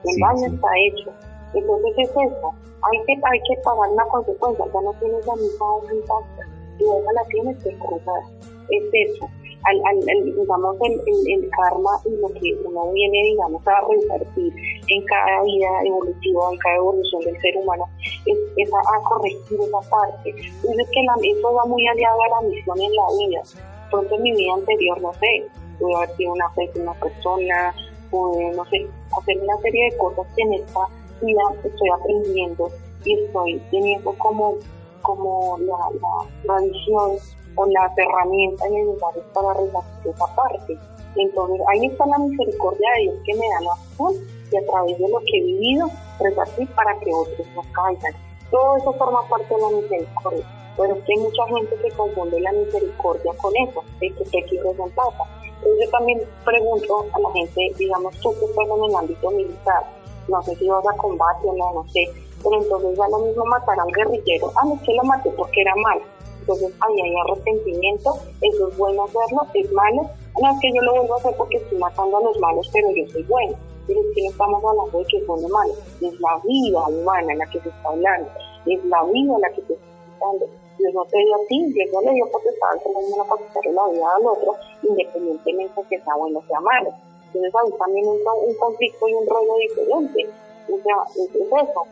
el 0.06 0.20
daño 0.20 0.56
está 0.56 0.68
hecho. 0.88 1.10
Entonces 1.54 1.94
es 1.98 2.10
eso, 2.10 2.54
hay 2.82 2.98
que, 3.06 3.14
hay 3.14 3.40
que 3.48 3.62
pagar 3.64 3.90
una 3.90 4.06
consecuencia, 4.06 4.66
ya 4.74 4.82
no 4.82 4.94
tienes 5.00 5.26
la 5.26 5.36
misma 5.36 5.76
hoja 5.76 5.94
intacta, 5.94 6.44
y 6.80 6.84
hoja 6.84 7.14
la 7.14 7.26
tienes 7.26 7.64
que 7.64 7.78
cruzar, 7.78 8.22
es 8.70 8.84
eso 8.94 9.30
al, 9.66 9.82
al, 9.86 10.24
digamos, 10.24 10.78
el, 10.82 11.02
el, 11.28 11.50
karma 11.50 11.90
y 12.06 12.16
lo 12.22 12.28
que 12.40 12.56
uno 12.66 12.92
viene, 12.94 13.18
digamos, 13.24 13.62
a 13.68 13.82
repartir 13.82 14.54
en 14.90 15.06
cada 15.06 15.44
vida 15.44 15.70
evolutiva, 15.86 16.52
en 16.52 16.58
cada 16.60 16.76
evolución 16.76 17.22
del 17.24 17.42
ser 17.42 17.58
humano, 17.58 17.86
es, 18.26 18.38
es 18.58 18.70
a, 18.74 19.02
corregir 19.04 19.60
esa 19.60 19.90
parte. 19.90 20.30
Entonces, 20.30 20.88
que 20.92 21.04
la, 21.04 21.16
eso 21.22 21.54
va 21.54 21.66
muy 21.66 21.86
aliado 21.88 22.18
a 22.22 22.42
la 22.42 22.48
misión 22.48 22.80
en 22.80 22.96
la 22.96 23.08
vida. 23.18 23.42
Pronto 23.90 24.16
en 24.16 24.24
mi 24.24 24.34
vida 24.34 24.54
anterior, 24.54 25.02
no 25.02 25.14
sé, 25.14 25.46
pude 25.80 25.96
haber 25.96 26.16
sido 26.16 26.34
una, 26.34 26.52
una 26.76 26.94
persona, 26.94 27.76
pude, 28.12 28.52
no 28.56 28.66
sé, 28.66 28.88
hacer 29.18 29.42
una 29.42 29.58
serie 29.58 29.92
de 29.92 29.98
cosas 29.98 30.28
que 30.36 30.44
en 30.44 30.54
esta 30.54 30.88
vida 31.22 31.42
estoy 31.64 31.90
aprendiendo 31.90 32.70
y 33.04 33.14
estoy 33.14 33.62
teniendo 33.72 34.14
como, 34.18 34.58
como 35.02 35.58
la, 35.60 35.78
la 36.02 36.30
tradición 36.44 37.18
o 37.56 37.66
las 37.68 37.92
herramientas 37.98 38.70
necesarias 38.70 39.26
para 39.34 39.54
resolver 39.54 39.84
esa 40.06 40.36
parte. 40.36 40.78
Entonces 41.16 41.62
ahí 41.72 41.86
está 41.86 42.06
la 42.06 42.18
misericordia 42.20 42.90
de 42.98 43.02
Dios 43.04 43.16
que 43.26 43.34
me 43.36 43.48
da 43.48 43.62
la 43.62 43.74
opción 43.74 44.28
y 44.52 44.58
a 44.58 44.66
través 44.66 44.98
de 44.98 45.10
lo 45.10 45.20
que 45.20 45.38
he 45.38 45.44
vivido 45.44 45.90
resarcir 46.20 46.68
para 46.76 46.98
que 47.00 47.14
otros 47.14 47.48
no 47.56 47.62
caigan. 47.72 48.14
Todo 48.52 48.78
eso 48.78 48.94
forma 48.94 49.28
parte 49.28 49.54
de 49.54 49.62
la 49.62 49.70
misericordia. 49.70 50.46
Pero 50.78 50.94
es 50.94 51.04
que 51.06 51.14
hay 51.14 51.20
mucha 51.20 51.48
gente 51.48 51.76
que 51.82 51.92
confunde 51.96 52.40
la 52.42 52.52
misericordia 52.52 53.32
con 53.42 53.54
eso, 53.56 53.82
de 54.00 54.10
que 54.10 54.24
te 54.26 54.44
quieres 54.44 54.78
en 54.78 54.92
plata. 54.92 55.24
Entonces 55.42 55.86
yo 55.86 55.90
también 55.90 56.22
pregunto 56.44 57.06
a 57.14 57.20
la 57.20 57.32
gente, 57.32 57.72
digamos 57.78 58.14
tú 58.20 58.34
que 58.38 58.46
estás 58.46 58.66
en 58.68 58.84
el 58.84 58.96
ámbito 58.96 59.32
militar, 59.32 59.84
no 60.28 60.42
sé 60.44 60.56
si 60.56 60.68
vas 60.68 60.86
a 60.86 60.98
combate 60.98 61.48
o 61.48 61.56
no, 61.56 61.74
no 61.74 61.86
sé, 61.92 62.12
pero 62.44 62.62
entonces 62.62 62.98
ya 62.98 63.08
lo 63.08 63.20
mismo 63.20 63.46
matar 63.46 63.80
a 63.80 63.86
un 63.86 63.92
guerrillero, 63.92 64.52
ah, 64.56 64.66
no 64.66 64.76
es 64.76 64.82
que 64.82 64.94
lo 64.94 65.04
maté 65.04 65.32
porque 65.32 65.62
era 65.62 65.74
malo 65.76 66.02
entonces 66.46 66.72
ahí 66.80 67.02
hay 67.02 67.16
arrepentimiento, 67.26 68.14
eso 68.40 68.68
es 68.68 68.78
bueno 68.78 69.04
hacerlo, 69.06 69.42
es 69.56 69.72
malo, 69.72 70.04
no 70.40 70.52
es 70.52 70.60
que 70.62 70.72
yo 70.76 70.82
lo 70.84 70.94
vuelvo 70.94 71.16
a 71.16 71.18
hacer 71.18 71.36
porque 71.36 71.58
estoy 71.58 71.80
matando 71.80 72.18
a 72.18 72.22
los 72.22 72.38
malos, 72.38 72.70
pero 72.72 72.88
yo 72.92 73.04
soy 73.12 73.24
bueno, 73.24 73.58
pero 73.88 74.00
es 74.00 74.06
que 74.14 74.22
no 74.22 74.30
estamos 74.30 74.64
hablando 74.64 75.00
de 75.00 75.06
que 75.06 75.26
son 75.26 75.42
los 75.42 75.50
malos, 75.50 75.78
es 76.02 76.20
la 76.20 76.40
vida 76.46 76.88
humana 76.88 77.34
la 77.34 77.46
que 77.48 77.60
se 77.62 77.70
está 77.70 77.90
hablando, 77.90 78.30
es 78.68 78.86
la 78.86 79.04
vida 79.06 79.40
la 79.40 79.50
que 79.50 79.62
se 79.64 79.74
está 79.74 79.86
hablando. 80.22 80.46
Dios 80.78 80.94
no 80.94 81.06
te 81.06 81.18
dio 81.18 81.36
a 81.36 81.46
ti, 81.48 81.66
Dios 81.74 81.90
no 81.94 82.02
le 82.02 82.14
dio 82.14 82.30
potestad 82.30 82.70
al 82.74 82.94
mundo 82.94 83.26
para 83.28 83.42
quitarle 83.42 83.72
la 83.72 83.88
vida 83.88 84.16
al 84.16 84.28
otro, 84.28 84.54
independientemente 84.84 85.82
de 85.82 85.88
que 85.88 86.00
sea 86.00 86.16
bueno 86.16 86.40
o 86.40 86.48
sea 86.48 86.60
malo. 86.60 86.92
Entonces 87.34 87.54
ahí 87.56 87.72
también 87.80 88.06
entra 88.06 88.34
un 88.34 88.54
conflicto 88.54 89.08
y 89.08 89.14
un 89.14 89.26
rollo 89.26 89.56
diferente. 89.56 90.30
O 90.70 90.78
sea, 90.84 90.98
es 91.16 91.36
eso 91.36 91.86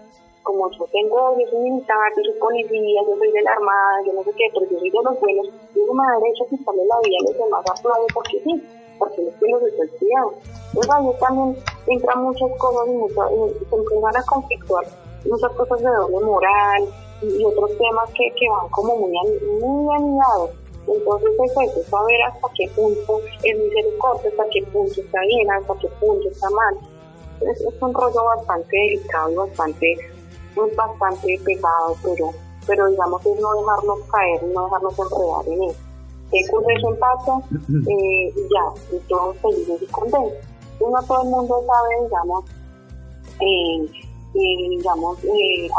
como 0.43 0.69
yo 0.71 0.85
tengo, 0.91 1.39
yo 1.39 1.47
soy 1.49 1.59
militar, 1.59 2.11
yo 2.15 2.23
soy 2.23 2.39
policía, 2.39 3.01
yo 3.07 3.17
soy 3.17 3.31
de 3.31 3.41
la 3.41 3.51
armada, 3.51 4.03
yo 4.05 4.13
no 4.13 4.23
sé 4.23 4.31
qué, 4.37 4.45
pero 4.53 4.69
yo 4.69 4.79
soy 4.79 4.91
de 4.91 5.03
los 5.03 5.19
buenos, 5.19 5.47
yo 5.75 5.93
me 5.93 6.03
da 6.03 6.19
derecho 6.19 6.43
a 6.43 6.47
quitarle 6.47 6.83
la 6.85 6.99
vida 7.03 7.17
a 7.19 7.23
los 7.23 7.37
demás 7.37 7.65
aplaudo 7.65 8.07
porque 8.13 8.39
sí, 8.43 8.63
porque 8.99 9.27
es 9.27 9.35
que 9.35 9.47
los 9.47 9.63
estoy 9.63 9.87
cuidando. 9.99 10.33
Entonces 10.73 10.91
ahí 10.91 11.19
también 11.19 11.63
entran 11.87 12.23
muchas 12.23 12.51
cosas 12.57 12.87
y, 12.87 12.91
muchas, 12.91 13.31
y 13.31 13.65
se 13.65 13.75
empiezan 13.75 14.17
a 14.17 14.23
conflictuar 14.25 14.85
muchas 15.25 15.51
cosas 15.51 15.79
de 15.79 15.89
doble 15.89 16.25
moral 16.25 16.81
y, 17.21 17.45
otros 17.45 17.71
temas 17.77 18.09
que, 18.11 18.29
que 18.35 18.49
van 18.49 18.69
como 18.69 18.95
muy, 18.97 19.11
muy 19.59 19.95
anidados. 19.95 20.51
Entonces 20.85 21.29
es 21.45 21.51
eso, 21.51 21.89
saber 21.89 22.21
hasta 22.27 22.47
qué 22.57 22.67
punto 22.75 23.21
es 23.43 23.57
misericordia, 23.57 24.29
hasta 24.29 24.43
qué 24.51 24.61
punto 24.63 24.99
está 24.99 25.21
bien, 25.21 25.49
hasta 25.49 25.73
qué 25.79 25.87
punto 25.99 26.27
está 26.27 26.49
mal. 26.49 26.75
Es, 27.39 27.61
es 27.61 27.81
un 27.81 27.93
rollo 27.93 28.25
bastante 28.25 28.75
delicado 28.75 29.31
y 29.31 29.35
bastante 29.35 29.97
es 30.55 30.75
bastante 30.75 31.39
pesado, 31.43 31.95
pero, 32.03 32.31
pero 32.67 32.87
digamos 32.87 33.25
es 33.25 33.39
no 33.39 33.53
dejarnos 33.53 33.99
caer, 34.11 34.43
no 34.43 34.65
dejarnos 34.65 34.99
enredar 34.99 35.47
en 35.47 35.63
eso. 35.63 35.79
¿Qué 36.31 36.39
ocurre 36.49 36.73
en 36.73 36.99
pasa? 36.99 37.33
Eh, 37.89 38.33
ya, 38.35 38.95
y 38.95 38.99
todos 39.07 39.37
felices 39.37 39.81
y 39.81 39.85
contentos. 39.87 40.33
No 40.79 41.03
todo 41.07 41.23
el 41.23 41.29
mundo 41.29 41.63
sabe, 41.67 42.03
digamos, 42.03 42.45
eh, 43.39 43.85
eh, 44.35 44.69
digamos, 44.69 45.17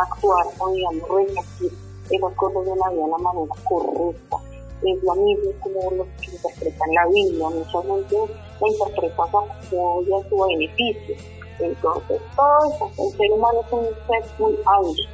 actuar 0.02 0.46
o, 0.58 0.70
digamos, 0.70 1.02
repartir 1.08 1.72
esas 2.10 2.32
cosas 2.34 2.64
de 2.64 2.76
la 2.76 2.90
vida 2.90 3.04
de 3.04 3.10
la 3.10 3.18
manera 3.18 3.54
correcta. 3.64 4.36
Es 4.82 5.02
lo 5.02 5.14
mismo 5.14 5.50
como 5.60 5.90
los 5.92 6.06
que 6.20 6.30
interpretan 6.30 6.94
la 6.94 7.06
Biblia. 7.08 7.48
Mucha 7.48 7.82
gente 7.82 8.16
la 8.60 8.68
interpreta 8.68 9.22
a 9.22 10.28
su 10.28 10.46
beneficio 10.46 11.16
entonces, 11.58 12.20
todo 12.36 12.74
eso, 12.74 12.90
el 12.98 13.16
ser 13.16 13.32
humano 13.32 13.60
es 13.66 13.72
un 13.72 13.84
ser 14.06 14.24
muy 14.38 14.58
hábil, 14.66 15.08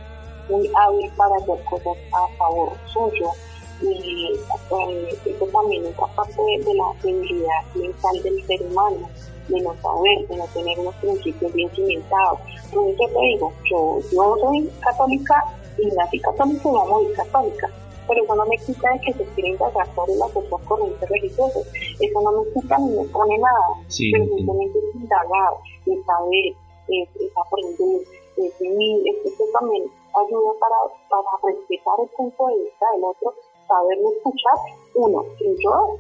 muy 0.49 0.71
hábil 0.75 1.11
para 1.17 1.37
hacer 1.37 1.65
cosas 1.65 1.97
a 2.13 2.37
favor 2.39 2.73
suyo. 2.87 3.31
Y 3.83 4.33
eh, 4.33 5.19
eso 5.25 5.47
también 5.47 5.87
es 5.87 5.95
parte 5.95 6.43
de, 6.43 6.75
la 6.75 6.93
debilidad 7.03 7.65
mental 7.75 8.23
del 8.23 8.47
ser 8.47 8.63
humano, 8.63 9.09
de 9.49 9.61
no 9.61 9.75
saber, 9.83 10.29
de 10.29 10.37
no 10.37 10.45
tener 10.53 10.79
unos 10.79 10.95
principios 10.97 11.53
bien 11.55 11.71
cimentados. 11.75 12.41
Entonces, 12.65 12.97
yo 13.01 13.09
te 13.09 13.21
digo, 13.27 13.53
yo, 13.71 13.99
yo 14.13 14.37
soy 14.41 14.71
católica 14.81 15.45
y 15.79 15.87
nací 15.87 16.19
católica 16.21 16.69
y 16.69 16.73
voy 16.73 17.13
a 17.13 17.17
católica 17.17 17.71
pero 18.11 18.25
eso 18.25 18.35
no 18.35 18.45
me 18.47 18.59
quita 18.59 18.91
de 18.91 19.01
que 19.01 19.13
se 19.15 19.25
quiera 19.35 19.51
indagar 19.51 19.87
sobre 19.95 20.15
las 20.17 20.35
otras 20.35 20.61
corrientes 20.67 21.09
religiosas. 21.09 21.63
Eso 22.01 22.21
no 22.21 22.43
me 22.43 22.51
quita 22.51 22.77
ni 22.79 22.91
me 22.91 23.05
pone 23.07 23.39
nada. 23.39 23.67
Sí, 23.87 24.11
pero 24.11 24.27
simplemente 24.27 24.79
es 24.81 24.95
indagar, 24.97 25.53
es 25.87 26.05
saber, 26.05 26.47
es, 26.91 27.09
es 27.23 27.31
aprender, 27.39 28.03
es 28.35 28.53
Esto 28.59 29.45
también 29.55 29.87
ayuda 30.11 30.51
para, 30.59 30.79
para 31.07 31.55
respetar 31.55 31.95
el 32.03 32.09
punto 32.19 32.47
de 32.49 32.59
vista 32.67 32.87
del 32.95 33.05
otro, 33.05 33.35
saberlo 33.69 34.11
escuchar. 34.11 34.59
Uno, 34.97 35.23
si 35.39 35.55
yo 35.63 35.95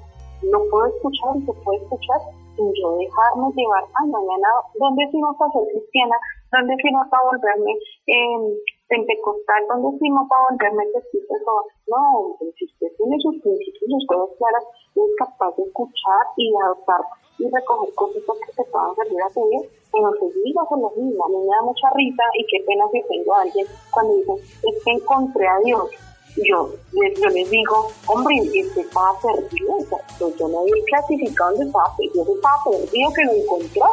no 0.50 0.58
puedo 0.66 0.86
escuchar 0.86 1.36
y 1.38 1.46
se 1.46 1.52
puede 1.62 1.78
escuchar, 1.78 2.20
sin 2.56 2.74
yo 2.74 2.98
dejarme 2.98 3.54
llevar, 3.54 3.86
ay, 3.86 4.10
mañana, 4.10 4.48
¿dónde 4.74 5.06
fuimos 5.12 5.36
a 5.38 5.46
ser 5.52 5.62
cristiana? 5.70 6.16
¿Dónde 6.50 6.74
fuimos 6.82 7.06
a 7.06 7.18
volverme 7.22 7.72
eh, 8.10 8.58
pentecostal? 8.90 9.62
¿Dónde 9.70 9.98
fuimos 9.98 10.26
a 10.26 10.50
volverme 10.50 10.84
testigo? 10.92 11.54
No, 11.86 12.36
si 12.58 12.64
usted 12.66 12.90
tiene 12.98 13.16
sus 13.22 13.40
principios 13.40 13.86
y 13.86 13.92
sus 13.94 14.06
cosas 14.06 14.36
claras, 14.36 14.64
es 14.98 15.10
capaz 15.16 15.56
de 15.56 15.62
escuchar 15.62 16.22
y 16.36 16.52
adoptar 16.66 17.00
y 17.38 17.48
recoger 17.48 17.94
cosas 17.94 18.22
que 18.44 18.52
te 18.52 18.64
puedan 18.70 18.94
servir 18.96 19.22
a 19.22 19.32
tu 19.32 19.48
vida, 19.48 19.62
pero 19.90 20.10
se 20.18 20.38
diga 20.44 20.62
con 20.68 20.82
lo 20.82 20.90
mismo. 20.90 21.24
A 21.24 21.28
mí 21.28 21.38
me 21.38 21.46
da 21.46 21.62
mucha 21.62 21.88
risa 21.94 22.22
y 22.34 22.44
qué 22.44 22.58
pena 22.66 22.84
que 22.92 23.02
tengo 23.08 23.34
a 23.34 23.42
alguien 23.42 23.66
cuando 23.90 24.14
dice, 24.16 24.34
es 24.34 24.84
que 24.84 24.90
encontré 24.90 25.48
a 25.48 25.58
Dios. 25.64 25.88
Yo, 26.36 26.70
yo 26.92 27.28
les 27.30 27.50
digo, 27.50 27.88
hombre, 28.06 28.36
este 28.54 28.82
estaba 28.82 29.18
perdido, 29.20 29.74
pues 30.18 30.36
yo 30.36 30.48
no 30.48 30.60
había 30.60 30.84
clasificado 30.86 31.50
donde 31.50 31.66
estaba 31.66 31.96
perdido, 31.96 32.34
estaba 32.34 32.58
perdido 32.64 33.10
que 33.14 33.24
lo 33.24 33.32
encontró. 33.32 33.86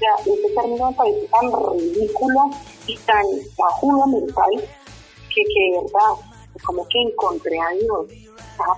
Sea, 0.00 0.16
este 0.16 0.54
término 0.54 0.90
me 0.90 0.96
parece 0.96 1.28
tan 1.28 1.72
ridículo 1.72 2.50
y 2.86 2.96
tan 2.98 3.24
bajudo 3.56 4.06
mental 4.06 4.50
que, 5.34 5.42
que 5.44 5.72
de 5.72 5.80
verdad, 5.82 6.24
como 6.64 6.88
que 6.88 7.02
encontré 7.02 7.60
a 7.60 7.70
Dios, 7.72 8.06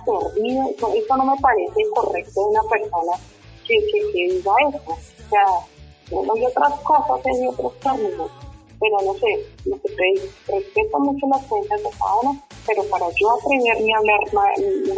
perdido, 0.05 0.69
eso, 0.69 0.93
eso 0.93 1.17
no 1.17 1.25
me 1.25 1.41
parece 1.41 1.89
correcto 1.93 2.41
de 2.41 2.47
una 2.47 2.63
persona 2.63 3.13
que, 3.67 3.79
que, 3.79 4.11
que 4.11 4.33
diga 4.35 4.53
eso. 4.69 4.91
O 4.91 5.29
sea, 5.29 5.45
hay 6.33 6.45
otras 6.45 6.79
cosas, 6.81 7.25
hay 7.25 7.47
otros 7.47 7.79
términos, 7.79 8.31
pero 8.79 8.97
no 9.05 9.13
sé, 9.13 9.45
te 9.63 10.03
digo, 10.13 10.25
respeto 10.47 10.99
mucho 10.99 11.27
las 11.27 11.45
cuentas 11.45 11.81
de 11.83 11.89
cada 11.91 12.15
uno, 12.21 12.41
pero 12.67 12.83
para 12.83 13.05
yo 13.11 13.31
atreverme 13.31 13.93
a 13.93 13.97
hablar 13.97 14.33
mal, 14.33 14.53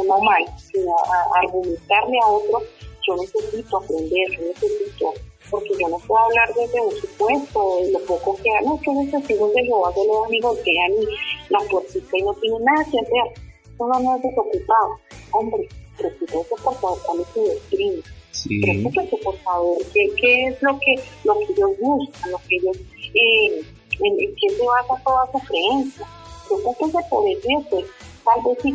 no 0.07 0.19
mal, 0.19 0.43
sino 0.57 0.95
a, 0.97 1.39
argumentarle 1.39 2.19
a 2.23 2.27
otro, 2.27 2.61
yo 3.07 3.15
necesito 3.17 3.77
aprender, 3.77 4.31
yo 4.31 4.47
necesito, 4.47 5.13
porque 5.55 5.73
yo 5.79 5.87
no 5.87 5.97
puedo 5.99 6.21
hablar 6.25 6.53
desde 6.53 6.81
un 6.81 6.91
supuesto, 6.91 7.77
de 7.81 7.91
lo 7.91 7.99
poco 8.05 8.37
que 8.43 8.51
hago, 8.51 8.79
que 8.81 8.93
los 8.93 9.11
testigos 9.11 9.53
de 9.53 9.63
Jehová 9.63 9.93
se 9.93 10.05
lo 10.05 10.25
amigotean 10.25 10.91
y 10.91 11.05
la 11.49 11.59
puertica 11.69 12.17
y 12.17 12.21
no 12.23 12.33
tienen 12.33 12.63
nada 12.65 12.83
que 12.91 12.99
hacer. 12.99 13.43
Son 13.77 14.03
no 14.03 14.15
es 14.15 14.21
desocupado. 14.21 14.99
Hombre, 15.31 15.67
preocúpese 15.97 16.55
por 16.63 16.75
favor 16.75 16.99
cuál 17.05 17.21
es 17.21 17.27
su 17.33 17.41
doctrina 17.45 18.03
Sí. 18.31 18.59
Preocúpese 18.61 19.17
por 19.23 19.37
saber 19.43 19.77
qué, 19.93 20.11
qué, 20.19 20.47
es 20.47 20.61
lo 20.61 20.77
que, 20.77 20.95
lo 21.23 21.39
que 21.39 21.53
ellos 21.53 21.71
buscan, 21.79 22.31
lo 22.31 22.37
que 22.49 22.55
ellos, 22.57 22.77
eh, 23.13 23.63
en, 24.03 24.17
qué 24.17 24.49
se 24.49 24.65
basa 24.65 25.01
toda 25.05 25.31
su 25.31 25.39
creencia. 25.47 26.05
Preocúpese 26.49 26.97
por 27.09 27.27
eso 27.29 27.47
y 27.47 27.55
después 27.55 27.85
tal 28.25 28.43
vez 28.43 28.57
sí 28.61 28.73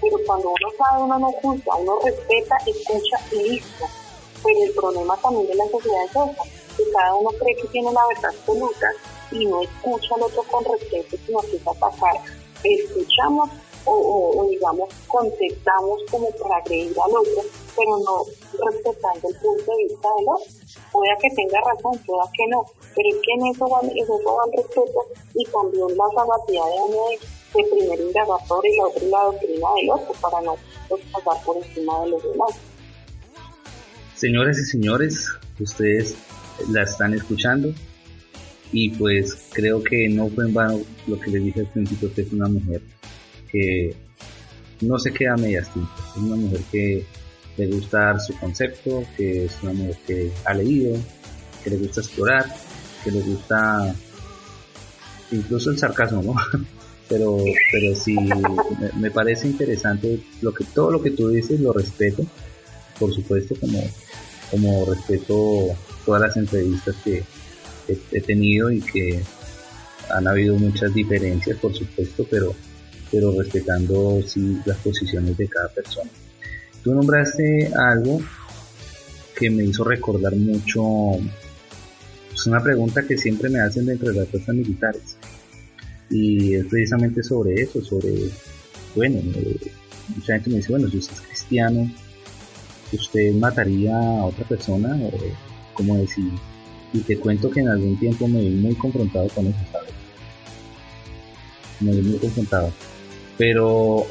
pero 0.00 0.16
cuando 0.26 0.48
uno 0.48 0.68
sabe, 0.76 1.02
uno 1.02 1.18
no 1.18 1.32
juzga, 1.32 1.76
uno 1.76 1.98
respeta, 2.04 2.56
escucha 2.66 3.16
y 3.32 3.48
listo. 3.48 3.86
Pero 4.44 4.62
el 4.62 4.72
problema 4.72 5.16
también 5.16 5.46
de 5.46 5.54
la 5.54 5.68
sociedad 5.68 6.04
es 6.04 6.10
esa, 6.10 6.42
que 6.76 6.90
cada 6.92 7.14
uno 7.14 7.30
cree 7.40 7.56
que 7.56 7.68
tiene 7.68 7.90
la 7.92 8.06
verdad 8.08 8.30
absoluta 8.38 8.88
y 9.32 9.46
no 9.46 9.62
escucha 9.62 10.14
al 10.14 10.22
otro 10.22 10.42
con 10.44 10.64
respeto, 10.64 11.16
sino 11.26 11.40
que 11.40 11.56
es 11.56 11.66
atacar. 11.66 12.16
Escuchamos 12.62 13.50
o, 13.86 14.46
digamos 14.48 14.88
contestamos 15.08 16.00
como 16.10 16.30
para 16.30 16.56
agredir 16.56 16.96
al 17.00 17.10
otro, 17.10 17.42
pero 17.76 17.98
no 17.98 18.24
respetando 18.64 19.28
el 19.28 19.36
punto 19.36 19.72
de 19.72 19.84
vista 19.84 20.08
del 20.16 20.28
otro. 20.28 20.46
Pueda 20.92 21.16
que 21.20 21.30
tenga 21.34 21.60
razón, 21.60 21.98
pueda 22.06 22.24
que 22.36 22.46
no, 22.48 22.64
pero 22.94 23.08
es 23.08 23.16
que 23.16 23.32
en 23.32 23.46
eso 23.46 23.68
va, 23.68 23.80
en 23.80 23.98
eso 23.98 24.20
va 24.24 24.44
el 24.46 24.52
respeto 24.58 25.00
y 25.34 25.44
también 25.46 25.96
la 25.96 26.04
capacidad 26.14 26.64
de 26.64 26.82
uno 26.88 27.08
de, 27.08 27.64
primero 27.70 28.02
indagar 28.02 28.46
sobre 28.46 28.68
el 28.68 28.80
otro 28.80 29.06
y 29.06 29.10
la 29.10 29.24
doctrina 29.24 29.68
del 29.76 29.90
otro 29.90 30.12
para 30.20 30.40
no 30.40 30.56
pues, 30.88 31.02
pasar 31.12 31.44
por 31.44 31.56
encima 31.56 32.00
de 32.00 32.08
los 32.08 32.22
demás. 32.22 32.50
Señores 34.24 34.58
y 34.58 34.64
señores, 34.64 35.28
ustedes 35.60 36.14
la 36.70 36.84
están 36.84 37.12
escuchando 37.12 37.74
y 38.72 38.88
pues 38.88 39.36
creo 39.52 39.84
que 39.84 40.08
no 40.08 40.30
fue 40.30 40.46
en 40.46 40.54
vano 40.54 40.80
lo 41.06 41.20
que 41.20 41.30
les 41.30 41.44
dije 41.44 41.60
al 41.60 41.66
principio 41.66 42.10
que 42.14 42.22
es 42.22 42.32
una 42.32 42.48
mujer 42.48 42.80
que 43.52 43.94
no 44.80 44.98
se 44.98 45.12
queda 45.12 45.34
a 45.34 45.36
medias 45.36 45.70
tintas. 45.74 46.16
Es 46.16 46.22
una 46.22 46.36
mujer 46.36 46.60
que 46.72 47.04
le 47.58 47.66
gusta 47.66 47.98
dar 47.98 48.18
su 48.18 48.34
concepto, 48.38 49.04
que 49.14 49.44
es 49.44 49.62
una 49.62 49.74
mujer 49.74 49.96
que 50.06 50.30
ha 50.46 50.54
leído, 50.54 50.98
que 51.62 51.68
le 51.68 51.76
gusta 51.76 52.00
explorar, 52.00 52.46
que 53.04 53.10
le 53.10 53.20
gusta 53.20 53.94
incluso 55.32 55.70
el 55.70 55.76
sarcasmo, 55.76 56.22
¿no? 56.22 56.34
pero, 57.10 57.36
pero 57.70 57.94
sí, 57.94 58.16
me, 58.98 59.10
parece 59.10 59.48
interesante 59.48 60.18
lo 60.40 60.54
que, 60.54 60.64
todo 60.64 60.92
lo 60.92 61.02
que 61.02 61.10
tú 61.10 61.28
dices, 61.28 61.60
lo 61.60 61.74
respeto, 61.74 62.24
por 62.98 63.12
supuesto, 63.12 63.54
como, 63.60 63.82
como 64.54 64.84
respeto 64.84 65.76
todas 66.06 66.22
las 66.22 66.36
entrevistas 66.36 66.94
que 67.02 67.24
he 67.88 68.20
tenido 68.20 68.70
y 68.70 68.80
que 68.80 69.20
han 70.10 70.28
habido 70.28 70.54
muchas 70.54 70.94
diferencias, 70.94 71.58
por 71.58 71.74
supuesto, 71.74 72.24
pero 72.30 72.54
pero 73.10 73.32
respetando 73.36 74.20
sí 74.26 74.58
las 74.64 74.78
posiciones 74.78 75.36
de 75.36 75.48
cada 75.48 75.68
persona. 75.68 76.10
Tú 76.84 76.94
nombraste 76.94 77.72
algo 77.74 78.20
que 79.36 79.50
me 79.50 79.64
hizo 79.64 79.82
recordar 79.82 80.36
mucho, 80.36 80.82
es 82.32 82.46
una 82.46 82.62
pregunta 82.62 83.02
que 83.02 83.18
siempre 83.18 83.50
me 83.50 83.60
hacen 83.60 83.86
dentro 83.86 84.10
de 84.10 84.20
las 84.20 84.28
fuerzas 84.28 84.54
militares 84.54 85.16
y 86.10 86.54
es 86.54 86.66
precisamente 86.66 87.22
sobre 87.24 87.54
eso, 87.54 87.82
sobre, 87.82 88.12
bueno, 88.94 89.18
eh, 89.34 89.72
mucha 90.14 90.34
gente 90.34 90.50
me 90.50 90.56
dice, 90.56 90.70
bueno, 90.70 90.88
si 90.88 90.98
usted 90.98 91.14
es 91.14 91.20
cristiano, 91.20 91.90
¿usted 92.92 93.34
mataría 93.34 93.96
a 93.96 94.24
otra 94.24 94.44
persona? 94.44 94.96
O 95.02 95.12
como 95.74 95.96
decir, 95.96 96.30
y 96.92 97.00
te 97.00 97.18
cuento 97.18 97.50
que 97.50 97.60
en 97.60 97.68
algún 97.68 97.98
tiempo 97.98 98.28
me 98.28 98.40
vi 98.40 98.50
muy 98.50 98.74
confrontado 98.74 99.28
con 99.28 99.46
eso, 99.46 99.58
¿sabes? 99.72 99.90
Me 101.80 101.92
vi 101.92 102.02
muy 102.02 102.18
confrontado 102.18 102.72
pero 103.36 104.06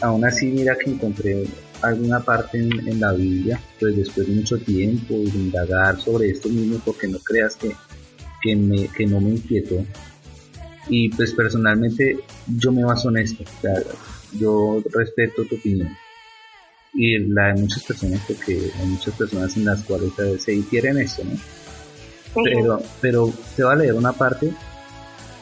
aún 0.00 0.24
así 0.24 0.46
mira 0.46 0.76
que 0.76 0.90
encontré 0.90 1.46
alguna 1.82 2.20
parte 2.20 2.58
en, 2.58 3.00
la 3.00 3.12
Biblia, 3.12 3.60
pues 3.78 3.96
después 3.96 4.26
de 4.26 4.34
mucho 4.34 4.58
tiempo 4.58 5.14
y 5.14 5.30
de 5.30 5.38
indagar 5.38 6.00
sobre 6.00 6.30
esto 6.30 6.48
mismo, 6.48 6.80
porque 6.84 7.06
no 7.06 7.18
creas 7.18 7.56
que, 7.56 7.72
que, 8.42 8.56
me, 8.56 8.88
que 8.88 9.06
no 9.06 9.20
me 9.20 9.30
inquietó. 9.30 9.84
Y 10.88 11.10
pues 11.10 11.32
personalmente 11.32 12.18
yo 12.58 12.72
me 12.72 12.84
baso 12.84 13.10
en 13.10 13.18
esto, 13.18 13.44
yo 14.38 14.82
respeto 14.92 15.44
tu 15.44 15.56
opinión 15.56 15.96
y 16.96 17.18
la 17.18 17.52
de 17.52 17.60
muchas 17.60 17.84
personas, 17.84 18.20
porque 18.26 18.70
hay 18.78 18.86
muchas 18.86 19.14
personas 19.14 19.56
en 19.56 19.66
las 19.66 19.82
cuales 19.82 20.12
se 20.38 20.52
difieren 20.52 20.98
esto, 20.98 21.22
¿no? 21.24 21.38
Pero, 22.42 22.82
pero 23.00 23.32
te 23.54 23.64
voy 23.64 23.72
a 23.72 23.76
leer 23.76 23.94
una 23.94 24.12
parte 24.12 24.52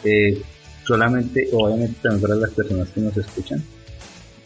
eh, 0.05 0.41
solamente, 0.85 1.49
obviamente 1.53 1.97
también 2.03 2.23
para 2.23 2.35
las 2.37 2.51
personas 2.51 2.89
que 2.89 3.01
nos 3.01 3.17
escuchan, 3.17 3.63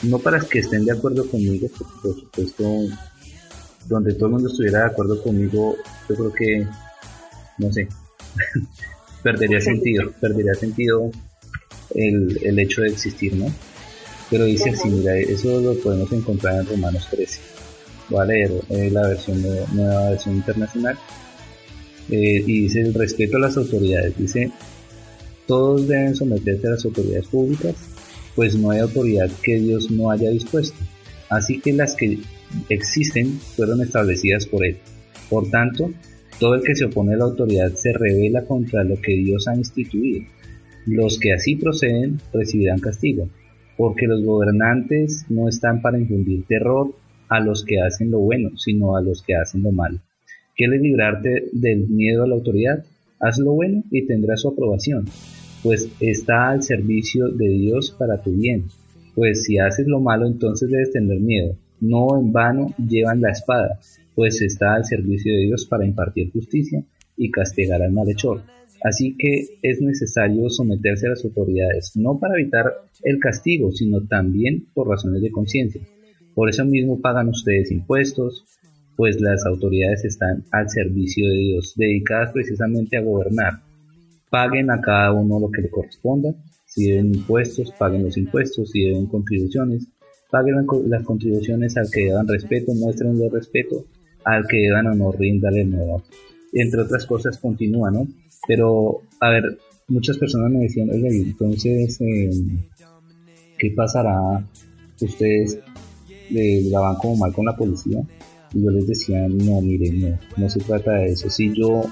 no 0.02 0.18
para 0.18 0.40
que 0.40 0.60
estén 0.60 0.84
de 0.84 0.92
acuerdo 0.92 1.28
conmigo, 1.28 1.68
porque 1.76 1.94
por 2.02 2.14
supuesto, 2.14 2.64
donde 3.86 4.14
todo 4.14 4.26
el 4.26 4.32
mundo 4.32 4.48
estuviera 4.48 4.80
de 4.80 4.86
acuerdo 4.86 5.22
conmigo, 5.22 5.76
yo 6.08 6.14
creo 6.14 6.32
que, 6.32 6.66
no 7.58 7.72
sé, 7.72 7.88
perdería 9.22 9.60
sentido, 9.60 10.10
perdería 10.20 10.54
sentido 10.54 11.10
el, 11.94 12.38
el 12.42 12.58
hecho 12.58 12.82
de 12.82 12.88
existir, 12.88 13.34
¿no? 13.34 13.46
Pero 14.30 14.44
dice 14.44 14.70
así, 14.70 14.88
mira, 14.88 15.16
eso 15.16 15.60
lo 15.60 15.74
podemos 15.78 16.12
encontrar 16.12 16.60
en 16.60 16.66
Romanos 16.66 17.06
13. 17.10 17.40
Voy 18.10 18.20
a 18.20 18.24
leer 18.24 18.52
eh, 18.70 18.90
la 18.90 19.08
versión 19.08 19.42
nueva 19.42 20.10
versión 20.10 20.36
internacional. 20.36 20.98
Eh, 22.10 22.42
y 22.46 22.62
dice 22.62 22.80
el 22.80 22.94
respeto 22.94 23.36
a 23.36 23.40
las 23.40 23.56
autoridades. 23.56 24.16
Dice, 24.16 24.50
todos 25.46 25.88
deben 25.88 26.14
someterse 26.14 26.66
a 26.66 26.70
las 26.72 26.84
autoridades 26.84 27.26
públicas, 27.26 27.74
pues 28.34 28.54
no 28.54 28.70
hay 28.70 28.80
autoridad 28.80 29.30
que 29.42 29.58
Dios 29.58 29.90
no 29.90 30.10
haya 30.10 30.30
dispuesto. 30.30 30.76
Así 31.28 31.60
que 31.60 31.72
las 31.72 31.94
que 31.94 32.18
existen 32.68 33.38
fueron 33.56 33.82
establecidas 33.82 34.46
por 34.46 34.64
Él. 34.64 34.78
Por 35.28 35.50
tanto, 35.50 35.90
todo 36.38 36.54
el 36.54 36.62
que 36.62 36.74
se 36.74 36.86
opone 36.86 37.14
a 37.14 37.16
la 37.16 37.24
autoridad 37.24 37.72
se 37.74 37.92
revela 37.92 38.44
contra 38.44 38.84
lo 38.84 39.00
que 39.00 39.12
Dios 39.14 39.48
ha 39.48 39.56
instituido. 39.56 40.22
Los 40.86 41.18
que 41.18 41.32
así 41.32 41.56
proceden 41.56 42.20
recibirán 42.32 42.78
castigo, 42.78 43.28
porque 43.78 44.06
los 44.06 44.22
gobernantes 44.22 45.24
no 45.30 45.48
están 45.48 45.80
para 45.80 45.98
infundir 45.98 46.44
terror 46.46 46.92
a 47.30 47.40
los 47.40 47.64
que 47.64 47.80
hacen 47.80 48.10
lo 48.10 48.18
bueno, 48.18 48.50
sino 48.58 48.94
a 48.94 49.00
los 49.00 49.22
que 49.22 49.36
hacen 49.36 49.62
lo 49.62 49.72
malo. 49.72 50.00
¿Quieres 50.54 50.82
librarte 50.82 51.48
del 51.52 51.88
miedo 51.88 52.24
a 52.24 52.26
la 52.26 52.34
autoridad? 52.34 52.84
Haz 53.18 53.38
lo 53.38 53.52
bueno 53.52 53.82
y 53.90 54.06
tendrás 54.06 54.42
su 54.42 54.48
aprobación 54.48 55.06
pues 55.62 55.88
está 56.00 56.50
al 56.50 56.62
servicio 56.62 57.28
de 57.28 57.48
Dios 57.48 57.94
para 57.98 58.22
tu 58.22 58.32
bien. 58.32 58.64
Pues 59.14 59.44
si 59.44 59.58
haces 59.58 59.86
lo 59.86 60.00
malo 60.00 60.26
entonces 60.26 60.70
debes 60.70 60.92
tener 60.92 61.20
miedo. 61.20 61.56
No 61.80 62.18
en 62.18 62.32
vano 62.32 62.74
llevan 62.78 63.20
la 63.20 63.30
espada, 63.30 63.78
pues 64.14 64.42
está 64.42 64.74
al 64.74 64.84
servicio 64.84 65.32
de 65.32 65.42
Dios 65.42 65.66
para 65.66 65.86
impartir 65.86 66.32
justicia 66.32 66.82
y 67.16 67.30
castigar 67.30 67.82
al 67.82 67.92
malhechor. 67.92 68.42
Así 68.82 69.16
que 69.18 69.58
es 69.62 69.80
necesario 69.80 70.48
someterse 70.50 71.06
a 71.06 71.10
las 71.10 71.24
autoridades, 71.24 71.92
no 71.96 72.18
para 72.18 72.38
evitar 72.38 72.72
el 73.02 73.18
castigo, 73.18 73.72
sino 73.72 74.06
también 74.06 74.66
por 74.72 74.88
razones 74.88 75.22
de 75.22 75.30
conciencia. 75.30 75.80
Por 76.34 76.48
eso 76.48 76.64
mismo 76.64 77.00
pagan 77.00 77.28
ustedes 77.28 77.72
impuestos, 77.72 78.44
pues 78.96 79.20
las 79.20 79.44
autoridades 79.46 80.04
están 80.04 80.44
al 80.52 80.68
servicio 80.70 81.28
de 81.28 81.36
Dios, 81.36 81.74
dedicadas 81.76 82.32
precisamente 82.32 82.96
a 82.96 83.02
gobernar, 83.02 83.60
paguen 84.30 84.70
a 84.70 84.80
cada 84.80 85.12
uno 85.12 85.40
lo 85.40 85.50
que 85.50 85.62
le 85.62 85.70
corresponda. 85.70 86.34
Si 86.66 86.90
deben 86.90 87.14
impuestos, 87.14 87.72
paguen 87.78 88.04
los 88.04 88.16
impuestos. 88.16 88.70
Si 88.70 88.84
deben 88.84 89.06
contribuciones, 89.06 89.88
paguen 90.30 90.66
las 90.86 91.02
contribuciones 91.02 91.76
al 91.76 91.90
que 91.90 92.04
deban 92.04 92.28
respeto, 92.28 92.74
muestren 92.74 93.20
el 93.20 93.30
respeto 93.30 93.84
al 94.24 94.46
que 94.46 94.58
deban 94.58 94.86
honor, 94.86 95.16
el 95.20 95.70
nuevo. 95.70 96.02
Entre 96.52 96.80
otras 96.80 97.06
cosas 97.06 97.38
continúa, 97.38 97.90
¿no? 97.90 98.06
Pero, 98.46 99.02
a 99.20 99.30
ver, 99.30 99.58
muchas 99.88 100.18
personas 100.18 100.50
me 100.50 100.60
decían, 100.60 100.90
oiga, 100.90 101.08
entonces, 101.08 102.00
em, 102.00 102.60
¿qué 103.58 103.70
pasará? 103.70 104.44
Ustedes 105.00 105.58
la 106.30 106.80
van 106.80 106.96
como 106.96 107.16
mal 107.16 107.32
con 107.32 107.46
la 107.46 107.56
policía. 107.56 108.02
Y 108.54 108.62
yo 108.62 108.70
les 108.70 108.86
decía, 108.86 109.28
no, 109.28 109.60
miren, 109.60 110.00
no, 110.00 110.18
no 110.36 110.48
se 110.48 110.60
trata 110.60 110.92
de 110.92 111.12
eso. 111.12 111.28
Si 111.28 111.54
yo, 111.54 111.82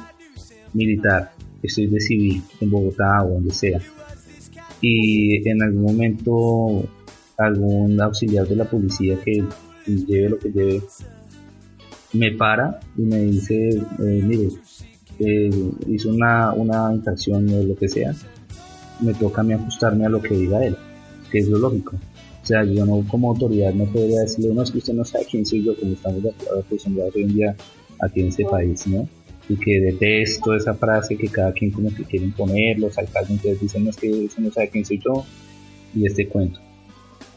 militar, 0.72 1.32
estoy 1.62 1.86
de 1.86 2.00
civil 2.00 2.42
en 2.60 2.70
Bogotá 2.70 3.24
o 3.24 3.34
donde 3.34 3.52
sea 3.52 3.80
y 4.80 5.48
en 5.48 5.62
algún 5.62 5.82
momento 5.82 6.88
algún 7.38 8.00
auxiliar 8.00 8.46
de 8.46 8.56
la 8.56 8.64
policía 8.64 9.18
que 9.24 9.44
lleve 9.86 10.30
lo 10.30 10.38
que 10.38 10.50
lleve 10.50 10.82
me 12.12 12.32
para 12.32 12.80
y 12.96 13.02
me 13.02 13.18
dice 13.18 13.68
eh, 13.68 14.22
mire 14.24 14.48
eh, 15.18 15.50
hizo 15.88 16.10
una, 16.10 16.52
una 16.52 16.92
infracción 16.94 17.48
o 17.50 17.62
lo 17.62 17.76
que 17.76 17.88
sea 17.88 18.14
me 19.00 19.14
toca 19.14 19.40
a 19.40 19.44
mí 19.44 19.52
ajustarme 19.52 20.06
a 20.06 20.08
lo 20.08 20.20
que 20.22 20.36
diga 20.36 20.64
él 20.64 20.76
que 21.30 21.38
es 21.38 21.48
lo 21.48 21.58
lógico 21.58 21.96
o 22.42 22.46
sea 22.46 22.64
yo 22.64 22.86
no 22.86 23.04
como 23.08 23.30
autoridad 23.30 23.74
no 23.74 23.84
podría 23.86 24.20
decirle 24.20 24.54
no 24.54 24.62
es 24.62 24.70
que 24.70 24.78
usted 24.78 24.94
no 24.94 25.04
sabe 25.04 25.26
quién 25.30 25.44
soy 25.44 25.64
yo 25.64 25.76
como 25.78 25.92
estamos 25.92 26.22
acostumbrados 26.58 27.14
hoy 27.14 27.22
en 27.22 27.34
día 27.34 27.56
aquí 28.00 28.20
en 28.20 28.28
este 28.28 28.44
país 28.44 28.86
¿no? 28.86 29.08
y 29.48 29.56
que 29.56 29.80
detesto 29.80 30.54
esa 30.54 30.74
frase 30.74 31.16
que 31.16 31.28
cada 31.28 31.52
quien 31.52 31.70
como 31.70 31.94
que 31.94 32.04
quiere 32.04 32.26
imponer, 32.26 32.78
los 32.78 32.96
alcaldes 32.98 33.30
entonces 33.30 33.60
dicen 33.60 33.84
no 33.84 33.90
es 33.90 33.96
que 33.96 34.24
eso 34.24 34.40
no 34.40 34.50
sabe 34.50 34.70
quién 34.70 34.84
soy 34.84 35.00
yo 35.04 35.24
y 35.94 36.06
este 36.06 36.26
cuento. 36.28 36.60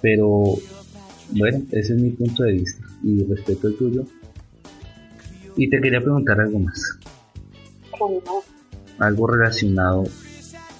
Pero 0.01 0.55
bueno, 1.31 1.61
ese 1.71 1.93
es 1.93 2.01
mi 2.01 2.09
punto 2.11 2.43
de 2.43 2.53
vista 2.53 2.83
y 3.03 3.23
respeto 3.23 3.67
el 3.67 3.75
tuyo. 3.75 4.05
Y 5.55 5.69
te 5.69 5.79
quería 5.81 6.01
preguntar 6.01 6.39
algo 6.39 6.59
más. 6.59 6.98
Algo 8.99 9.27
relacionado 9.27 10.03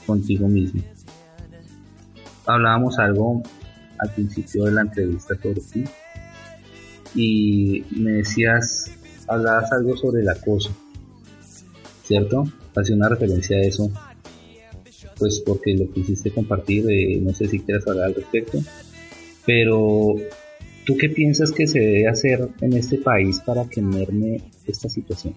contigo 0.06 0.48
mismo. 0.48 0.82
Hablábamos 2.46 2.98
algo 3.00 3.44
al 4.00 4.12
principio 4.12 4.64
de 4.64 4.72
la 4.72 4.82
entrevista 4.82 5.36
sobre 5.36 5.62
ti 5.62 5.84
y 7.16 7.86
me 7.92 8.12
decías 8.12 8.92
hablabas 9.28 9.72
algo 9.72 9.96
sobre 9.96 10.22
el 10.22 10.30
acoso, 10.30 10.76
¿cierto? 12.04 12.46
Hacía 12.76 12.96
una 12.96 13.10
referencia 13.10 13.58
a 13.58 13.62
eso, 13.62 13.92
pues 15.18 15.42
porque 15.46 15.76
lo 15.76 15.92
quisiste 15.92 16.32
compartir, 16.32 16.90
eh, 16.90 17.20
no 17.22 17.34
sé 17.34 17.48
si 17.48 17.60
quieres 17.60 17.88
hablar 17.88 18.06
al 18.06 18.16
respecto, 18.16 18.60
pero 19.46 20.16
¿tú 20.86 20.98
qué 20.98 21.10
piensas 21.10 21.52
que 21.52 21.68
se 21.68 21.80
debe 21.80 22.08
hacer 22.08 22.50
en 22.62 22.74
este 22.74 22.98
país 22.98 23.40
para 23.42 23.66
que 23.66 23.82
merme 23.82 24.42
esta 24.66 24.90
situación? 24.90 25.36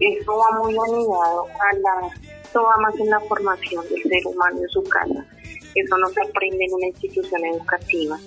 Eso 0.00 0.32
va 0.36 0.58
muy 0.58 0.74
alineado 0.76 1.44
a 1.44 1.76
la, 1.76 2.10
esto 2.42 2.62
va 2.62 2.76
más 2.82 2.98
en 2.98 3.10
la 3.10 3.20
formación 3.20 3.88
del 3.88 4.02
ser 4.02 4.26
humano 4.26 4.60
en 4.60 4.68
su 4.70 4.82
casa. 4.84 5.26
Eso 5.74 5.98
no 5.98 6.08
se 6.08 6.20
aprende 6.20 6.64
en 6.64 6.72
una 6.72 6.86
institución 6.86 7.44
educativa, 7.44 8.18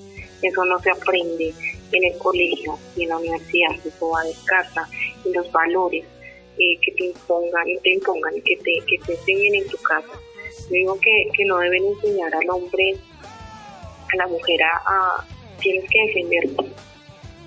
eso 0.41 0.65
no 0.65 0.79
se 0.79 0.91
aprende 0.91 1.53
en 1.91 2.03
el 2.03 2.17
colegio 2.17 2.77
y 2.95 3.03
en 3.03 3.09
la 3.09 3.17
universidad, 3.17 3.71
eso 3.85 4.09
va 4.09 4.23
de 4.23 4.33
casa, 4.45 4.87
y 5.25 5.33
los 5.33 5.51
valores 5.51 6.05
eh, 6.57 6.77
que 6.81 6.91
te 6.91 7.05
impongan, 7.05 7.65
te 7.83 7.93
impongan, 7.93 8.33
que 8.45 8.55
te, 8.57 8.79
que 8.87 8.97
te 9.05 9.13
enseñen 9.13 9.55
en 9.55 9.67
tu 9.67 9.77
casa. 9.77 10.13
Yo 10.69 10.75
digo 10.75 10.99
que, 10.99 11.29
que 11.35 11.45
no 11.45 11.57
deben 11.59 11.85
enseñar 11.85 12.33
al 12.33 12.49
hombre, 12.49 12.95
a 14.13 14.17
la 14.17 14.27
mujer 14.27 14.59
a, 14.63 15.25
tienes 15.59 15.89
que 15.89 16.05
defenderte, 16.07 16.71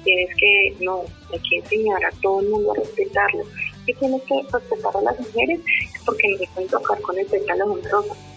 tienes 0.05 0.37
que, 0.37 0.85
no, 0.85 1.05
hay 1.33 1.41
que 1.49 1.57
enseñar 1.57 2.05
a 2.05 2.11
todo 2.21 2.41
el 2.41 2.49
mundo 2.49 2.73
a 2.73 2.75
respetarlo. 2.75 3.45
Que 3.87 3.95
tienes 3.95 4.23
que 4.23 4.35
respetar 4.53 4.97
a 4.97 5.01
las 5.01 5.19
mujeres? 5.21 5.61
Porque 6.05 6.29
no 6.29 6.39
se 6.39 6.47
pueden 6.55 6.71
tocar 6.71 7.01
con 7.01 7.19
el 7.19 7.27
pétalo 7.27 7.77
de 7.77 7.83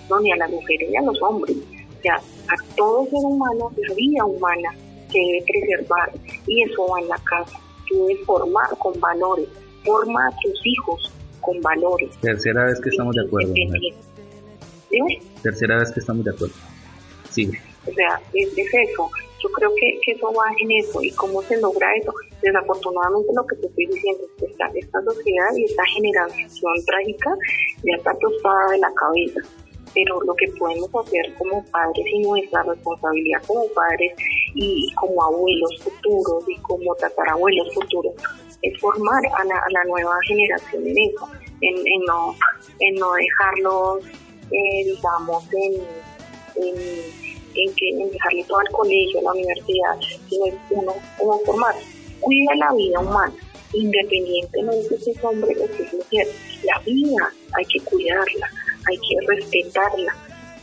no, 0.09 0.19
ni 0.19 0.31
a 0.31 0.37
las 0.37 0.49
mujeres 0.49 0.89
ni 0.89 0.97
a 0.97 1.01
los 1.01 1.21
hombres. 1.21 1.57
O 1.57 2.01
sea, 2.01 2.15
a 2.15 2.75
todo 2.75 3.05
ser 3.05 3.19
humano, 3.23 3.71
la 3.75 3.93
vida 3.95 4.25
humana, 4.25 4.75
se 5.11 5.19
debe 5.19 5.43
preservar 5.47 6.11
y 6.47 6.63
eso 6.63 6.87
va 6.87 6.99
en 7.01 7.07
la 7.09 7.17
casa. 7.17 7.59
Tú 7.87 8.05
debes 8.05 8.25
formar 8.25 8.69
con 8.77 8.99
valores, 8.99 9.47
forma 9.83 10.27
a 10.27 10.31
tus 10.41 10.65
hijos 10.65 11.11
con 11.41 11.59
valores. 11.61 12.15
Tercera 12.21 12.65
vez 12.65 12.79
que 12.79 12.89
estamos 12.89 13.15
de 13.15 13.25
acuerdo. 13.25 13.53
Tercera 15.41 15.77
vez 15.77 15.91
que 15.91 15.99
estamos 15.99 16.25
de 16.25 16.31
acuerdo. 16.31 16.55
Sí. 17.29 17.51
O 17.87 17.93
sea, 17.93 18.21
es, 18.33 18.49
eso. 18.57 19.09
Yo 19.41 19.49
creo 19.49 19.71
que, 19.75 19.99
que, 20.03 20.11
eso 20.11 20.31
va 20.33 20.45
en 20.61 20.71
eso. 20.71 21.01
¿Y 21.01 21.11
cómo 21.11 21.41
se 21.43 21.59
logra 21.59 21.87
eso? 21.95 22.13
Desafortunadamente 22.41 23.33
lo 23.33 23.45
que 23.47 23.55
te 23.57 23.67
estoy 23.67 23.85
diciendo 23.87 24.23
es 24.25 24.31
que 24.39 24.45
esta, 24.51 24.65
esta 24.75 25.01
sociedad 25.03 25.55
y 25.55 25.65
esta 25.65 25.83
generación 25.85 26.73
trágica 26.85 27.31
ya 27.83 27.95
está 27.95 28.13
tostada 28.19 28.71
de 28.71 28.77
la 28.79 28.91
cabeza 28.93 29.41
pero 29.93 30.21
lo 30.21 30.35
que 30.35 30.47
podemos 30.59 30.89
hacer 30.95 31.33
como 31.37 31.63
padres 31.71 32.05
y 32.13 32.19
nuestra 32.19 32.63
responsabilidad 32.63 33.41
como 33.47 33.67
padres 33.69 34.13
y 34.53 34.93
como 34.93 35.23
abuelos 35.23 35.81
futuros 35.81 36.43
y 36.47 36.55
como 36.57 36.93
tatarabuelos 36.95 37.73
futuros 37.73 38.13
es 38.61 38.79
formar 38.79 39.21
a 39.25 39.43
la, 39.45 39.83
nueva 39.85 40.15
generación 40.27 40.85
en 40.85 40.97
eso, 40.97 41.29
en, 41.61 41.77
en, 41.77 42.05
no, 42.05 42.35
en 42.79 42.95
no 42.95 43.13
dejarlos, 43.13 44.05
eh, 44.51 44.83
digamos, 44.85 45.43
en, 45.53 45.73
en, 46.63 47.18
que, 47.75 47.89
en 47.89 48.11
dejarle 48.11 48.43
todo 48.45 48.59
al 48.59 48.69
colegio, 48.69 49.19
a 49.19 49.23
la 49.23 49.31
universidad, 49.31 49.99
sino 50.29 50.45
uno, 50.71 50.93
uno 51.19 51.39
formar. 51.45 51.75
Cuida 52.19 52.55
la 52.55 52.73
vida 52.73 52.99
humana, 52.99 53.33
independientemente 53.73 54.97
si 54.99 55.11
es 55.11 55.23
hombre 55.23 55.55
o 55.59 55.67
si 55.75 55.83
es 55.83 55.93
mujer. 55.93 56.27
La 56.63 56.79
vida 56.79 57.31
hay 57.57 57.65
que 57.65 57.79
cuidarla, 57.81 58.49
hay 58.87 58.97
que 58.97 59.27
respetarla. 59.27 60.15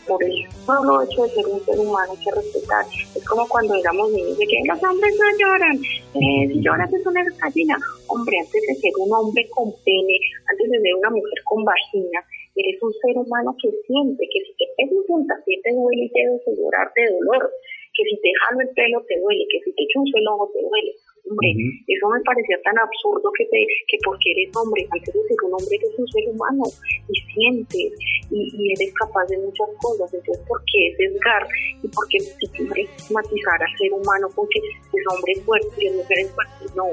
Por 0.06 0.22
el 0.22 0.46
solo 0.64 1.02
hecho 1.02 1.24
de 1.24 1.30
ser 1.30 1.46
un 1.46 1.64
ser 1.64 1.80
humano 1.80 2.12
hay 2.12 2.24
que 2.24 2.30
respetar. 2.30 2.86
Es 3.14 3.24
como 3.24 3.48
cuando 3.48 3.74
éramos 3.74 4.08
niños 4.12 4.38
de 4.38 4.46
que 4.46 4.62
los 4.64 4.80
hombres 4.84 5.14
no 5.18 5.38
lloran, 5.38 5.76
eh, 5.76 6.48
si 6.52 6.60
lloras 6.60 6.92
es 6.92 7.04
una 7.04 7.24
gallina. 7.24 7.76
Hombre, 8.06 8.38
antes 8.38 8.62
de 8.68 8.74
ser 8.76 8.92
un 9.00 9.12
hombre 9.12 9.48
con 9.48 9.72
pene, 9.84 10.18
antes 10.48 10.70
de 10.70 10.80
ser 10.80 10.94
una 10.94 11.10
mujer 11.10 11.42
con 11.44 11.64
vagina, 11.64 12.24
eres 12.56 12.80
un 12.82 12.92
ser 12.92 13.14
humano 13.16 13.54
que 13.60 13.70
siente 13.86 14.22
que 14.24 14.40
si 14.44 14.52
te 14.56 14.66
pegas 14.76 14.96
un 14.96 15.06
puntapié 15.06 15.60
te 15.62 15.70
duele 15.72 16.08
y 16.08 16.12
debes 16.12 16.42
llorar 16.56 16.88
de 16.96 17.04
dolor, 17.12 17.50
que 17.92 18.02
si 18.04 18.16
te 18.20 18.30
jalo 18.40 18.60
el 18.60 18.70
pelo 18.74 19.04
te 19.08 19.20
duele, 19.20 19.44
que 19.50 19.60
si 19.60 19.72
te 19.72 19.82
echo 19.82 20.00
un 20.00 20.08
el 20.14 20.28
ojo 20.28 20.50
te 20.52 20.60
duele 20.62 20.92
Hombre, 21.28 21.50
eso 21.88 22.06
me 22.06 22.22
parecía 22.22 22.54
tan 22.62 22.78
absurdo 22.78 23.26
que, 23.34 23.44
te, 23.46 23.58
que 23.88 23.98
porque 24.04 24.30
eres 24.30 24.54
hombre, 24.54 24.86
antes 24.94 25.10
de 25.12 25.22
ser 25.26 25.38
un 25.42 25.54
hombre 25.58 25.74
eres 25.74 25.98
un 25.98 26.06
ser 26.06 26.22
humano 26.30 26.62
y 27.10 27.14
sientes 27.34 27.90
y, 28.30 28.72
eres 28.78 28.94
capaz 28.94 29.26
de 29.26 29.38
muchas 29.38 29.66
cosas. 29.82 30.06
Entonces, 30.14 30.38
¿por 30.46 30.62
qué 30.70 30.94
sesgar 30.94 31.42
y 31.82 31.88
por 31.88 32.06
qué 32.08 32.18
estigmatizar 32.22 33.58
al 33.58 33.74
ser 33.76 33.92
humano 33.92 34.28
porque 34.36 34.60
es 34.62 35.02
hombre 35.10 35.34
fuerte 35.42 35.74
y 35.82 35.86
es 35.86 35.94
mujer 35.96 36.26
fuerte? 36.30 36.64
No, 36.76 36.86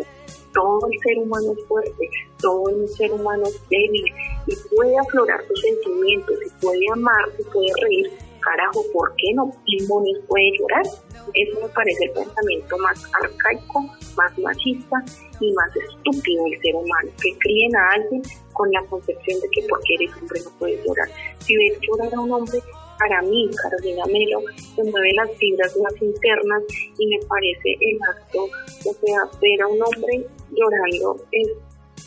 todo 0.54 0.88
el 0.91 0.99
ser 0.99 1.18
humano 1.18 1.54
es 1.58 1.66
fuerte, 1.66 2.10
todo 2.41 2.70
el 2.70 2.88
ser 2.89 3.12
humano 3.12 3.43
es 3.45 3.70
débil 3.70 4.06
y 4.47 4.56
puede 4.76 4.97
aflorar 4.97 5.45
sus 5.47 5.60
sentimientos, 5.62 6.36
y 6.45 6.62
puede 6.62 6.86
amar, 6.93 7.26
y 7.39 7.43
puede 7.43 7.68
reír, 7.82 8.12
carajo, 8.41 8.84
¿por 8.93 9.14
qué 9.16 9.34
no? 9.34 9.51
Limones 9.66 10.18
puede 10.28 10.51
llorar. 10.58 10.86
Eso 11.34 11.60
me 11.62 11.68
parece 11.70 12.06
el 12.06 12.12
pensamiento 12.12 12.78
más 12.78 13.04
arcaico, 13.22 13.82
más 14.18 14.38
machista 14.38 15.04
y 15.39 15.51
más 15.54 15.70
estúpido 15.76 16.43
del 16.43 16.62
ser 16.62 16.76
humano, 16.76 17.10
que 17.22 17.38
críen 17.39 17.76
a 17.76 17.91
alguien 17.93 18.22
con 18.51 18.70
la 18.72 18.84
concepción 18.86 19.39
de 19.39 19.49
que 19.49 19.66
porque 19.68 19.95
eres 19.95 20.12
hombre 20.18 20.39
no 20.43 20.51
puedes 20.60 20.86
llorar. 20.86 21.08
Si 21.39 21.56
ves 21.56 21.80
llorar 21.82 22.14
a 22.14 22.20
un 22.20 22.32
hombre, 22.32 22.60
para 23.04 23.22
mí, 23.24 23.49
Carolina 23.62 24.06
Melo, 24.06 24.39
se 24.76 24.84
mueve 24.84 25.12
las 25.16 25.30
fibras 25.38 25.76
más 25.78 25.93
internas 26.01 26.64
y 26.97 27.08
me 27.08 27.20
parece 27.28 27.76
el 27.82 27.99
acto, 28.10 28.45
o 28.45 28.93
sea, 28.93 29.39
ver 29.41 29.62
a 29.62 29.68
un 29.68 29.82
hombre 29.82 30.26
llorando 30.51 31.22
es, 31.32 31.49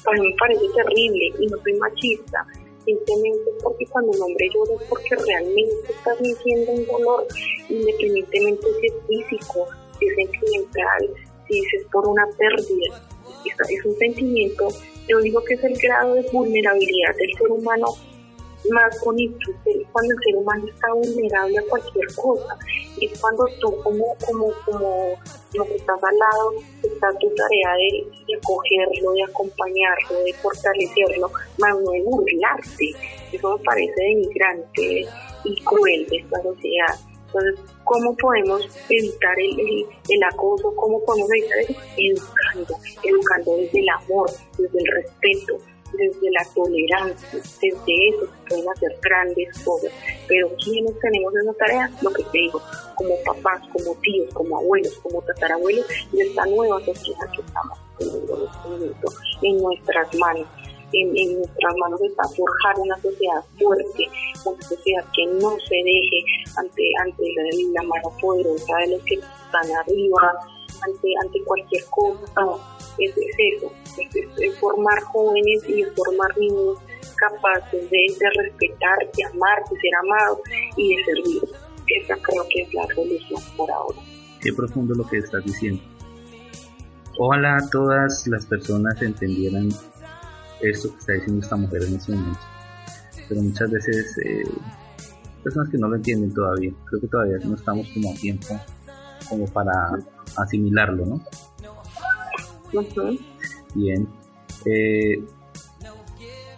para 0.02 0.18
mí 0.22 0.28
me 0.28 0.36
parece 0.38 0.64
terrible 0.74 1.32
y 1.38 1.46
no 1.48 1.58
soy 1.62 1.74
machista, 1.74 2.46
simplemente 2.86 3.50
porque 3.62 3.84
cuando 3.86 4.12
un 4.12 4.22
hombre 4.22 4.48
llora 4.54 4.82
es 4.82 4.88
porque 4.88 5.16
realmente 5.16 5.76
está 5.90 6.14
sintiendo 6.16 6.72
un 6.72 6.86
dolor, 6.86 7.26
independientemente 7.68 8.66
si 8.80 8.86
es 8.86 8.94
físico, 9.06 9.68
si 9.98 10.06
es 10.06 10.14
sentimental, 10.14 11.10
si 11.46 11.58
es 11.58 11.84
por 11.92 12.08
una 12.08 12.26
pérdida. 12.38 13.02
Es 13.68 13.84
un 13.84 13.96
sentimiento, 13.96 14.68
yo 15.08 15.20
digo 15.20 15.42
que 15.44 15.54
es 15.54 15.64
el 15.64 15.76
grado 15.78 16.14
de 16.14 16.22
vulnerabilidad 16.32 17.14
del 17.16 17.32
ser 17.38 17.50
humano 17.50 17.86
más 18.70 18.98
bonito, 19.04 19.50
es 19.64 19.86
cuando 19.92 20.14
el 20.14 20.18
ser 20.24 20.36
humano 20.36 20.66
está 20.66 20.92
vulnerable 20.92 21.58
a 21.58 21.62
cualquier 21.62 22.06
cosa, 22.14 22.58
es 23.00 23.20
cuando 23.20 23.46
tú 23.60 23.76
como, 23.82 24.04
como, 24.26 24.52
como 24.64 25.14
lo 25.54 25.64
que 25.64 25.76
estás 25.76 26.02
al 26.02 26.18
lado, 26.18 26.54
está 26.82 27.10
tu 27.18 27.28
tarea 27.34 27.74
de, 27.76 28.36
acogerlo, 28.36 29.12
de 29.12 29.22
acompañarlo, 29.24 30.24
de 30.24 30.32
fortalecerlo, 30.34 31.30
más 31.58 31.80
no 31.80 31.90
de 31.90 32.02
burlarte. 32.02 32.90
Eso 33.32 33.56
me 33.56 33.64
parece 33.64 33.94
denigrante 33.96 35.06
y 35.44 35.64
cruel 35.64 36.06
de 36.08 36.16
esta 36.16 36.42
sociedad. 36.42 36.94
Entonces, 37.26 37.60
¿cómo 37.84 38.16
podemos 38.16 38.62
evitar 38.88 39.38
el, 39.38 39.86
el, 40.08 40.22
acoso? 40.22 40.74
¿Cómo 40.76 41.02
podemos 41.04 41.28
evitar 41.30 41.58
eso? 41.58 41.74
Educando, 41.96 42.78
educando 43.02 43.56
desde 43.56 43.80
el 43.80 43.88
amor, 43.88 44.30
desde 44.56 44.78
el 44.78 44.86
respeto, 44.86 45.58
desde 45.92 46.30
la 46.30 46.44
tolerancia, 46.54 47.28
desde 47.32 48.08
eso 48.08 48.26
se 48.26 48.48
pueden 48.48 48.68
hacer 48.70 48.98
grandes 49.02 49.58
cosas. 49.64 49.92
Pero 50.28 50.48
quienes 50.62 50.98
tenemos 51.00 51.32
esa 51.36 51.52
tarea, 51.54 51.90
lo 52.02 52.10
que 52.10 52.22
te 52.24 52.38
digo, 52.38 52.60
como 52.94 53.14
papás, 53.24 53.62
como 53.72 53.94
tíos, 53.96 54.32
como 54.34 54.58
abuelos, 54.58 54.94
como 55.02 55.22
tatarabuelos, 55.22 55.86
y 56.12 56.20
esta 56.20 56.44
nueva 56.46 56.80
sociedad 56.84 57.30
que 57.34 57.42
estamos 57.42 57.78
teniendo 57.98 58.50
en 59.42 59.56
en 59.56 59.62
nuestras 59.62 60.14
manos. 60.16 60.46
En, 60.92 61.38
nuestras 61.38 61.74
manos 61.78 62.00
está 62.00 62.22
forjar 62.28 62.78
una 62.78 62.96
sociedad 63.02 63.44
fuerte, 63.58 64.08
una 64.44 64.62
sociedad 64.62 65.04
que 65.14 65.26
no 65.26 65.50
se 65.68 65.74
deje 65.74 66.24
ante, 66.56 66.82
ante 67.02 67.24
la, 67.72 67.82
mano 67.82 68.12
poderosa 68.20 68.76
de 68.78 68.92
los 68.92 69.02
que 69.02 69.14
están 69.16 69.76
arriba, 69.80 70.38
ante, 70.80 71.08
ante 71.22 71.42
cualquier 71.42 71.84
cosa 71.86 72.58
es, 72.98 73.14
eso, 73.16 73.72
es, 74.38 74.58
formar 74.58 75.00
jóvenes 75.04 75.62
y 75.68 75.84
formar 75.94 76.36
niños 76.38 76.78
capaces 77.16 77.90
de, 77.90 78.06
respetar, 78.42 78.98
de 79.16 79.24
amar, 79.24 79.58
de 79.70 79.80
ser 79.80 79.94
amados 80.02 80.38
y 80.76 80.96
de 80.96 81.04
servir. 81.04 81.42
Esa 81.88 82.16
creo 82.16 82.44
que 82.50 82.62
es 82.62 82.74
la 82.74 82.86
solución 82.94 83.40
por 83.56 83.70
ahora. 83.70 83.98
Qué 84.40 84.52
profundo 84.52 84.94
lo 84.94 85.06
que 85.06 85.18
estás 85.18 85.44
diciendo. 85.44 85.82
Ojalá 87.18 87.58
todas 87.70 88.26
las 88.26 88.44
personas 88.46 89.00
entendieran 89.00 89.68
esto 90.60 90.90
que 90.92 90.98
está 90.98 91.12
diciendo 91.12 91.42
esta 91.42 91.56
mujer 91.56 91.82
en 91.84 91.94
este 91.94 92.12
momento. 92.12 92.40
Pero 93.28 93.42
muchas 93.42 93.70
veces 93.70 94.18
eh, 94.24 94.44
personas 95.42 95.68
que 95.70 95.78
no 95.78 95.88
lo 95.88 95.96
entienden 95.96 96.34
todavía. 96.34 96.72
Creo 96.86 97.00
que 97.00 97.06
todavía 97.06 97.38
no 97.44 97.54
estamos 97.54 97.88
como 97.94 98.10
a 98.10 98.14
tiempo 98.14 98.60
como 99.28 99.46
para 99.46 99.72
asimilarlo, 100.36 101.06
¿no? 101.06 101.24
Bien. 103.74 104.08
Eh, 104.64 105.22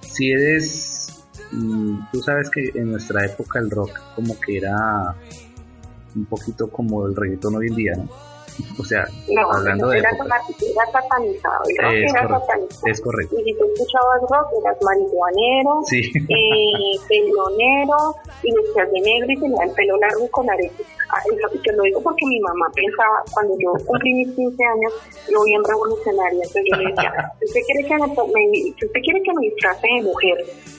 si 0.02 0.30
eres, 0.32 1.24
mm, 1.52 1.98
tú 2.12 2.20
sabes 2.20 2.50
que 2.50 2.70
en 2.74 2.92
nuestra 2.92 3.24
época 3.26 3.58
el 3.58 3.70
rock 3.70 3.90
como 4.14 4.38
que 4.40 4.58
era 4.58 5.14
un 6.16 6.24
poquito 6.26 6.68
como 6.70 7.06
el 7.06 7.14
reggaetón 7.14 7.56
hoy 7.56 7.68
en 7.68 7.74
día, 7.76 7.92
¿no? 7.96 8.08
O 8.76 8.84
sea, 8.84 9.06
No, 9.32 9.52
hablando 9.52 9.86
de 9.88 9.98
era, 9.98 10.10
era 10.10 10.20
satanizado. 10.90 11.62
El 11.68 11.76
rock 11.78 11.92
Es 11.94 12.10
era 12.10 12.22
correcto, 12.26 12.46
satanizado. 12.46 12.86
es 12.92 13.00
correcto. 13.00 13.36
Y 13.38 13.44
si 13.44 13.54
tú 13.56 13.64
escuchabas 13.72 14.20
rock, 14.22 14.48
eras 14.64 14.76
marihuanero, 14.82 15.80
Sí. 15.86 16.00
eh, 16.00 16.98
peleonero, 17.08 18.16
y 18.42 18.52
vestías 18.52 18.90
de 18.90 19.00
negro 19.00 19.30
y 19.32 19.36
tenía 19.40 19.64
el 19.64 19.70
pelo 19.72 19.96
largo 19.98 20.24
y 20.24 20.28
con 20.30 20.50
aretes. 20.50 20.86
Ah, 21.10 21.20
eso, 21.24 21.48
y 21.54 21.58
te 21.58 21.72
lo 21.72 21.82
digo 21.84 22.02
porque 22.02 22.26
mi 22.26 22.38
mamá 22.40 22.66
pensaba, 22.74 23.24
cuando 23.32 23.56
yo 23.58 23.72
cumplí 23.86 24.12
mis 24.12 24.28
15 24.34 24.64
años, 24.64 24.92
lo 25.30 25.42
vi 25.44 25.54
en 25.54 25.64
revolucionaria, 25.64 26.44
entonces 26.44 26.64
yo 26.68 26.76
le 26.76 26.90
decía, 26.90 27.32
si 27.38 27.44
usted 27.48 27.60
quiere 27.64 27.88
que 27.88 27.96
me, 27.96 28.52
si 28.52 28.86
usted 28.86 29.00
quiere 29.00 29.22
que 29.22 29.32
me 29.32 29.42
disfrace 29.48 29.86
de 29.88 30.02
mujer, 30.02 30.36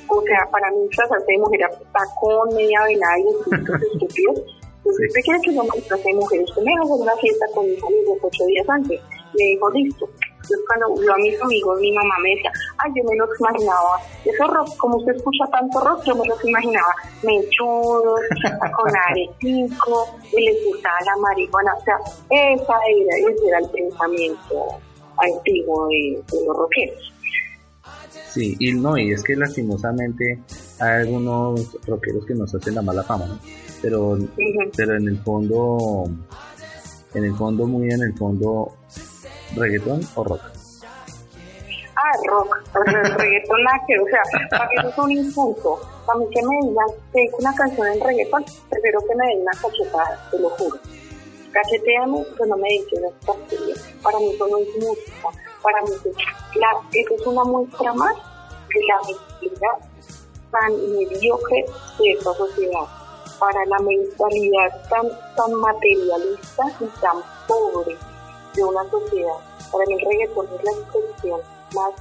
o 0.07 0.21
sea, 0.21 0.45
para 0.51 0.69
mí 0.71 0.85
disfrazarse 0.87 1.25
de 1.31 1.37
mujer 1.39 1.59
era 1.61 1.69
tacón, 1.93 2.49
media 2.55 2.83
velada 2.85 3.17
y 3.19 3.25
estúpidos, 3.25 4.37
pues 4.83 4.95
si 4.97 5.05
usted 5.07 5.21
quiere 5.21 5.39
que 5.41 5.53
yo 5.55 5.63
me 5.63 5.75
disfrace 5.75 6.07
de 6.09 6.15
mujer, 6.15 6.41
usted 6.43 6.61
me 6.61 6.73
va 6.75 6.81
a 6.81 6.83
hacer 6.85 7.01
una 7.01 7.17
fiesta 7.17 7.45
con 7.53 7.65
mis 7.65 7.83
amigos 7.83 8.17
ocho 8.21 8.45
días 8.45 8.69
antes. 8.69 9.01
Le 9.33 9.45
dijo, 9.45 9.69
listo. 9.71 10.09
Entonces 10.49 10.65
cuando 10.67 11.03
yo 11.03 11.13
a 11.13 11.17
mis 11.17 11.41
amigos, 11.41 11.79
mi 11.79 11.91
mamá 11.91 12.15
me 12.23 12.29
decía, 12.29 12.51
ay, 12.79 12.91
yo 12.95 13.03
me 13.07 13.15
los 13.17 13.29
imaginaba, 13.39 14.01
eso 14.25 14.47
rock, 14.47 14.77
como 14.77 14.97
usted 14.97 15.15
escucha 15.15 15.45
tanto 15.51 15.79
rock, 15.79 16.03
yo 16.05 16.15
me 16.15 16.27
los 16.27 16.43
imaginaba 16.43 16.95
mechudos, 17.21 18.21
con 18.75 18.91
aretico, 19.09 20.17
y 20.35 20.45
les 20.45 20.65
gustaba 20.65 20.97
la 21.05 21.17
marihuana, 21.17 21.73
o 21.75 21.83
sea, 21.83 21.97
esa 22.29 22.73
era, 22.89 23.31
ese 23.31 23.47
era 23.47 23.59
el 23.59 23.69
pensamiento 23.69 24.65
antiguo 25.17 25.87
de, 25.87 26.23
de 26.31 26.45
los 26.45 26.57
rockeros. 26.57 27.13
Sí, 28.29 28.55
y 28.59 28.73
no, 28.73 28.97
y 28.97 29.11
es 29.11 29.23
que 29.23 29.35
lastimosamente 29.35 30.39
hay 30.79 31.01
algunos 31.01 31.77
rockeros 31.85 32.25
que 32.25 32.33
nos 32.33 32.53
hacen 32.55 32.75
la 32.75 32.81
mala 32.81 33.03
fama, 33.03 33.27
¿no? 33.27 33.39
Pero, 33.81 34.17
pero 34.75 34.95
en 34.95 35.07
el 35.07 35.17
fondo, 35.19 36.03
en 37.13 37.23
el 37.23 37.35
fondo, 37.35 37.65
muy 37.65 37.89
en 37.89 38.01
el 38.01 38.17
fondo, 38.17 38.73
reggaetón 39.55 40.01
o 40.15 40.23
rock. 40.23 40.41
Ah, 41.95 42.11
rock, 42.27 42.57
reggaetón 43.17 43.63
nada 43.63 43.81
que, 43.87 43.99
o 43.99 44.05
sea, 44.05 44.21
para 44.49 44.69
mí 44.69 44.89
es 44.89 44.97
un 44.97 45.11
insulto. 45.11 45.79
Para 46.05 46.19
mí 46.19 46.25
que 46.31 46.41
me 46.41 46.67
digan 46.67 46.87
que 47.13 47.23
es 47.25 47.33
una 47.37 47.53
canción 47.53 47.87
en 47.87 48.01
reggaetón, 48.01 48.45
prefiero 48.69 48.99
que 49.01 49.15
me 49.15 49.25
den 49.27 49.41
una 49.41 49.51
cachetada, 49.51 50.27
te 50.31 50.39
lo 50.39 50.49
juro. 50.51 50.77
Cacheteame, 51.51 52.23
que 52.37 52.45
no 52.45 52.57
me 52.57 52.67
digan 52.69 53.05
es 53.05 53.25
porquería. 53.25 53.75
Para 54.03 54.19
mí 54.19 54.31
eso 54.33 54.47
no 54.47 54.57
es 54.59 54.67
música. 54.77 55.29
Para 55.61 55.81
mí 55.81 55.89
eso, 55.93 56.09
la, 56.55 56.69
eso 56.93 57.15
es 57.15 57.27
una 57.27 57.43
muestra 57.43 57.93
más 57.93 58.15
de 58.15 58.81
la 58.87 58.97
mentira 59.05 59.77
tan 60.51 60.71
mediocre 60.91 61.65
de 61.99 62.11
esta 62.11 62.33
sociedad. 62.33 62.85
Para 63.39 63.65
la 63.65 63.79
mentalidad 63.79 64.89
tan, 64.89 65.07
tan 65.35 65.53
materialista 65.53 66.63
y 66.81 66.85
tan 67.01 67.17
pobre 67.47 67.97
de 68.59 68.65
una 68.65 68.83
sociedad. 68.89 69.39
Para 69.71 69.85
mí 69.85 69.93
el 69.93 70.05
reggaetón 70.05 70.47
es 70.47 70.63
la 70.63 70.71
expresión 70.71 71.41
más 71.73 71.93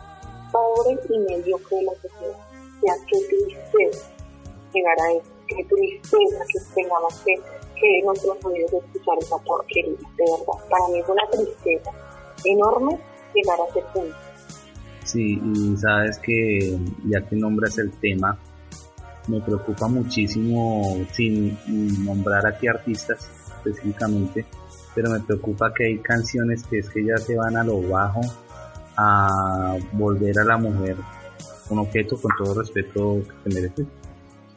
pobre 0.51 0.99
y 1.09 1.19
mediocre 1.19 1.77
de 1.77 1.83
la 1.85 1.93
sociedad. 1.95 2.39
Sea, 2.81 2.95
qué 3.07 3.19
tristeza 3.29 4.11
llegar 4.73 4.97
a 5.01 5.13
eso, 5.13 5.31
qué 5.47 5.65
tristeza 5.65 6.45
que 6.53 6.83
tengamos 6.83 7.15
que, 7.25 7.35
que 7.81 8.03
nuestros 8.05 8.45
oídos 8.45 8.73
escuchar 8.73 9.19
esa 9.21 9.39
porquería, 9.39 9.97
de 10.17 10.25
verdad. 10.25 10.69
Para 10.69 10.89
mí 10.89 10.99
es 10.99 11.09
una 11.09 11.27
tristeza 11.31 11.91
enorme 12.45 12.99
llegar 13.35 13.59
a 13.61 13.71
ese 13.71 13.83
punto. 13.93 14.17
Sí, 15.05 15.41
y 15.43 15.77
sabes 15.77 16.19
que 16.19 16.79
ya 17.09 17.21
que 17.27 17.37
nombras 17.37 17.79
el 17.79 17.91
tema, 17.99 18.39
me 19.27 19.41
preocupa 19.41 19.89
muchísimo, 19.89 20.99
sin 21.13 21.57
nombrar 22.05 22.47
aquí 22.47 22.67
artistas 22.67 23.29
específicamente, 23.59 24.47
pero 24.95 25.11
me 25.11 25.21
preocupa 25.21 25.73
que 25.75 25.87
hay 25.87 25.99
canciones 25.99 26.65
que 26.65 26.79
es 26.79 26.91
que 26.91 27.05
ya 27.05 27.17
se 27.19 27.37
van 27.37 27.57
a 27.57 27.65
lo 27.65 27.81
bajo 27.89 28.21
a 28.97 29.77
volver 29.93 30.39
a 30.41 30.45
la 30.45 30.57
mujer 30.57 30.97
un 31.71 31.79
objeto 31.81 32.17
con 32.21 32.31
todo 32.39 32.61
respeto 32.61 33.19
que 33.23 33.51
se 33.51 33.61
merece. 33.61 33.83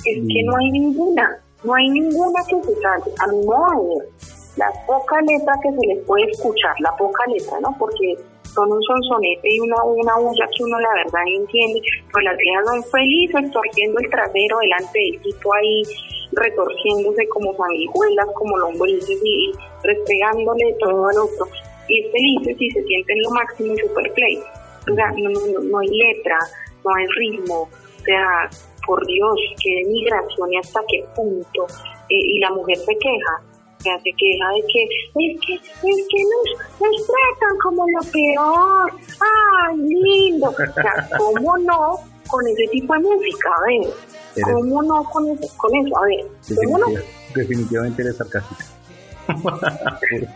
Es 0.05 0.17
que 0.27 0.43
no 0.45 0.55
hay 0.57 0.71
ninguna, 0.71 1.37
no 1.63 1.73
hay 1.75 1.89
ninguna 1.89 2.41
que 2.47 2.63
se 2.63 2.81
salve, 2.81 3.11
a 3.19 3.27
mi 3.27 3.45
modo. 3.45 4.03
La 4.57 4.67
poca 4.85 5.21
letra 5.21 5.53
que 5.63 5.69
se 5.71 5.87
les 5.87 6.05
puede 6.05 6.29
escuchar, 6.31 6.73
la 6.79 6.95
poca 6.97 7.23
letra, 7.27 7.59
¿no? 7.61 7.75
Porque 7.77 8.15
son 8.53 8.71
un 8.71 8.81
sonsonete 8.83 9.47
y 9.47 9.59
una, 9.61 9.83
una 9.83 10.17
bulla 10.17 10.45
que 10.55 10.63
uno 10.63 10.79
la 10.79 10.93
verdad 10.93 11.19
no 11.25 11.41
entiende, 11.41 11.81
pues 12.11 12.25
las 12.25 12.37
viejas 12.37 12.65
son 12.65 12.83
felices 12.83 13.51
torciendo 13.51 13.99
el 13.99 14.09
trasero 14.09 14.57
delante 14.59 14.99
del 14.99 15.21
tipo 15.21 15.53
ahí, 15.53 15.83
retorciéndose 16.31 17.27
como 17.29 17.55
sanguijuelas, 17.55 18.27
como 18.35 18.57
lombrices 18.57 19.19
y 19.23 19.51
restregándole 19.83 20.75
todo 20.79 21.07
al 21.07 21.17
otro. 21.17 21.47
Y 21.87 21.99
es 22.01 22.11
felices 22.11 22.55
y 22.59 22.71
se 22.71 22.83
sienten 22.83 23.21
lo 23.21 23.31
máximo 23.31 23.75
super 23.77 24.11
play. 24.13 24.39
O 24.89 24.95
sea, 24.95 25.11
no, 25.11 25.29
no, 25.29 25.59
no 25.59 25.79
hay 25.79 25.87
letra, 25.89 26.37
no 26.83 26.95
hay 26.95 27.05
ritmo, 27.17 27.61
o 27.63 28.03
sea, 28.03 28.49
por 28.85 29.05
Dios, 29.05 29.39
qué 29.63 29.83
migración 29.87 30.53
y 30.53 30.57
hasta 30.57 30.81
qué 30.87 31.03
punto. 31.15 31.67
Eh, 32.09 32.15
y 32.15 32.39
la 32.39 32.51
mujer 32.51 32.77
se 32.77 32.97
queja, 32.97 33.41
se 33.77 34.11
queja 34.17 34.49
de 34.55 34.61
que 34.71 34.83
es 34.83 35.39
que, 35.45 35.53
es 35.53 36.07
que 36.09 36.23
nos, 36.23 36.81
nos 36.81 37.07
tratan 37.07 37.57
como 37.61 37.85
lo 37.87 38.11
peor. 38.11 38.91
¡Ay, 39.19 39.77
lindo! 39.77 40.49
O 40.49 40.73
sea, 40.73 41.09
¿cómo 41.17 41.57
no 41.59 42.10
con 42.31 42.47
ese 42.47 42.67
tipo 42.71 42.93
de 42.93 42.99
música? 43.01 43.49
A 43.57 43.61
ver, 43.67 43.93
Eres- 44.35 44.53
¿cómo 44.53 44.81
no 44.83 45.03
con 45.03 45.27
eso? 45.29 45.47
Con 45.57 45.75
eso? 45.75 45.97
A 45.97 46.05
ver, 46.05 46.25
¿cómo 46.65 46.77
no? 46.79 46.85
Definitiva- 46.87 47.11
definitivamente 47.35 48.01
eres 48.01 48.17
sarcástica. 48.17 48.65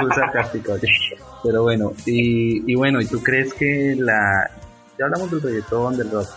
Muy 0.00 0.10
sarcástica, 0.14 0.72
oye. 0.74 0.88
Pero 1.42 1.62
bueno, 1.62 1.92
y, 2.06 2.70
y 2.70 2.74
bueno, 2.74 3.00
¿y 3.00 3.06
tú 3.06 3.22
crees 3.22 3.52
que 3.54 3.94
la... 3.98 4.50
Ya 4.98 5.06
hablamos 5.06 5.30
del 5.30 5.42
reggaetón, 5.42 5.96
del 5.96 6.10
rock. 6.10 6.28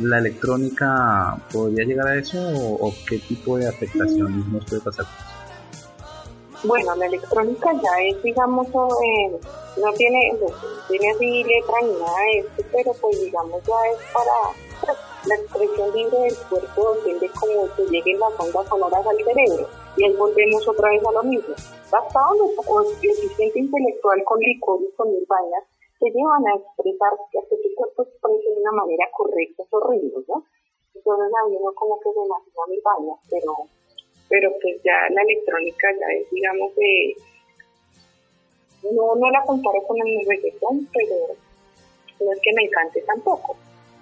¿La 0.00 0.18
electrónica 0.18 1.36
podría 1.52 1.84
llegar 1.84 2.08
a 2.08 2.16
eso 2.16 2.38
o, 2.40 2.88
o 2.88 2.94
qué 3.08 3.18
tipo 3.18 3.56
de 3.58 3.68
afectación 3.68 4.50
nos 4.52 4.64
puede 4.64 4.80
pasar? 4.82 5.06
Bueno, 6.62 6.94
la 6.94 7.06
electrónica 7.06 7.72
ya 7.72 8.02
es, 8.04 8.22
digamos, 8.22 8.68
eh, 8.68 9.40
no 9.80 9.92
tiene, 9.94 10.32
no 10.38 10.46
tiene 10.88 11.10
así 11.10 11.44
letra 11.44 11.74
ni 11.82 11.92
nada 11.92 12.20
de 12.32 12.38
esto, 12.40 12.62
pero 12.70 12.92
pues 13.00 13.18
digamos 13.18 13.62
ya 13.64 13.76
es 13.88 13.98
para 14.12 14.52
pues, 14.84 14.98
la 15.26 15.34
expresión 15.36 15.90
libre 15.94 16.18
del 16.18 16.36
cuerpo 16.50 16.94
depende 16.96 17.30
como 17.40 17.74
que 17.74 17.82
lleguen 17.86 18.20
las 18.20 18.38
ondas 18.38 18.68
sonoras 18.68 19.06
al 19.06 19.16
cerebro 19.16 19.68
y 19.96 20.04
ahí 20.04 20.12
volvemos 20.16 20.68
otra 20.68 20.90
vez 20.90 21.02
a 21.06 21.12
lo 21.12 21.22
mismo. 21.22 21.54
Basta 21.90 22.20
donde 22.28 22.52
el 22.52 22.56
coeficiente 22.56 23.58
intelectual 23.58 24.22
con 24.24 24.40
licor 24.40 24.80
y 24.82 24.92
con 24.96 25.08
mil 25.08 25.24
vainas 25.26 25.64
te 25.98 26.10
llevan 26.10 26.46
a 26.46 26.56
expresar 26.56 27.12
que 27.32 27.38
hace 27.38 27.56
tu 27.56 27.74
cuerpo 27.74 28.02
exprese 28.02 28.50
de 28.54 28.60
una 28.60 28.72
manera 28.72 29.08
correcta 29.16 29.62
esos 29.62 29.82
ritmos, 29.88 30.28
¿no? 30.28 30.44
Entonces 30.94 31.32
a 31.32 31.48
mí 31.48 31.56
uno 31.56 31.72
como 31.72 31.98
que 32.00 32.12
se 32.12 32.20
imagina 32.20 32.62
mil 32.68 32.82
vainas, 32.84 33.18
pero 33.30 33.79
pero 34.30 34.50
pues 34.62 34.76
ya 34.82 34.96
la 35.12 35.22
electrónica 35.22 35.88
ya 35.92 36.06
es, 36.14 36.30
digamos, 36.30 36.74
de... 36.76 37.16
No, 38.94 39.14
no 39.14 39.30
la 39.30 39.42
comparo 39.44 39.82
con 39.86 39.98
el 40.00 40.26
reggaetón, 40.26 40.88
pero 40.94 41.36
no 42.24 42.32
es 42.32 42.40
que 42.40 42.52
me 42.54 42.64
encante 42.64 43.02
tampoco, 43.02 43.56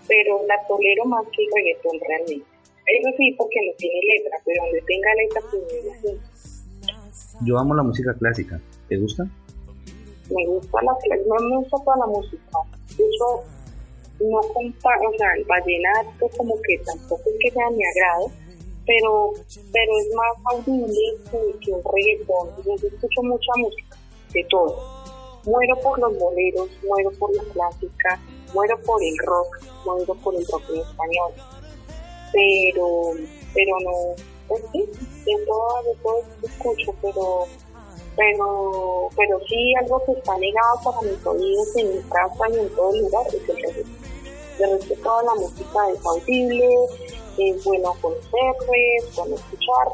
pero 0.07 0.47
la 0.47 0.55
tolero 0.69 1.05
más 1.07 1.27
que 1.35 1.43
el 1.43 1.51
reggaetón 1.53 1.99
realmente. 2.07 2.47
Eso 2.87 3.11
sí, 3.17 3.35
porque 3.37 3.59
no 3.67 3.73
tiene 3.77 4.01
letra, 4.15 4.39
pero 4.45 4.63
donde 4.65 4.83
tenga 4.83 5.15
letra, 5.15 5.41
pues 5.51 5.85
imagino. 5.85 6.21
Yo 7.45 7.59
amo 7.59 7.75
la 7.75 7.83
música 7.83 8.15
clásica. 8.15 8.61
¿Te 8.89 8.97
gusta? 8.97 9.27
me 10.31 10.47
gusta 10.47 10.79
la 10.83 10.93
me 11.17 11.57
gusta 11.57 11.77
toda 11.85 11.97
la 11.97 12.07
música. 12.07 12.59
De 12.97 13.05
hecho, 13.05 13.45
no 14.21 14.41
comparo, 14.53 15.11
o 15.11 15.17
sea, 15.17 15.33
el 15.37 15.45
vallenato 15.45 16.29
como 16.37 16.55
que 16.63 16.79
tampoco 16.79 17.23
es 17.27 17.37
que 17.41 17.51
sea 17.51 17.71
mi 17.71 17.83
agrado, 17.85 18.31
pero 18.89 19.33
pero 19.71 19.93
es 19.99 20.15
más 20.15 20.35
audible 20.47 20.99
que, 21.61 21.71
un 21.71 21.83
reggaetón. 21.85 22.49
Yo 22.65 22.75
escucho 22.75 23.23
mucha 23.23 23.53
música, 23.59 23.97
de 24.33 24.45
todo. 24.45 24.83
Muero 25.45 25.77
por 25.81 25.99
los 25.99 26.19
boleros, 26.19 26.69
muero 26.83 27.11
por 27.19 27.35
la 27.37 27.43
clásica, 27.53 28.21
muero 28.55 28.79
por 28.81 29.03
el 29.03 29.17
rock, 29.19 29.59
muero 29.85 30.15
por 30.15 30.35
el 30.35 30.47
rock 30.47 30.63
en 30.71 30.81
español. 30.81 31.33
Pero, 32.33 33.13
pero 33.55 33.77
no, 33.85 34.25
pues 34.49 34.63
sí, 34.73 34.81
de 35.27 35.45
todo, 35.45 35.83
de 35.83 35.95
todo 36.03 36.23
escucho, 36.43 36.95
pero 37.03 37.45
pero 38.17 39.11
pero 39.17 39.39
sí 39.49 39.75
algo 39.81 40.03
que 40.05 40.13
está 40.13 40.37
negado 40.39 40.81
para 40.83 41.03
mis 41.03 41.27
oídos 41.27 41.77
en 41.77 41.95
mi 41.95 42.03
casa 42.05 42.49
y 42.51 42.59
en 42.59 42.69
todo 42.75 42.97
lugar 42.97 43.27
es 43.29 43.35
el 43.35 43.57
reggaetón. 43.57 43.99
De 44.59 44.67
resto 44.67 44.95
toda 45.05 45.23
la 45.23 45.35
música 45.35 45.91
es 45.91 46.05
audible, 46.05 46.69
es 47.39 47.65
bueno 47.65 47.95
conocerse, 48.01 48.97
es 48.99 49.17
bueno 49.17 49.35
escuchar, 49.37 49.89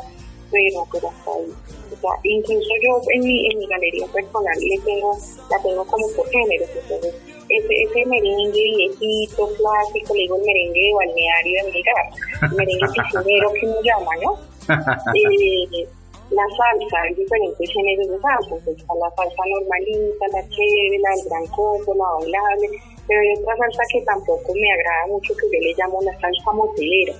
pero, 0.50 0.86
pero 0.92 1.08
hasta 1.08 1.30
ahí. 1.32 1.52
O 1.92 1.96
sea, 2.00 2.10
incluso 2.22 2.70
yo 2.82 3.00
en 3.12 3.20
mi, 3.20 3.46
en 3.50 3.58
mi 3.58 3.66
galería 3.66 4.06
personal 4.06 4.58
le 4.58 4.78
tengo, 4.84 5.16
la 5.50 5.62
tengo 5.62 5.84
como 5.86 6.08
por 6.16 6.28
géneros, 6.30 6.68
entonces 6.74 7.14
ese, 7.48 7.82
ese 7.82 8.06
merengue 8.06 8.62
viejito, 8.76 9.48
clásico, 9.56 10.14
le 10.14 10.20
digo 10.22 10.36
el 10.36 10.44
merengue 10.44 10.80
de 10.80 10.94
balneario 10.94 11.64
de 11.64 11.72
Melgar, 11.72 12.50
el 12.50 12.56
merengue 12.56 12.86
piscinero 12.94 13.52
que 13.52 13.66
uno 13.66 13.80
llama, 13.82 14.12
¿no? 14.22 14.38
Eh, 15.14 15.86
la 16.30 16.42
salsa, 16.56 17.02
hay 17.02 17.14
diferentes 17.14 17.70
géneros 17.70 18.08
de 18.08 18.18
salsa, 18.18 18.56
está 18.56 18.94
la 18.94 19.10
salsa 19.14 19.42
normalita, 19.46 20.24
la 20.32 20.42
chévere, 20.48 20.98
la 20.98 21.10
del 21.10 21.28
gran 21.28 21.46
combo, 21.48 21.94
la 21.94 22.10
bailable, 22.18 22.68
pero 23.06 23.20
hay 23.20 23.38
otra 23.38 23.56
salsa 23.56 23.82
que 23.92 24.00
tampoco 24.02 24.54
me 24.54 24.72
agrada 24.72 25.06
mucho 25.08 25.34
que 25.36 25.46
yo 25.52 25.60
le 25.60 25.74
llamo 25.76 26.00
la 26.02 26.18
salsa 26.20 26.52
motelera, 26.52 27.14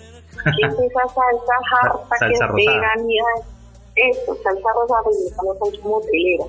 que 0.45 0.67
es 0.67 0.75
esa 0.91 1.03
salsa 1.09 1.55
harta 1.83 2.17
que 2.21 2.55
pegan 2.55 3.11
y 3.11 3.19
eso, 3.97 4.37
salsa 4.43 4.69
rosada, 4.75 5.11
y 5.11 5.27
esa 5.27 5.37
salsa 5.37 5.89
motelera. 5.89 6.45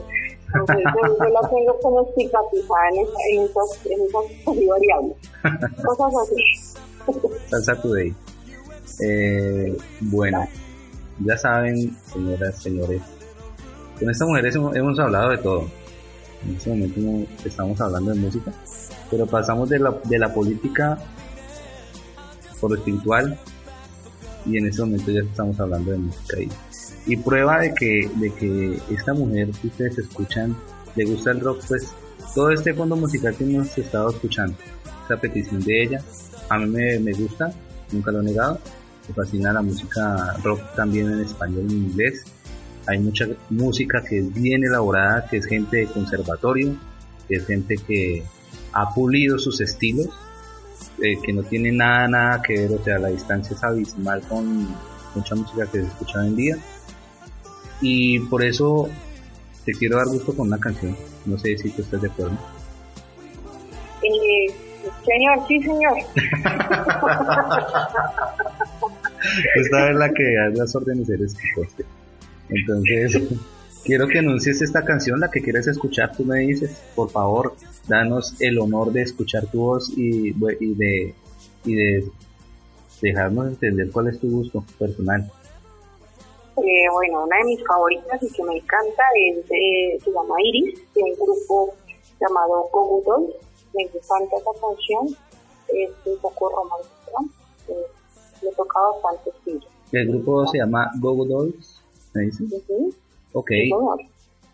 Entonces 0.54 0.86
yo, 0.96 1.26
la 1.26 1.50
tengo 1.50 1.80
como 1.82 2.02
estigmatizada 2.08 2.90
en, 2.90 3.08
en 3.32 3.44
esas, 3.44 3.86
en 3.86 4.02
esas 4.02 4.68
variables. 4.68 5.18
Cosas 5.84 6.14
así. 6.24 6.78
Salsa 7.50 7.82
today. 7.82 8.16
Eh, 9.02 9.78
bueno, 10.00 10.48
ya 11.20 11.38
saben, 11.38 11.96
señoras, 12.06 12.62
señores, 12.62 13.02
con 14.00 14.10
estas 14.10 14.28
mujeres 14.28 14.56
hemos, 14.56 15.00
hablado 15.00 15.30
de 15.32 15.38
todo. 15.38 15.64
En 16.46 16.56
este 16.56 16.70
momento 16.70 17.00
no 17.00 17.26
estamos 17.44 17.82
hablando 17.82 18.12
de 18.12 18.20
música, 18.20 18.52
pero 19.10 19.26
pasamos 19.26 19.70
de 19.70 19.80
la, 19.80 19.92
de 20.04 20.20
la 20.20 20.34
política 20.34 20.98
por 22.60 22.72
lo 22.72 22.78
espiritual 22.78 23.38
y 24.46 24.58
en 24.58 24.68
este 24.68 24.82
momento 24.82 25.12
ya 25.12 25.22
estamos 25.22 25.60
hablando 25.60 25.92
de 25.92 25.98
música. 25.98 26.38
Y 27.08 27.18
prueba 27.18 27.60
de 27.60 27.74
que, 27.74 28.10
de 28.16 28.34
que 28.34 28.80
esta 28.92 29.14
mujer 29.14 29.50
que 29.62 29.68
ustedes 29.68 29.98
escuchan 30.00 30.56
le 30.96 31.06
gusta 31.06 31.32
el 31.32 31.40
rock, 31.42 31.64
pues 31.68 31.92
todo 32.34 32.52
este 32.52 32.74
fondo 32.74 32.96
musical 32.96 33.36
que 33.36 33.44
hemos 33.44 33.78
estado 33.78 34.10
escuchando, 34.10 34.56
esta 35.02 35.18
petición 35.18 35.62
de 35.64 35.84
ella, 35.84 36.02
a 36.50 36.58
mí 36.58 36.68
me, 36.68 37.00
me 37.00 37.14
gusta, 37.14 37.52
nunca 37.92 38.12
lo 38.12 38.22
he 38.22 38.24
negado, 38.24 38.60
me 39.08 39.14
fascina 39.14 39.54
la 39.54 39.62
música 39.62 40.36
rock 40.44 40.62
también 40.76 41.12
en 41.12 41.22
español 41.22 41.66
y 41.70 41.74
en 41.74 41.84
inglés. 41.86 42.24
Hay 42.88 43.00
mucha 43.00 43.28
música 43.50 44.04
que 44.04 44.20
es 44.20 44.34
bien 44.34 44.64
elaborada, 44.64 45.28
que 45.28 45.38
es 45.38 45.46
gente 45.46 45.78
de 45.78 45.86
conservatorio, 45.88 46.76
que 47.28 47.36
es 47.36 47.46
gente 47.46 47.78
que 47.78 48.24
ha 48.74 48.94
pulido 48.94 49.40
sus 49.40 49.62
estilos, 49.62 50.10
eh, 51.02 51.18
que 51.22 51.34
no 51.34 51.44
tiene 51.44 51.72
nada, 51.72 52.08
nada 52.08 52.42
que 52.42 52.54
ver, 52.54 52.72
o 52.80 52.84
sea, 52.84 52.98
la 53.00 53.10
distancia 53.10 53.56
es 53.56 53.64
abismal 53.64 54.22
con 54.28 54.68
mucha 55.14 55.36
música 55.36 55.66
que 55.66 55.82
se 55.82 55.88
escucha 55.88 56.20
hoy 56.22 56.28
en 56.28 56.36
día. 56.36 56.58
Y 57.82 58.20
por 58.20 58.44
eso 58.44 58.90
te 59.66 59.74
quiero 59.74 59.98
dar 59.98 60.08
gusto 60.08 60.36
con 60.36 60.48
una 60.48 60.60
canción. 60.60 60.96
No 61.26 61.38
sé 61.38 61.58
si 61.58 61.70
tú 61.72 61.82
estás 61.82 62.02
de 62.02 62.08
acuerdo. 62.08 62.38
Eh, 64.04 64.48
señor, 65.06 65.40
sí, 65.48 65.62
señor. 65.62 65.98
Esta 69.56 69.90
es 69.90 69.96
la 69.96 70.10
que 70.10 70.24
da 70.36 70.50
las 70.54 70.76
órdenes 70.76 71.10
eres 71.10 71.36
Entonces, 72.50 73.24
quiero 73.86 74.08
que 74.08 74.20
anuncies 74.20 74.62
esta 74.62 74.84
canción, 74.84 75.20
la 75.20 75.30
que 75.30 75.42
quieres 75.42 75.68
escuchar, 75.68 76.12
tú 76.18 76.26
me 76.26 76.40
dices, 76.40 76.82
por 76.96 77.10
favor, 77.12 77.56
danos 77.88 78.36
el 78.40 78.60
honor 78.60 78.92
de 78.92 79.04
escuchar 79.04 79.46
tu 79.46 79.60
voz 79.60 79.94
y, 79.96 80.32
de, 80.34 81.14
y 81.66 81.76
de 81.76 82.12
dejarnos 83.02 83.48
entender 83.48 83.92
cuál 83.92 84.08
es 84.08 84.20
tu 84.20 84.30
gusto 84.30 84.66
personal. 84.80 85.32
Eh, 86.58 86.90
bueno, 86.92 87.26
una 87.26 87.38
de 87.38 87.44
mis 87.44 87.64
favoritas 87.66 88.24
y 88.24 88.32
que 88.32 88.44
me 88.44 88.58
encanta 88.58 89.04
es, 89.16 89.46
se 90.04 90.12
llama 90.12 90.36
Iris, 90.42 90.82
de 90.96 91.04
un 91.04 91.14
grupo 91.14 91.74
llamado 92.20 92.70
Google 92.72 93.34
Me 93.74 93.84
encanta 93.84 94.38
esa 94.38 94.52
canción, 94.62 95.18
es 95.68 95.92
un 96.06 96.18
poco 96.20 96.50
romántica, 96.50 97.36
me 98.42 98.52
toca 98.52 98.80
bastante 98.80 99.30
estilo. 99.30 99.68
El 99.92 100.08
grupo 100.08 100.48
se 100.48 100.58
llama 100.58 100.90
Gogo 101.00 101.26
Dolls, 101.26 101.82
¿me 102.14 102.24
dices? 102.24 102.50
Ok. 103.36 103.52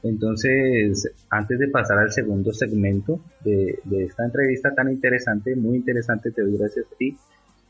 Entonces, 0.04 1.12
antes 1.30 1.60
de 1.60 1.68
pasar 1.68 2.00
al 2.00 2.12
segundo 2.12 2.52
segmento 2.52 3.20
de, 3.46 3.80
esta 4.00 4.26
entrevista 4.26 4.74
tan 4.74 4.92
interesante, 4.92 5.56
muy 5.56 5.78
interesante, 5.78 6.32
te 6.32 6.42
doy 6.42 6.58
gracias 6.58 6.88
a 6.92 6.96
ti, 6.96 7.16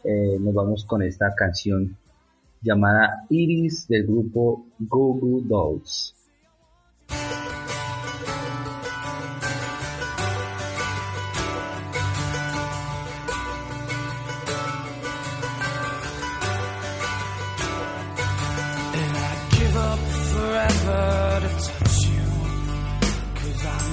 eh, 0.05 0.37
nos 0.39 0.53
vamos 0.53 0.85
con 0.85 1.03
esta 1.03 1.35
canción 1.35 1.97
llamada 2.61 3.25
Iris 3.29 3.87
del 3.89 4.07
grupo 4.07 4.65
Gogo 4.79 5.41
Dolls. 5.41 6.15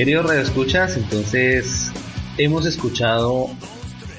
Queridos 0.00 0.24
redescuchas, 0.24 0.96
entonces 0.96 1.92
hemos 2.38 2.64
escuchado 2.64 3.48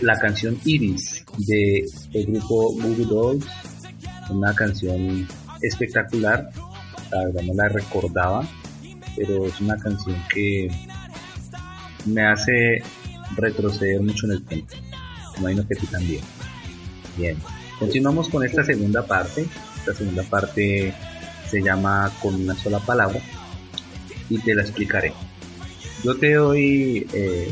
la 0.02 0.16
canción 0.20 0.56
Iris 0.64 1.26
de 1.40 1.84
el 2.14 2.26
grupo 2.28 2.76
Movie 2.76 3.06
Dolls, 3.06 3.48
una 4.30 4.54
canción 4.54 5.28
espectacular, 5.64 6.52
la 7.10 7.26
verdad 7.26 7.42
no 7.42 7.54
la 7.56 7.68
recordaba, 7.70 8.48
pero 9.16 9.48
es 9.48 9.60
una 9.60 9.76
canción 9.76 10.16
que 10.32 10.70
me 12.06 12.28
hace 12.28 12.84
retroceder 13.36 14.02
mucho 14.02 14.28
en 14.28 14.34
el 14.34 14.46
tiempo. 14.46 14.76
Imagino 15.40 15.68
que 15.68 15.78
tú 15.78 15.88
también. 15.88 16.22
Bien, 17.18 17.38
continuamos 17.80 18.30
con 18.30 18.46
esta 18.46 18.64
segunda 18.64 19.04
parte. 19.04 19.48
Esta 19.78 19.96
segunda 19.96 20.22
parte 20.22 20.94
se 21.50 21.60
llama 21.60 22.12
con 22.22 22.36
una 22.36 22.54
sola 22.54 22.78
palabra 22.78 23.20
y 24.30 24.38
te 24.38 24.54
la 24.54 24.62
explicaré. 24.62 25.12
Yo 26.04 26.18
te 26.18 26.34
doy, 26.34 27.08
eh, 27.14 27.52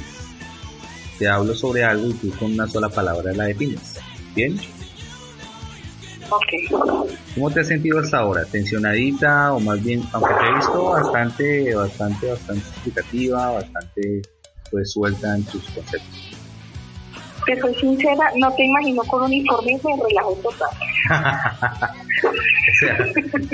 te 1.18 1.28
hablo 1.28 1.54
sobre 1.54 1.84
algo 1.84 2.08
y 2.08 2.14
tú 2.14 2.32
con 2.38 2.54
una 2.54 2.68
sola 2.68 2.90
palabra 2.90 3.32
la 3.34 3.46
defines. 3.46 4.00
¿Bien? 4.36 4.60
Ok. 6.30 7.04
¿Cómo 7.36 7.52
te 7.52 7.62
has 7.62 7.68
sentido 7.68 8.00
hasta 8.00 8.20
ahora? 8.20 8.46
¿Tensionadita 8.46 9.54
o 9.54 9.60
más 9.60 9.84
bien, 9.84 10.04
aunque 10.14 10.34
te 10.34 10.48
he 10.48 10.56
visto 10.56 10.84
bastante, 10.86 11.76
bastante, 11.76 12.28
bastante 12.28 12.62
explicativa, 12.70 13.52
bastante 13.52 14.22
pues 14.72 14.92
suelta 14.92 15.36
en 15.36 15.44
tus 15.46 15.64
conceptos? 15.70 16.38
Que 17.46 17.60
soy 17.60 17.74
sincera, 17.76 18.32
no 18.36 18.52
te 18.54 18.66
imagino 18.66 19.04
con 19.04 19.24
uniforme 19.24 19.72
y 19.72 19.76
me 19.76 20.04
relajo 20.04 20.34
total. 20.44 20.70
o 22.24 22.80
sea, 22.80 22.98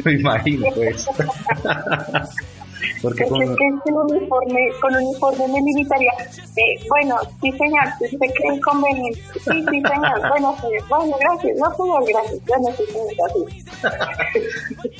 me 0.04 0.14
imagino 0.14 0.68
pues. 0.76 1.08
Porque 3.02 3.26
con... 3.26 3.42
Es 3.42 3.50
que 3.50 3.92
con 3.92 4.12
uniforme, 4.12 4.70
con 4.82 4.96
uniforme 4.96 5.48
me 5.48 5.62
limitaría. 5.62 6.12
Eh, 6.56 6.80
bueno, 6.90 7.18
sí 7.42 7.52
señor, 7.52 7.86
si 8.00 8.06
usted 8.16 8.28
cree 8.36 8.56
inconveniente. 8.56 9.20
Sí, 9.34 9.66
sí 9.70 9.82
señor. 9.82 10.22
Bueno, 10.30 10.56
señor. 10.60 10.84
Bueno, 10.90 11.16
gracias. 11.20 11.58
No 11.58 11.76
señor, 11.76 12.04
gracias. 12.08 12.40
Bueno, 12.46 12.70
sí 12.78 12.84
señor, 12.92 13.14
gracias. 13.18 13.46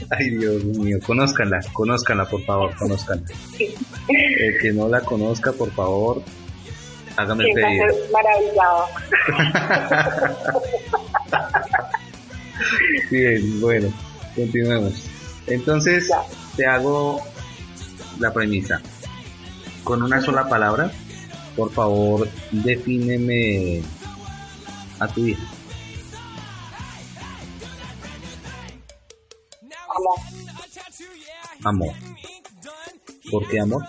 Ay, 0.12 0.30
Dios 0.38 0.64
mío. 0.64 1.00
Conózcanla, 1.06 1.60
conózcanla, 1.74 2.26
por 2.26 2.42
favor, 2.44 2.76
conózcanla. 2.78 3.26
El 3.60 4.58
que 4.60 4.72
no 4.72 4.88
la 4.88 5.02
conozca, 5.02 5.52
por 5.52 5.70
favor, 5.72 6.22
hágame 7.18 7.44
el 7.46 7.54
pedido. 7.54 7.86
Maravillado. 8.12 8.86
Bien, 13.12 13.62
bueno, 13.62 13.94
continuemos. 14.36 15.08
Entonces, 15.48 16.10
te 16.56 16.66
hago 16.66 17.22
la 18.20 18.34
premisa. 18.34 18.82
Con 19.84 20.02
una 20.02 20.22
sola 20.22 20.48
palabra, 20.48 20.92
por 21.56 21.72
favor, 21.72 22.28
defíneme 22.52 23.82
a 25.00 25.08
tu 25.08 25.26
hija. 25.26 25.44
Amor. 29.96 30.20
Amor. 31.64 31.94
¿Por 33.32 33.48
qué 33.48 33.60
amor? 33.60 33.84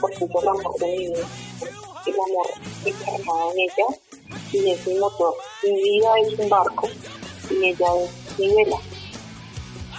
Porque 0.00 0.24
es 0.24 0.30
el 0.30 0.48
amor 0.48 0.78
de 0.78 0.86
mi 0.86 0.98
vida. 0.98 1.26
El 2.06 2.14
amor 2.14 2.46
encarnado 2.84 3.52
en 3.52 3.58
ella 3.60 3.86
y 4.52 4.70
es 4.70 4.86
mi 4.86 4.98
motor. 4.98 5.34
Mi 5.62 5.82
vida 5.82 6.08
es 6.26 6.38
un 6.38 6.48
barco 6.48 6.88
y 7.50 7.64
ella 7.64 7.86
es 8.02 8.38
mi 8.38 8.54
vela. 8.54 8.76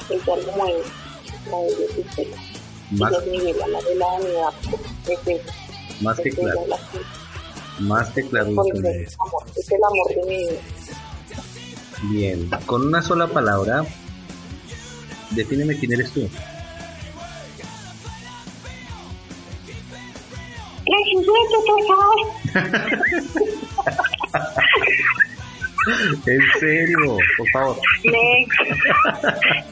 Ella 0.09 0.35
lo 0.35 0.51
mueve, 0.57 0.83
su 1.95 2.03
vela 2.17 2.44
más, 2.91 3.11
más 6.01 6.19
que 6.19 6.29
claro. 6.29 6.59
Más 7.79 8.09
que 8.09 8.27
claro. 8.27 8.51
Es 9.55 9.71
el 9.71 9.83
amor 9.83 10.09
de 10.09 10.23
mi. 10.27 10.49
Bien, 12.11 12.49
con 12.65 12.87
una 12.87 13.01
sola 13.01 13.27
palabra, 13.27 13.85
defíneme 15.31 15.77
quién 15.77 15.93
eres 15.93 16.11
tú. 16.11 16.25
en 26.25 26.41
serio, 26.59 27.17
por 27.37 27.47
favor. 27.51 27.77
Next. 28.03 28.59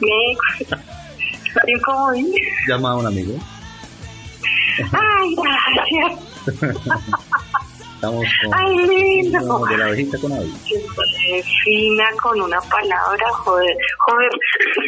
Next. 0.00 0.83
Llama 2.68 2.90
a 2.90 2.96
un 2.96 3.06
amigo. 3.06 3.34
Ay, 4.92 5.34
gracias. 5.36 6.20
Estamos 7.94 8.26
con. 8.42 8.54
Ay, 8.54 8.76
lindo. 8.76 9.66
De 9.66 9.78
la 9.78 9.84
abejita 9.86 10.18
con 10.18 10.32
avi. 10.32 10.52
Fina 11.64 12.04
con 12.22 12.40
una 12.40 12.60
palabra, 12.60 13.26
joder. 13.44 13.76
Joder. 13.98 14.30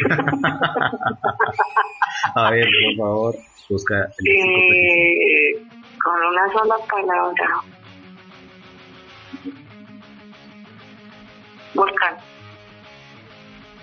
a 2.35 2.51
ver, 2.51 2.67
por 2.67 2.95
favor, 2.97 3.35
busca. 3.69 4.09
El 4.19 4.27
eh, 4.35 5.55
con 6.03 6.15
una 6.15 6.51
sola 6.51 6.75
palabra. 6.89 7.61
Volcán. 11.73 12.15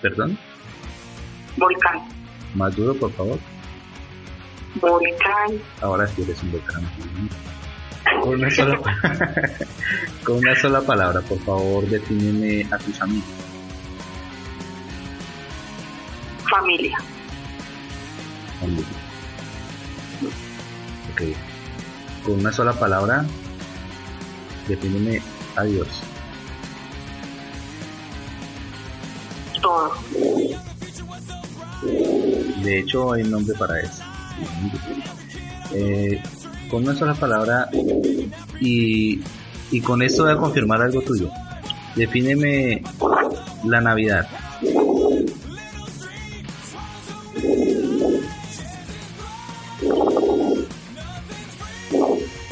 ¿Perdón? 0.02 0.38
Volcán. 1.56 2.13
Más 2.54 2.74
duro, 2.76 2.94
por 2.94 3.12
favor. 3.12 3.38
Volcán. 4.80 5.60
Ahora 5.80 6.06
sí 6.06 6.22
eres 6.22 6.42
un 6.42 6.52
volcán. 6.52 6.82
Con 8.22 8.34
una 8.34 8.50
sola, 8.50 8.80
con 10.24 10.36
una 10.36 10.54
sola 10.56 10.80
palabra, 10.82 11.20
por 11.22 11.38
favor, 11.40 11.86
defíneme 11.86 12.66
a 12.70 12.78
tus 12.78 13.00
amigos. 13.00 13.28
Familia. 16.50 16.98
Familia. 18.60 18.86
Ok. 21.12 21.22
Con 22.24 22.40
una 22.40 22.52
sola 22.52 22.72
palabra, 22.72 23.24
defíneme 24.68 25.20
a 25.56 25.62
Dios. 25.64 25.88
Todo. 29.60 29.94
De 32.64 32.78
hecho, 32.78 33.12
hay 33.12 33.22
un 33.22 33.30
nombre 33.30 33.54
para 33.58 33.78
eso. 33.80 34.02
Eh, 35.72 36.20
con 36.70 36.82
una 36.82 36.94
sola 36.94 37.14
palabra 37.14 37.68
y, 38.60 39.20
y 39.70 39.80
con 39.80 40.00
esto 40.02 40.24
voy 40.24 40.32
a 40.32 40.36
confirmar 40.36 40.80
algo 40.80 41.02
tuyo. 41.02 41.28
Defíneme 41.94 42.82
la 43.64 43.80
Navidad. 43.80 44.26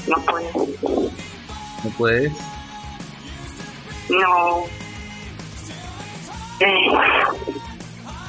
No 0.06 0.16
puedes. 0.26 0.54
¿No 1.84 1.90
puedes? 1.96 2.32
no. 4.10 4.64
Eh, 6.60 6.86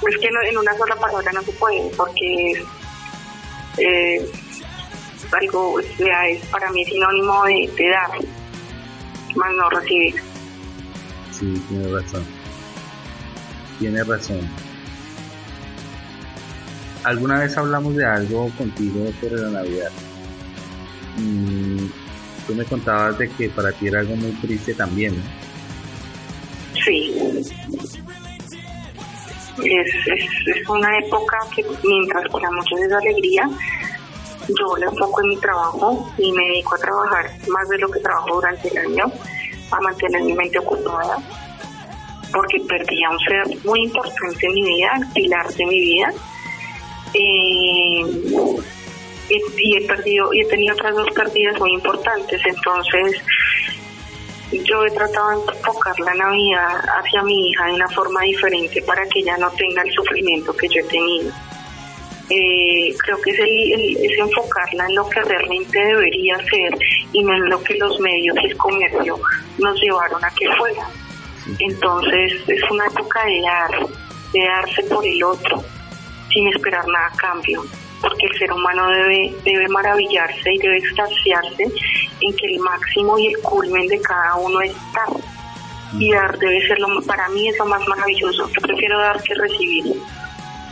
es 0.07 0.17
que 0.17 0.27
en 0.27 0.57
una 0.57 0.77
sola 0.77 0.95
palabra 0.95 1.31
no 1.31 1.41
se 1.43 1.51
puede, 1.53 1.89
porque 1.95 2.63
eh, 3.77 4.31
algo, 5.31 5.79
es, 5.79 6.45
para 6.47 6.69
mí 6.71 6.85
sinónimo 6.85 7.43
de, 7.45 7.89
dar, 7.89 8.09
más 9.35 9.51
no 9.55 9.69
recibir. 9.69 10.15
Sí, 11.31 11.61
tiene 11.69 11.87
razón. 11.87 12.25
Tiene 13.79 14.03
razón. 14.03 14.49
¿Alguna 17.03 17.39
vez 17.39 17.57
hablamos 17.57 17.95
de 17.95 18.05
algo 18.05 18.49
contigo 18.57 19.11
sobre 19.19 19.41
la 19.41 19.49
Navidad? 19.49 19.91
Mm, 21.17 21.87
tú 22.47 22.55
me 22.55 22.63
contabas 22.65 23.17
de 23.17 23.29
que 23.29 23.49
para 23.49 23.71
ti 23.73 23.87
era 23.87 23.99
algo 23.99 24.15
muy 24.15 24.31
triste 24.33 24.73
también, 24.73 25.15
¿no? 25.15 25.23
Sí. 26.85 27.22
Es, 29.61 29.93
es, 30.07 30.69
una 30.69 30.97
época 30.97 31.37
que 31.55 31.63
mientras 31.83 32.27
para 32.29 32.49
muchos 32.51 32.79
es 32.79 32.91
alegría, 32.91 33.47
yo 34.47 34.77
le 34.77 34.85
enfoco 34.85 35.21
en 35.21 35.27
mi 35.29 35.37
trabajo 35.37 36.11
y 36.17 36.31
me 36.31 36.43
dedico 36.47 36.75
a 36.75 36.79
trabajar 36.79 37.31
más 37.47 37.69
de 37.69 37.77
lo 37.77 37.89
que 37.89 37.99
trabajo 37.99 38.35
durante 38.35 38.67
el 38.69 38.77
año, 38.77 39.11
a 39.71 39.79
mantener 39.79 40.23
mi 40.23 40.33
mente 40.33 40.59
ocupada, 40.59 41.17
porque 42.33 42.59
perdí 42.67 43.03
a 43.03 43.11
un 43.11 43.19
ser 43.19 43.43
muy 43.63 43.83
importante 43.83 44.45
en 44.45 44.53
mi 44.53 44.63
vida, 44.63 44.99
pilar 45.13 45.53
de 45.53 45.65
mi 45.65 45.79
vida. 45.79 46.13
Eh, 47.13 48.03
y, 49.29 49.77
he 49.77 49.87
perdido 49.87 50.33
y 50.33 50.41
he 50.41 50.45
tenido 50.45 50.73
otras 50.73 50.95
dos 50.95 51.09
pérdidas 51.11 51.59
muy 51.59 51.73
importantes 51.73 52.41
entonces 52.45 53.21
yo 54.63 54.85
he 54.85 54.91
tratado 54.91 55.41
de 55.41 55.57
enfocar 55.57 55.99
la 55.99 56.13
Navidad 56.13 56.83
hacia 56.99 57.23
mi 57.23 57.49
hija 57.49 57.65
de 57.65 57.73
una 57.73 57.89
forma 57.89 58.21
diferente 58.21 58.81
para 58.81 59.07
que 59.07 59.19
ella 59.19 59.37
no 59.37 59.49
tenga 59.51 59.81
el 59.81 59.91
sufrimiento 59.91 60.55
que 60.55 60.67
yo 60.67 60.81
he 60.81 60.83
tenido. 60.83 61.31
Eh, 62.29 62.95
creo 62.99 63.21
que 63.21 63.31
es, 63.31 63.39
el, 63.39 64.19
enfocarla 64.19 64.87
en 64.87 64.95
lo 64.95 65.09
que 65.09 65.21
realmente 65.21 65.77
debería 65.77 66.37
ser 66.49 66.77
y 67.11 67.23
no 67.23 67.33
en 67.33 67.49
lo 67.49 67.61
que 67.63 67.75
los 67.75 67.99
medios 67.99 68.35
y 68.41 68.47
el 68.47 68.57
comercio 68.57 69.19
nos 69.57 69.79
llevaron 69.81 70.23
a 70.23 70.29
que 70.31 70.49
fuera. 70.55 70.87
Entonces 71.59 72.33
es 72.47 72.71
una 72.71 72.85
época 72.85 73.25
de 73.25 73.41
dar, 73.41 73.87
de 74.33 74.45
darse 74.45 74.83
por 74.83 75.05
el 75.05 75.21
otro, 75.23 75.63
sin 76.31 76.47
esperar 76.47 76.87
nada 76.87 77.07
a 77.07 77.17
cambio 77.17 77.63
porque 78.03 78.27
el 78.27 78.37
ser 78.37 78.51
humano 78.51 78.89
debe, 78.89 79.33
debe 79.45 79.67
maravillarse 79.69 80.53
y 80.53 80.57
debe 80.57 80.77
extasiarse 80.77 81.63
en 82.19 82.35
que 82.35 82.47
el 82.47 82.59
máximo 82.59 83.17
y 83.17 83.27
el 83.27 83.37
culmen 83.41 83.87
de 83.87 83.99
cada 84.01 84.35
uno 84.35 84.61
es 84.61 84.73
dar. 84.93 85.17
Y 85.97 86.11
dar 86.11 86.37
debe 86.37 86.67
ser, 86.67 86.79
lo, 86.79 87.01
para 87.03 87.29
mí, 87.29 87.47
es 87.47 87.57
lo 87.57 87.65
más 87.65 87.87
maravilloso. 87.87 88.49
Yo 88.49 88.61
prefiero 88.61 88.99
dar 88.99 89.21
que 89.23 89.33
recibir. 89.35 89.85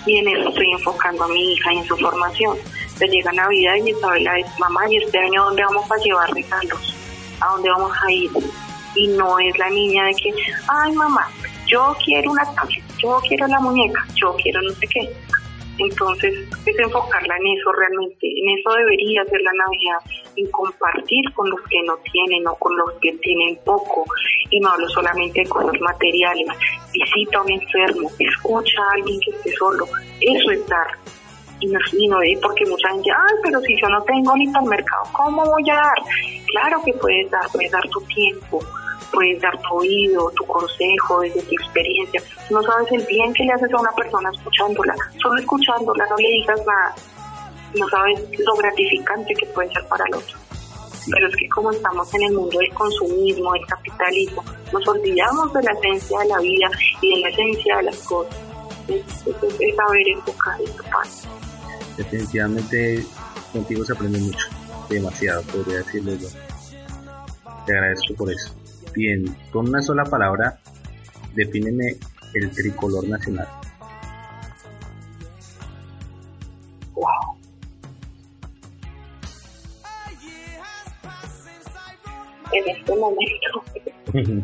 Y 0.05 0.17
en 0.17 0.27
eso 0.27 0.49
estoy 0.49 0.71
enfocando 0.71 1.23
a 1.23 1.27
mi 1.29 1.53
hija 1.53 1.73
y 1.73 1.77
en 1.77 1.85
su 1.85 1.95
formación. 1.95 2.57
Se 2.97 3.07
llega 3.07 3.31
Navidad 3.31 3.75
y 3.75 3.91
Isabela 3.91 4.37
es 4.37 4.59
mamá, 4.59 4.81
¿y 4.89 4.97
este 4.97 5.17
año 5.17 5.45
dónde 5.45 5.63
vamos 5.63 5.89
a 5.89 5.97
llevar 5.97 6.29
regalos? 6.33 6.95
¿A 7.39 7.51
dónde 7.53 7.69
vamos 7.69 7.91
a 8.05 8.11
ir? 8.11 8.31
Y 8.95 9.07
no 9.07 9.39
es 9.39 9.57
la 9.57 9.69
niña 9.69 10.05
de 10.05 10.13
que, 10.15 10.33
ay 10.67 10.91
mamá, 10.91 11.29
yo 11.65 11.95
quiero 12.03 12.31
una 12.31 12.43
tablet, 12.53 12.83
yo 12.97 13.19
quiero 13.27 13.47
la 13.47 13.59
muñeca, 13.61 14.05
yo 14.15 14.35
quiero 14.35 14.61
no 14.63 14.71
sé 14.73 14.87
qué 14.87 15.09
entonces, 15.81 16.33
es 16.65 16.79
enfocarla 16.79 17.37
en 17.37 17.47
eso 17.57 17.71
realmente, 17.71 18.27
en 18.27 18.59
eso 18.59 18.71
debería 18.73 19.25
ser 19.25 19.41
la 19.41 19.53
Navidad, 19.53 19.97
en 20.35 20.51
compartir 20.51 21.33
con 21.33 21.49
los 21.49 21.59
que 21.69 21.81
no 21.83 21.97
tienen 22.11 22.47
o 22.47 22.55
con 22.55 22.75
los 22.77 22.91
que 23.01 23.11
tienen 23.13 23.57
poco. 23.65 24.05
Y 24.49 24.59
no 24.59 24.69
hablo 24.69 24.87
solamente 24.89 25.41
de 25.41 25.49
cosas 25.49 25.79
materiales, 25.81 26.47
visita 26.93 27.39
a 27.39 27.41
un 27.41 27.51
enfermo, 27.51 28.11
escucha 28.19 28.81
a 28.81 28.93
alguien 28.93 29.19
que 29.21 29.31
esté 29.31 29.51
solo, 29.53 29.85
eso 30.19 30.51
es 30.51 30.67
dar. 30.67 30.87
Y 31.59 31.67
no, 31.67 31.79
y 31.93 32.07
no 32.07 32.17
porque 32.41 32.65
mucha 32.65 32.89
gente, 32.89 33.09
ay, 33.11 33.35
pero 33.43 33.61
si 33.61 33.75
yo 33.79 33.87
no 33.89 34.01
tengo 34.03 34.35
ni 34.35 34.47
para 34.47 34.63
el 34.63 34.69
mercado, 34.69 35.03
¿cómo 35.13 35.45
voy 35.45 35.69
a 35.69 35.75
dar? 35.75 35.97
Claro 36.47 36.81
que 36.83 36.93
puedes 36.93 37.29
dar, 37.29 37.47
puedes 37.51 37.71
dar 37.71 37.87
tu 37.89 38.01
tiempo, 38.01 38.59
puedes 39.11 39.41
dar 39.41 39.57
tu 39.61 39.75
oído, 39.75 40.31
tu 40.35 40.45
consejo 40.45 41.21
desde 41.21 41.41
tu 41.41 41.53
experiencia. 41.53 42.21
No 42.49 42.61
sabes 42.63 42.91
el 42.91 43.05
bien 43.05 43.33
que 43.33 43.43
le 43.43 43.53
haces 43.53 43.73
a 43.73 43.79
una 43.79 43.91
persona 43.91 44.29
escuchándola, 44.33 44.95
solo 45.21 45.39
escuchándola, 45.39 46.05
no 46.09 46.17
le 46.17 46.27
digas 46.27 46.59
nada. 46.65 46.95
No 47.77 47.87
sabes 47.87 48.19
lo 48.39 48.55
gratificante 48.55 49.33
que 49.33 49.45
puede 49.47 49.71
ser 49.71 49.87
para 49.87 50.05
el 50.05 50.15
otro. 50.15 50.37
Pero 51.09 51.27
es 51.27 51.35
que 51.35 51.49
como 51.49 51.71
estamos 51.71 52.13
en 52.13 52.23
el 52.23 52.33
mundo 52.33 52.59
del 52.59 52.73
consumismo, 52.73 53.53
del 53.53 53.65
capitalismo, 53.65 54.43
nos 54.71 54.87
olvidamos 54.87 55.51
de 55.53 55.63
la 55.63 55.71
esencia 55.71 56.19
de 56.19 56.27
la 56.27 56.39
vida 56.39 56.69
y 57.01 57.15
de 57.15 57.21
la 57.21 57.29
esencia 57.29 57.77
de 57.77 57.83
las 57.83 57.97
cosas. 57.99 58.35
Es, 58.87 59.75
saber 59.75 60.07
enfocar 60.07 60.61
esta 60.61 60.83
parte. 60.83 61.09
Definitivamente 61.97 63.05
contigo 63.51 63.85
se 63.85 63.93
aprende 63.93 64.19
mucho, 64.19 64.45
demasiado, 64.89 65.41
podría 65.43 65.77
decirlo 65.77 66.13
yo. 66.15 66.27
Te 67.65 67.73
agradezco 67.73 68.15
por 68.15 68.31
eso. 68.31 68.60
Bien, 68.93 69.23
con 69.51 69.69
una 69.69 69.81
sola 69.81 70.03
palabra, 70.03 70.59
defíneme 71.33 71.95
el 72.33 72.51
tricolor 72.51 73.07
nacional. 73.07 73.47
Wow. 76.93 77.37
En 82.51 82.67
este 82.67 82.95
momento. 82.97 83.63
en 84.13 84.43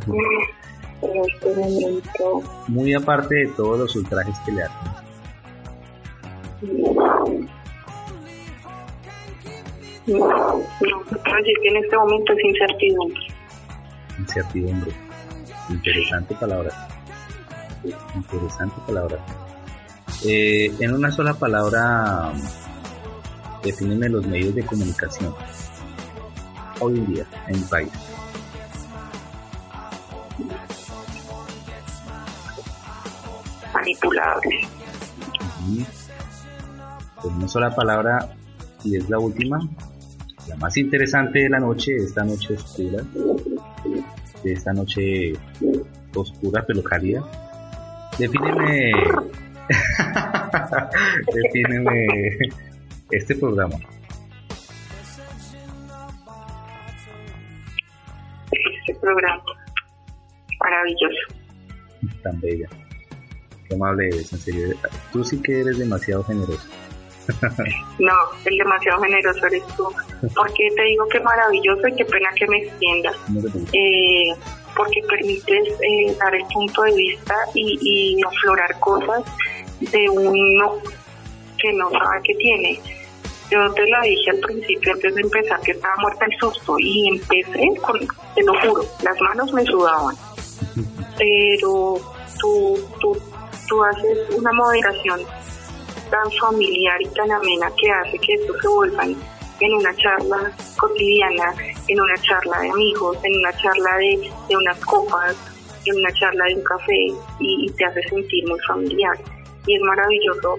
este 1.01 1.55
momento. 1.55 2.43
Muy 2.69 2.93
aparte 2.93 3.35
de 3.35 3.47
todos 3.47 3.79
los 3.79 3.95
ultrajes 3.97 4.37
que 4.45 4.51
le 4.53 4.63
hacen. 4.63 5.07
No, 10.07 10.17
no, 10.17 11.03
decir 11.03 11.55
que 11.61 11.67
en 11.67 11.77
este 11.83 11.97
momento 11.97 12.31
es 12.31 12.45
incertidumbre 12.45 13.36
incertidumbre. 14.19 14.91
Interesante 15.69 16.35
palabra. 16.35 16.87
Interesante 18.15 18.75
palabra. 18.85 19.17
Eh, 20.25 20.73
en 20.79 20.93
una 20.93 21.11
sola 21.11 21.33
palabra, 21.33 22.33
defíneme 23.63 24.09
los 24.09 24.25
medios 24.25 24.55
de 24.55 24.65
comunicación 24.65 25.33
hoy 26.79 26.97
en 26.97 27.13
día 27.13 27.25
en 27.47 27.55
el 27.55 27.63
país. 27.63 27.91
Manipulables. 33.73 34.67
Con 37.21 37.35
una 37.35 37.47
sola 37.47 37.75
palabra, 37.75 38.35
y 38.83 38.95
es 38.95 39.09
la 39.09 39.19
última, 39.19 39.59
la 40.47 40.55
más 40.55 40.77
interesante 40.77 41.39
de 41.39 41.49
la 41.49 41.59
noche, 41.59 41.95
esta 41.95 42.23
noche 42.23 42.53
oscura, 42.53 43.03
de 44.43 44.53
esta 44.53 44.73
noche 44.73 45.33
oscura 46.15 46.63
pero 46.65 46.83
cálida. 46.83 47.23
Defíneme, 48.17 48.91
defíneme 51.33 52.07
este 53.11 53.35
programa. 53.35 53.75
Este 58.51 58.95
programa, 58.99 59.43
maravilloso. 60.59 62.21
Tan 62.23 62.39
bella. 62.39 62.67
Qué 63.67 63.75
amable 63.75 64.07
eres, 64.07 64.31
en 64.31 64.39
serio. 64.39 64.75
Tú 65.11 65.23
sí 65.23 65.41
que 65.41 65.61
eres 65.61 65.77
demasiado 65.77 66.23
generoso. 66.23 66.67
no, 67.99 68.13
el 68.45 68.57
demasiado 68.57 69.01
generoso 69.01 69.45
eres 69.47 69.63
tú. 69.75 69.87
Porque 70.35 70.69
te 70.75 70.83
digo 70.83 71.07
que 71.07 71.19
maravilloso 71.19 71.87
y 71.87 71.95
qué 71.95 72.05
pena 72.05 72.29
que 72.35 72.47
me 72.47 72.57
extiendas. 72.57 73.15
Eh, 73.73 74.33
porque 74.75 75.01
permites 75.07 75.67
eh, 75.81 76.15
dar 76.19 76.33
el 76.35 76.45
punto 76.53 76.83
de 76.83 76.93
vista 76.93 77.35
y, 77.53 77.77
y 77.81 78.23
aflorar 78.23 78.79
cosas 78.79 79.23
de 79.79 80.09
uno 80.09 80.77
que 81.57 81.73
no 81.73 81.89
sabe 81.91 82.21
que 82.23 82.35
tiene. 82.35 82.79
Yo 83.49 83.71
te 83.73 83.87
lo 83.87 84.01
dije 84.01 84.31
al 84.31 84.39
principio, 84.39 84.93
antes 84.93 85.15
de 85.15 85.21
empezar, 85.21 85.59
que 85.61 85.71
estaba 85.71 85.95
muerta 85.97 86.25
el 86.25 86.37
susto 86.37 86.75
y 86.79 87.07
empecé 87.07 87.69
con, 87.81 87.99
te 88.35 88.43
lo 88.43 88.53
juro, 88.59 88.83
las 89.03 89.19
manos 89.21 89.53
me 89.53 89.63
sudaban. 89.65 90.15
Pero 91.17 91.97
tú, 92.39 92.77
tú, 92.99 93.17
tú 93.67 93.83
haces 93.83 94.35
una 94.35 94.51
moderación 94.51 95.21
tan 96.17 96.31
familiar 96.31 97.01
y 97.01 97.07
tan 97.09 97.31
amena 97.31 97.71
que 97.79 97.89
hace 97.91 98.17
que 98.19 98.33
esto 98.33 98.53
se 98.59 98.67
vuelva 98.67 99.03
en 99.05 99.73
una 99.73 99.95
charla 99.95 100.51
cotidiana, 100.79 101.53
en 101.87 102.01
una 102.01 102.15
charla 102.21 102.59
de 102.61 102.69
amigos, 102.69 103.17
en 103.23 103.35
una 103.37 103.53
charla 103.53 103.97
de, 103.97 104.31
de 104.49 104.57
unas 104.57 104.79
copas, 104.85 105.35
en 105.85 105.95
una 105.95 106.11
charla 106.13 106.45
de 106.45 106.55
un 106.55 106.63
café 106.63 107.07
y, 107.39 107.71
te 107.71 107.85
hace 107.85 108.01
sentir 108.09 108.47
muy 108.47 108.59
familiar. 108.67 109.17
Y 109.65 109.75
es 109.75 109.81
maravilloso, 109.81 110.57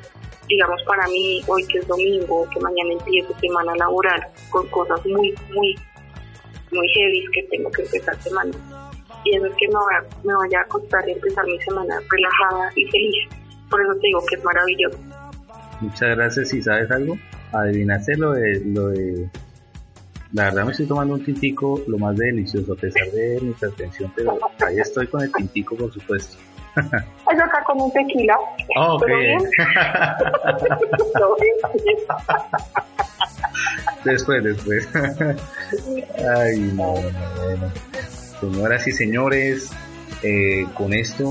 digamos, 0.48 0.82
para 0.84 1.06
mí, 1.08 1.42
hoy 1.46 1.66
que 1.66 1.78
es 1.78 1.86
domingo, 1.88 2.48
que 2.52 2.60
mañana 2.60 2.92
empiezo 2.92 3.34
semana 3.40 3.74
laboral, 3.76 4.20
con 4.50 4.66
cosas 4.68 5.04
muy, 5.06 5.34
muy, 5.54 5.74
muy 6.72 6.88
heavy 6.88 7.24
que 7.32 7.42
tengo 7.44 7.70
que 7.70 7.82
empezar 7.82 8.20
semana. 8.22 8.52
y 9.24 9.36
eso 9.36 9.46
es 9.46 9.54
que 9.56 9.68
me, 9.68 9.74
vaya, 9.74 10.08
me 10.24 10.34
vaya 10.34 10.58
a 10.60 10.62
acostar 10.62 11.08
y 11.08 11.12
empezar 11.12 11.44
mi 11.46 11.58
semana 11.60 12.00
relajada 12.10 12.72
y 12.76 12.84
feliz. 12.86 13.28
Por 13.70 13.82
eso 13.82 13.92
te 13.94 14.06
digo 14.06 14.24
que 14.26 14.36
es 14.36 14.44
maravilloso. 14.44 14.98
Muchas 15.80 16.16
gracias. 16.16 16.54
¿Y 16.54 16.62
sabes 16.62 16.90
algo? 16.90 17.18
Adivinaste 17.52 18.16
lo 18.16 18.32
de, 18.32 18.62
lo 18.64 18.88
de... 18.88 19.28
La 20.32 20.44
verdad 20.44 20.64
me 20.64 20.70
estoy 20.72 20.86
tomando 20.86 21.14
un 21.14 21.24
tintico 21.24 21.82
lo 21.86 21.98
más 21.98 22.16
delicioso 22.16 22.72
a 22.74 22.76
pesar 22.76 23.10
de 23.12 23.38
mi 23.40 23.54
atención, 23.54 24.12
pero 24.14 24.38
ahí 24.66 24.78
estoy 24.78 25.06
con 25.06 25.22
el 25.22 25.32
tintico 25.32 25.74
por 25.74 25.90
supuesto. 25.92 26.36
Es 26.76 27.40
acá 27.40 27.64
con 27.64 27.80
un 27.80 27.90
tequila. 27.92 28.36
Oh, 28.76 28.96
ok. 28.96 29.06
después, 34.04 34.44
después. 34.44 34.86
Ay, 36.36 36.58
no, 36.74 36.94
no, 36.94 37.56
no. 37.56 37.72
Señoras 38.40 38.86
y 38.86 38.92
señores, 38.92 39.70
eh, 40.22 40.66
con 40.74 40.92
esto, 40.92 41.30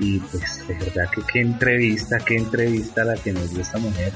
y 0.00 0.18
pues 0.18 0.66
de 0.66 0.74
verdad 0.74 1.10
que 1.14 1.20
qué 1.30 1.40
entrevista, 1.40 2.18
qué 2.18 2.36
entrevista 2.36 3.04
la 3.04 3.16
que 3.16 3.32
nos 3.32 3.52
dio 3.52 3.60
esta 3.60 3.78
mujer. 3.78 4.12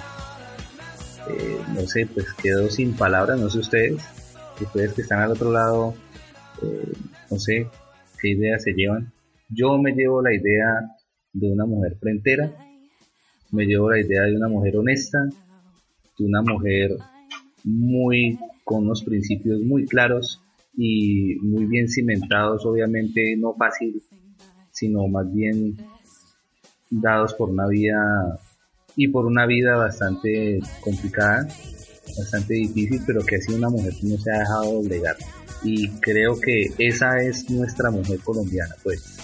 Eh, 1.28 1.60
no 1.74 1.86
sé, 1.86 2.06
pues 2.06 2.32
quedo 2.34 2.70
sin 2.70 2.94
palabras, 2.94 3.38
no 3.38 3.48
sé 3.50 3.58
ustedes, 3.58 4.02
ustedes 4.60 4.94
que 4.94 5.02
están 5.02 5.20
al 5.20 5.32
otro 5.32 5.52
lado, 5.52 5.94
eh, 6.62 6.92
no 7.30 7.38
sé 7.38 7.68
qué 8.20 8.30
ideas 8.30 8.62
se 8.62 8.72
llevan. 8.72 9.12
Yo 9.48 9.78
me 9.78 9.92
llevo 9.92 10.22
la 10.22 10.34
idea 10.34 10.80
de 11.32 11.52
una 11.52 11.66
mujer 11.66 11.96
frentera, 12.00 12.50
me 13.50 13.66
llevo 13.66 13.90
la 13.90 14.00
idea 14.00 14.22
de 14.22 14.36
una 14.36 14.48
mujer 14.48 14.78
honesta, 14.78 15.18
de 16.18 16.24
una 16.24 16.42
mujer 16.42 16.96
muy 17.62 18.38
con 18.64 18.84
unos 18.84 19.04
principios 19.04 19.60
muy 19.60 19.86
claros 19.86 20.40
y 20.76 21.36
muy 21.42 21.66
bien 21.66 21.88
cimentados, 21.88 22.64
obviamente 22.64 23.36
no 23.36 23.54
fácil, 23.54 24.02
sino 24.74 25.06
más 25.08 25.32
bien 25.32 25.76
dados 26.90 27.32
por 27.34 27.48
una 27.48 27.66
vida 27.68 28.38
y 28.96 29.08
por 29.08 29.26
una 29.26 29.46
vida 29.46 29.76
bastante 29.76 30.60
complicada, 30.80 31.48
bastante 32.18 32.54
difícil, 32.54 33.00
pero 33.06 33.24
que 33.24 33.36
ha 33.36 33.40
sido 33.40 33.58
una 33.58 33.70
mujer 33.70 33.92
que 34.00 34.06
no 34.08 34.18
se 34.18 34.30
ha 34.30 34.40
dejado 34.40 34.72
doblegar. 34.74 35.16
Y 35.62 35.88
creo 36.00 36.38
que 36.38 36.66
esa 36.78 37.18
es 37.18 37.48
nuestra 37.50 37.90
mujer 37.90 38.18
colombiana, 38.20 38.74
pues. 38.82 39.16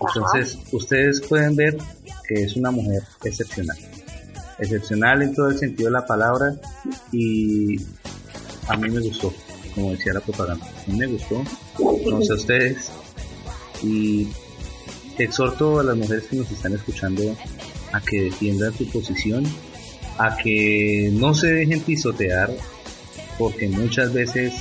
Entonces, 0.00 0.58
ustedes 0.72 1.20
pueden 1.20 1.56
ver 1.56 1.76
que 2.26 2.42
es 2.42 2.56
una 2.56 2.70
mujer 2.70 3.02
excepcional. 3.24 3.76
Excepcional 4.58 5.22
en 5.22 5.34
todo 5.34 5.48
el 5.48 5.58
sentido 5.58 5.88
de 5.88 5.92
la 5.92 6.06
palabra 6.06 6.54
y 7.12 7.76
a 8.68 8.76
mí 8.76 8.90
me 8.90 9.00
gustó, 9.00 9.32
como 9.74 9.92
decía 9.92 10.12
la 10.12 10.20
propaganda. 10.20 10.66
A 10.66 10.90
mí 10.90 10.98
me 10.98 11.06
gustó, 11.06 11.42
no 12.10 12.22
sé 12.22 12.32
ustedes. 12.34 12.90
Y 13.82 14.28
exhorto 15.18 15.80
a 15.80 15.84
las 15.84 15.96
mujeres 15.96 16.24
que 16.24 16.36
nos 16.36 16.50
están 16.50 16.74
escuchando 16.74 17.36
a 17.92 18.00
que 18.00 18.22
defiendan 18.22 18.76
su 18.76 18.88
posición, 18.88 19.44
a 20.18 20.36
que 20.36 21.10
no 21.12 21.34
se 21.34 21.48
dejen 21.48 21.80
pisotear, 21.80 22.50
porque 23.38 23.68
muchas 23.68 24.12
veces 24.12 24.52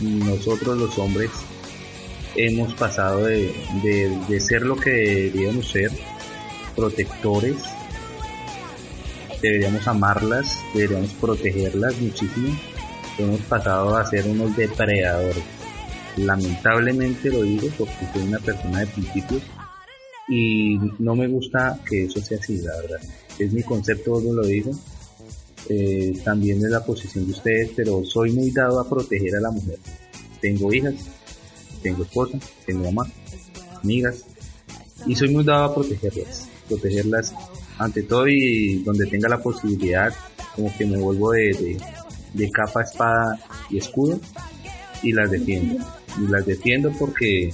nosotros 0.00 0.76
los 0.76 0.98
hombres 0.98 1.30
hemos 2.34 2.74
pasado 2.74 3.26
de, 3.26 3.52
de, 4.28 4.40
ser 4.40 4.62
lo 4.62 4.76
que 4.76 4.90
deberíamos 4.90 5.70
ser, 5.70 5.90
protectores, 6.74 7.56
deberíamos 9.40 9.86
amarlas, 9.86 10.58
deberíamos 10.74 11.10
protegerlas 11.14 12.00
muchísimo, 12.00 12.58
hemos 13.18 13.40
pasado 13.42 13.96
a 13.96 14.04
ser 14.08 14.26
unos 14.26 14.56
depredadores. 14.56 15.61
Lamentablemente 16.16 17.30
lo 17.30 17.42
digo 17.42 17.68
porque 17.78 18.06
soy 18.12 18.22
una 18.22 18.38
persona 18.38 18.80
de 18.80 18.86
principios 18.86 19.42
y 20.28 20.78
no 20.98 21.14
me 21.14 21.26
gusta 21.28 21.78
que 21.88 22.04
eso 22.04 22.20
sea 22.20 22.38
así, 22.38 22.58
la 22.58 22.76
verdad. 22.80 23.00
Es 23.38 23.52
mi 23.52 23.62
concepto, 23.62 24.20
no 24.20 24.32
lo 24.32 24.42
digo. 24.44 24.72
Eh, 25.68 26.20
también 26.24 26.58
es 26.58 26.70
la 26.70 26.84
posición 26.84 27.26
de 27.26 27.32
ustedes, 27.32 27.70
pero 27.76 28.04
soy 28.04 28.32
muy 28.32 28.50
dado 28.50 28.80
a 28.80 28.88
proteger 28.88 29.36
a 29.36 29.40
la 29.40 29.50
mujer. 29.50 29.78
Tengo 30.40 30.72
hijas, 30.72 30.94
tengo 31.82 32.02
esposa, 32.02 32.38
tengo 32.66 32.90
mamá, 32.90 33.10
amigas, 33.82 34.24
y 35.06 35.14
soy 35.14 35.30
muy 35.30 35.44
dado 35.44 35.64
a 35.64 35.74
protegerlas, 35.74 36.48
protegerlas 36.68 37.34
ante 37.78 38.02
todo 38.02 38.28
y 38.28 38.82
donde 38.84 39.06
tenga 39.06 39.28
la 39.28 39.38
posibilidad, 39.38 40.12
como 40.54 40.74
que 40.76 40.86
me 40.86 40.98
vuelvo 40.98 41.32
de, 41.32 41.78
de, 42.34 42.50
capa, 42.50 42.82
espada 42.82 43.38
y 43.70 43.78
escudo 43.78 44.20
y 45.02 45.12
las 45.12 45.30
defiendo. 45.30 45.84
Y 46.18 46.30
las 46.30 46.46
defiendo 46.46 46.92
porque 46.98 47.52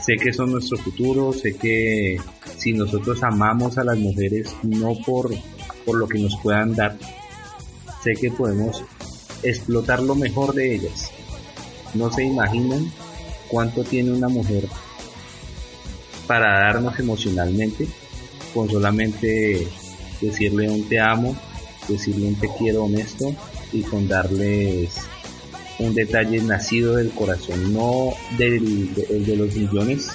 sé 0.00 0.16
que 0.16 0.32
son 0.32 0.52
nuestro 0.52 0.76
futuro, 0.78 1.32
sé 1.32 1.56
que 1.56 2.18
si 2.56 2.72
nosotros 2.72 3.22
amamos 3.22 3.78
a 3.78 3.84
las 3.84 3.98
mujeres 3.98 4.54
no 4.62 4.94
por, 5.04 5.30
por 5.84 5.96
lo 5.96 6.08
que 6.08 6.18
nos 6.18 6.36
puedan 6.42 6.74
dar, 6.74 6.96
sé 8.02 8.12
que 8.14 8.30
podemos 8.30 8.82
explotar 9.42 10.02
lo 10.02 10.14
mejor 10.14 10.54
de 10.54 10.74
ellas. 10.74 11.10
No 11.94 12.10
se 12.10 12.24
imaginan 12.24 12.90
cuánto 13.48 13.84
tiene 13.84 14.12
una 14.12 14.28
mujer 14.28 14.66
para 16.26 16.60
darnos 16.60 16.98
emocionalmente 16.98 17.86
con 18.52 18.70
solamente 18.70 19.66
decirle 20.20 20.70
un 20.70 20.88
te 20.88 21.00
amo, 21.00 21.36
decirle 21.88 22.28
un 22.28 22.34
te 22.36 22.48
quiero 22.58 22.84
honesto 22.84 23.34
y 23.72 23.82
con 23.82 24.08
darles 24.08 24.90
un 25.78 25.94
detalle 25.94 26.40
nacido 26.42 26.96
del 26.96 27.10
corazón, 27.10 27.72
no 27.72 28.12
del, 28.38 28.94
de, 28.94 29.36
los 29.36 29.54
millones, 29.54 30.08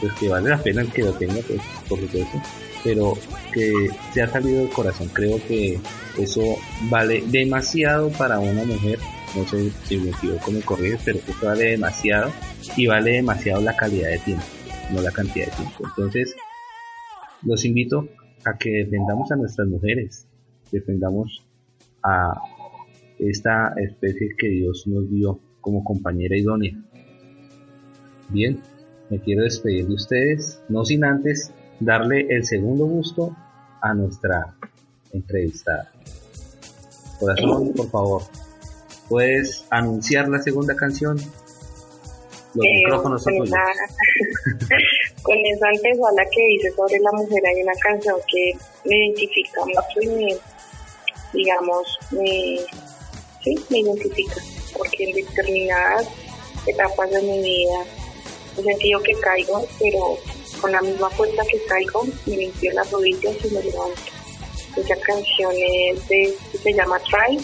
pues 0.00 0.12
que 0.14 0.28
vale 0.28 0.50
la 0.50 0.58
pena 0.58 0.82
el 0.82 0.92
que 0.92 1.02
lo 1.02 1.12
tenga, 1.12 1.40
pues, 1.46 1.60
por 1.88 2.00
supuesto, 2.00 2.42
pero 2.82 3.14
que 3.52 3.72
se 4.12 4.22
ha 4.22 4.28
salido 4.28 4.60
del 4.60 4.70
corazón. 4.70 5.08
Creo 5.12 5.38
que 5.46 5.78
eso 6.18 6.56
vale 6.90 7.22
demasiado 7.26 8.10
para 8.10 8.38
una 8.38 8.64
mujer 8.64 8.98
no 9.36 9.46
sé 9.46 9.70
si 9.84 9.98
me 9.98 10.10
equivoco, 10.10 10.50
me 10.50 10.60
corriges, 10.60 11.00
pero 11.04 11.18
esto 11.18 11.46
vale 11.46 11.64
demasiado 11.72 12.32
y 12.76 12.86
vale 12.86 13.12
demasiado 13.12 13.60
la 13.60 13.76
calidad 13.76 14.10
de 14.10 14.18
tiempo, 14.18 14.44
no 14.92 15.02
la 15.02 15.10
cantidad 15.10 15.46
de 15.46 15.52
tiempo. 15.52 15.84
Entonces, 15.84 16.34
los 17.42 17.64
invito 17.64 18.08
a 18.44 18.56
que 18.56 18.70
defendamos 18.70 19.30
a 19.30 19.36
nuestras 19.36 19.68
mujeres, 19.68 20.26
defendamos 20.72 21.44
a 22.02 22.32
esta 23.18 23.74
especie 23.76 24.34
que 24.36 24.48
Dios 24.48 24.86
nos 24.86 25.10
dio 25.10 25.38
como 25.60 25.84
compañera 25.84 26.36
idónea. 26.36 26.72
Bien, 28.28 28.60
me 29.10 29.20
quiero 29.20 29.44
despedir 29.44 29.86
de 29.86 29.94
ustedes, 29.94 30.60
no 30.68 30.84
sin 30.84 31.04
antes 31.04 31.52
darle 31.80 32.26
el 32.30 32.44
segundo 32.44 32.86
gusto 32.86 33.36
a 33.80 33.94
nuestra 33.94 34.54
entrevistada. 35.12 35.92
Corazón, 37.18 37.72
por 37.74 37.90
favor, 37.90 38.22
puedes 39.08 39.64
anunciar 39.70 40.28
la 40.28 40.40
segunda 40.40 40.74
canción. 40.74 41.16
Los 41.16 42.64
eh, 42.64 42.74
micrófonos 42.74 43.22
son 43.22 43.36
tuyos. 43.36 43.50
con 45.22 45.36
esa 45.44 45.68
antesala 45.68 46.22
que 46.30 46.46
dice 46.46 46.70
sobre 46.70 46.98
la 47.00 47.12
mujer 47.12 47.42
hay 47.46 47.62
una 47.62 47.74
canción 47.82 48.16
que 48.30 48.52
me 48.84 48.96
identifica 48.96 49.60
mucho 49.64 50.00
y 50.02 50.08
me, 50.08 50.36
digamos, 51.32 51.98
me, 52.12 52.58
sí, 53.46 53.64
me 53.70 53.78
identifica, 53.78 54.42
porque 54.76 55.04
en 55.04 55.14
determinadas 55.14 56.08
etapas 56.66 57.10
de 57.10 57.22
mi 57.22 57.38
vida 57.38 57.84
he 58.58 58.62
sentido 58.62 59.00
que 59.02 59.12
caigo, 59.14 59.64
pero 59.78 60.18
con 60.60 60.72
la 60.72 60.82
misma 60.82 61.08
fuerza 61.10 61.42
que 61.50 61.62
caigo, 61.64 62.04
me 62.26 62.36
limpio 62.36 62.72
las 62.72 62.90
rodillas 62.90 63.36
y 63.44 63.48
me 63.54 63.62
levanto. 63.62 64.02
Esa 64.76 64.96
canción 64.96 65.52
es 65.56 66.08
de, 66.08 66.34
se 66.62 66.72
llama 66.72 66.98
Try 67.00 67.38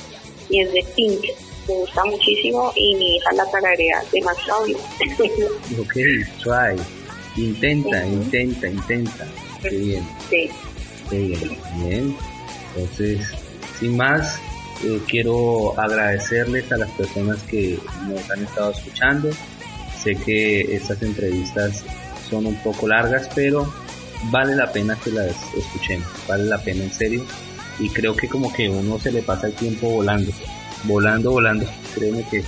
y 0.50 0.60
es 0.60 0.72
de 0.72 0.84
Pink 0.96 1.24
me 1.68 1.74
gusta 1.74 2.04
muchísimo 2.04 2.72
y 2.74 2.94
mi 2.96 3.16
hija 3.16 3.32
la 3.34 3.50
tararea 3.50 4.02
demasiado 4.12 4.64
bien. 4.64 4.78
ok, 5.80 5.94
try. 6.42 6.82
Intenta, 7.36 8.04
intenta, 8.04 8.68
intenta. 8.68 9.28
Qué 9.62 9.70
bien. 9.70 10.08
Sí. 10.28 10.50
Qué 11.08 11.18
bien. 11.18 11.58
Bien. 11.76 12.16
Entonces, 12.74 13.20
sin 13.78 13.96
más, 13.96 14.40
eh, 14.82 15.00
quiero 15.06 15.78
agradecerles 15.78 16.70
a 16.72 16.76
las 16.76 16.90
personas 16.90 17.42
que 17.44 17.78
nos 18.09 18.30
han 18.30 18.42
estado 18.42 18.72
escuchando. 18.72 19.30
Sé 20.02 20.16
que 20.16 20.74
estas 20.74 21.02
entrevistas 21.02 21.84
son 22.28 22.46
un 22.46 22.56
poco 22.56 22.88
largas, 22.88 23.28
pero 23.34 23.72
vale 24.30 24.54
la 24.54 24.72
pena 24.72 24.96
que 25.02 25.10
las 25.10 25.36
escuchen. 25.56 26.02
Vale 26.28 26.44
la 26.44 26.59
pena 26.59 26.84
en 26.84 26.92
serio. 26.92 27.24
Y 27.78 27.88
creo 27.88 28.14
que 28.14 28.28
como 28.28 28.52
que 28.52 28.68
uno 28.68 28.98
se 28.98 29.12
le 29.12 29.22
pasa 29.22 29.46
el 29.46 29.54
tiempo 29.54 29.88
volando 29.88 30.32
volando, 30.84 31.32
volando. 31.32 31.66
Créeme 31.94 32.24
que 32.28 32.42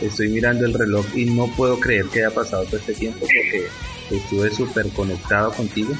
estoy 0.00 0.28
mirando 0.28 0.66
el 0.66 0.74
reloj 0.74 1.06
y 1.14 1.24
no 1.26 1.46
puedo 1.56 1.78
creer 1.80 2.06
que 2.06 2.20
haya 2.24 2.34
pasado 2.34 2.64
todo 2.64 2.76
este 2.76 2.94
tiempo 2.94 3.20
porque 3.20 3.68
estuve 4.10 4.50
súper 4.50 4.88
conectado 4.90 5.52
contigo 5.52 5.94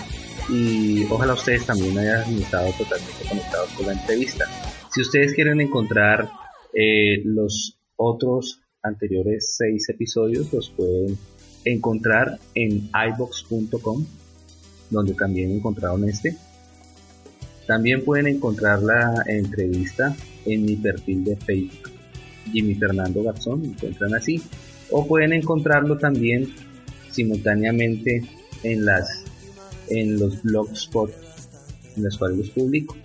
y 0.48 1.04
ojalá 1.10 1.32
ustedes 1.32 1.64
también 1.64 1.98
hayan 1.98 2.40
estado 2.40 2.70
totalmente 2.72 3.24
conectados 3.28 3.70
con 3.70 3.86
la 3.86 3.92
entrevista. 3.92 4.44
Si 4.96 5.02
ustedes 5.02 5.34
quieren 5.34 5.60
encontrar 5.60 6.30
eh, 6.72 7.20
los 7.22 7.78
otros 7.96 8.62
anteriores 8.82 9.54
seis 9.54 9.90
episodios 9.90 10.50
los 10.54 10.70
pueden 10.70 11.18
encontrar 11.66 12.38
en 12.54 12.88
ibox.com, 13.10 14.06
donde 14.88 15.12
también 15.12 15.50
encontraron 15.50 16.08
este. 16.08 16.34
También 17.66 18.06
pueden 18.06 18.26
encontrar 18.26 18.82
la 18.82 19.22
entrevista 19.26 20.16
en 20.46 20.64
mi 20.64 20.76
perfil 20.76 21.24
de 21.24 21.36
Facebook, 21.36 21.90
Jimmy 22.50 22.74
Fernando 22.76 23.22
Garzón, 23.22 23.66
encuentran 23.66 24.14
así. 24.14 24.42
O 24.90 25.06
pueden 25.06 25.34
encontrarlo 25.34 25.98
también 25.98 26.48
simultáneamente 27.10 28.22
en 28.62 28.86
las 28.86 29.24
en 29.90 30.18
los 30.18 30.42
blogspot 30.42 31.12
en 31.96 32.02
los 32.02 32.16
cuales 32.16 32.38
los 32.38 32.48
publico. 32.48 32.96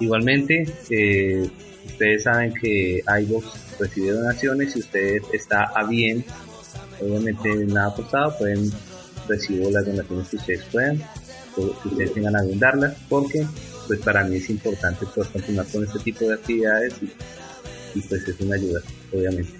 Igualmente, 0.00 0.64
eh, 0.90 1.50
ustedes 1.84 2.22
saben 2.22 2.54
que 2.54 3.02
iVoox 3.22 3.78
recibe 3.80 4.12
donaciones. 4.12 4.72
Si 4.72 4.78
usted 4.80 5.20
está 5.32 5.64
a 5.64 5.84
bien, 5.84 6.24
obviamente 7.00 7.48
nada 7.66 7.88
apostado, 7.88 8.38
pueden 8.38 8.70
recibir 9.26 9.72
las 9.72 9.84
donaciones 9.84 10.28
que 10.28 10.36
ustedes 10.36 10.62
puedan, 10.70 11.02
que 11.54 11.62
ustedes 11.88 12.14
tengan 12.14 12.36
a 12.36 12.44
darlas, 12.54 12.96
porque 13.08 13.44
pues 13.86 13.98
para 14.00 14.24
mí 14.24 14.36
es 14.36 14.48
importante 14.50 15.06
pues, 15.14 15.28
continuar 15.28 15.66
con 15.66 15.84
este 15.84 15.98
tipo 15.98 16.26
de 16.26 16.34
actividades 16.34 16.94
y, 17.02 17.10
pues 17.94 18.28
es 18.28 18.40
una 18.40 18.56
ayuda, 18.56 18.80
obviamente. 19.12 19.52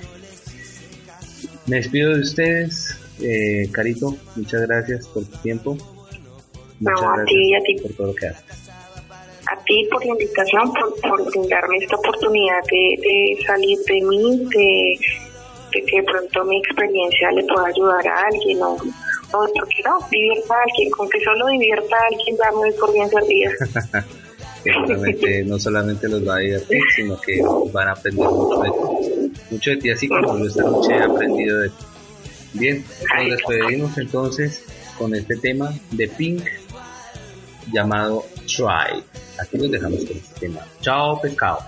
Me 1.67 1.77
despido 1.77 2.15
de 2.15 2.21
ustedes, 2.21 2.97
eh, 3.21 3.69
Carito, 3.73 4.17
muchas 4.37 4.63
gracias 4.63 5.07
por 5.09 5.25
tu 5.27 5.37
tiempo. 5.39 5.77
Muchas 6.81 7.01
gracias 7.01 7.21
a 7.21 7.25
ti, 7.25 7.55
a 7.55 7.61
ti. 7.61 7.77
por 7.83 7.93
todo 7.93 8.07
lo 8.09 8.15
que 8.15 8.27
haces. 8.27 8.69
A 9.51 9.65
ti 9.65 9.89
por 9.91 10.05
la 10.05 10.13
invitación, 10.13 10.73
por, 10.73 11.31
brindarme 11.31 11.79
esta 11.79 11.97
oportunidad 11.97 12.63
de, 12.71 13.39
salir 13.47 13.79
de 13.87 14.01
mí, 14.03 14.47
de, 14.51 14.99
que 15.73 15.97
de 15.97 16.03
pronto 16.05 16.45
mi 16.45 16.59
experiencia 16.59 17.31
le 17.33 17.45
pueda 17.45 17.67
ayudar 17.67 18.07
a 18.07 18.27
alguien 18.27 18.63
o 18.63 18.77
no, 19.33 19.39
porque 19.55 19.83
no, 19.85 19.99
divierta 20.11 20.55
a 20.55 20.63
alguien, 20.63 20.91
con 20.91 21.09
que 21.09 21.21
solo 21.21 21.47
divierta 21.49 21.97
a 21.97 22.07
alguien, 22.11 22.37
dame 22.37 22.73
por 22.73 22.93
bien 22.93 23.09
servida. 23.11 23.51
no 25.47 25.59
solamente 25.59 26.09
los 26.09 26.27
va 26.27 26.37
a 26.37 26.39
divertir, 26.39 26.81
sino 26.97 27.21
que 27.21 27.41
van 27.73 27.89
a 27.89 27.93
aprender 27.93 28.29
mucho 28.29 28.61
de 28.61 28.71
ti, 28.71 29.41
mucho 29.51 29.71
de 29.71 29.77
ti 29.77 29.91
así 29.91 30.09
como 30.09 30.39
yo 30.39 30.47
esta 30.47 30.63
noche 30.63 30.93
he 30.93 31.03
aprendido 31.03 31.61
de 31.61 31.69
ti. 31.69 31.75
Bien, 32.55 32.85
nos 33.17 33.31
despedimos 33.31 33.99
entonces 33.99 34.63
con 34.97 35.15
este 35.15 35.37
tema 35.37 35.73
de 35.93 36.09
Pink 36.09 36.45
llamado 37.73 38.25
Try. 38.47 39.03
Aquí 39.41 39.59
nos 39.59 39.71
dejamos 39.71 40.05
con 40.05 40.17
este 40.17 40.41
tema. 40.41 40.67
Chao, 40.81 41.21
pescado. 41.21 41.61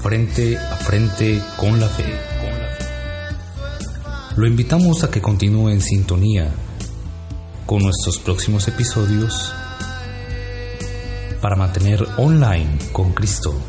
Frente 0.00 0.56
a 0.56 0.76
Frente 0.76 1.42
con 1.56 1.80
la 1.80 1.88
Fe. 1.88 2.04
Lo 4.36 4.46
invitamos 4.46 5.02
a 5.02 5.10
que 5.10 5.20
continúe 5.20 5.70
en 5.70 5.80
sintonía 5.80 6.54
con 7.66 7.82
nuestros 7.82 8.18
próximos 8.18 8.68
episodios 8.68 9.52
para 11.40 11.56
mantener 11.56 12.06
online 12.16 12.78
con 12.92 13.12
Cristo 13.12 13.60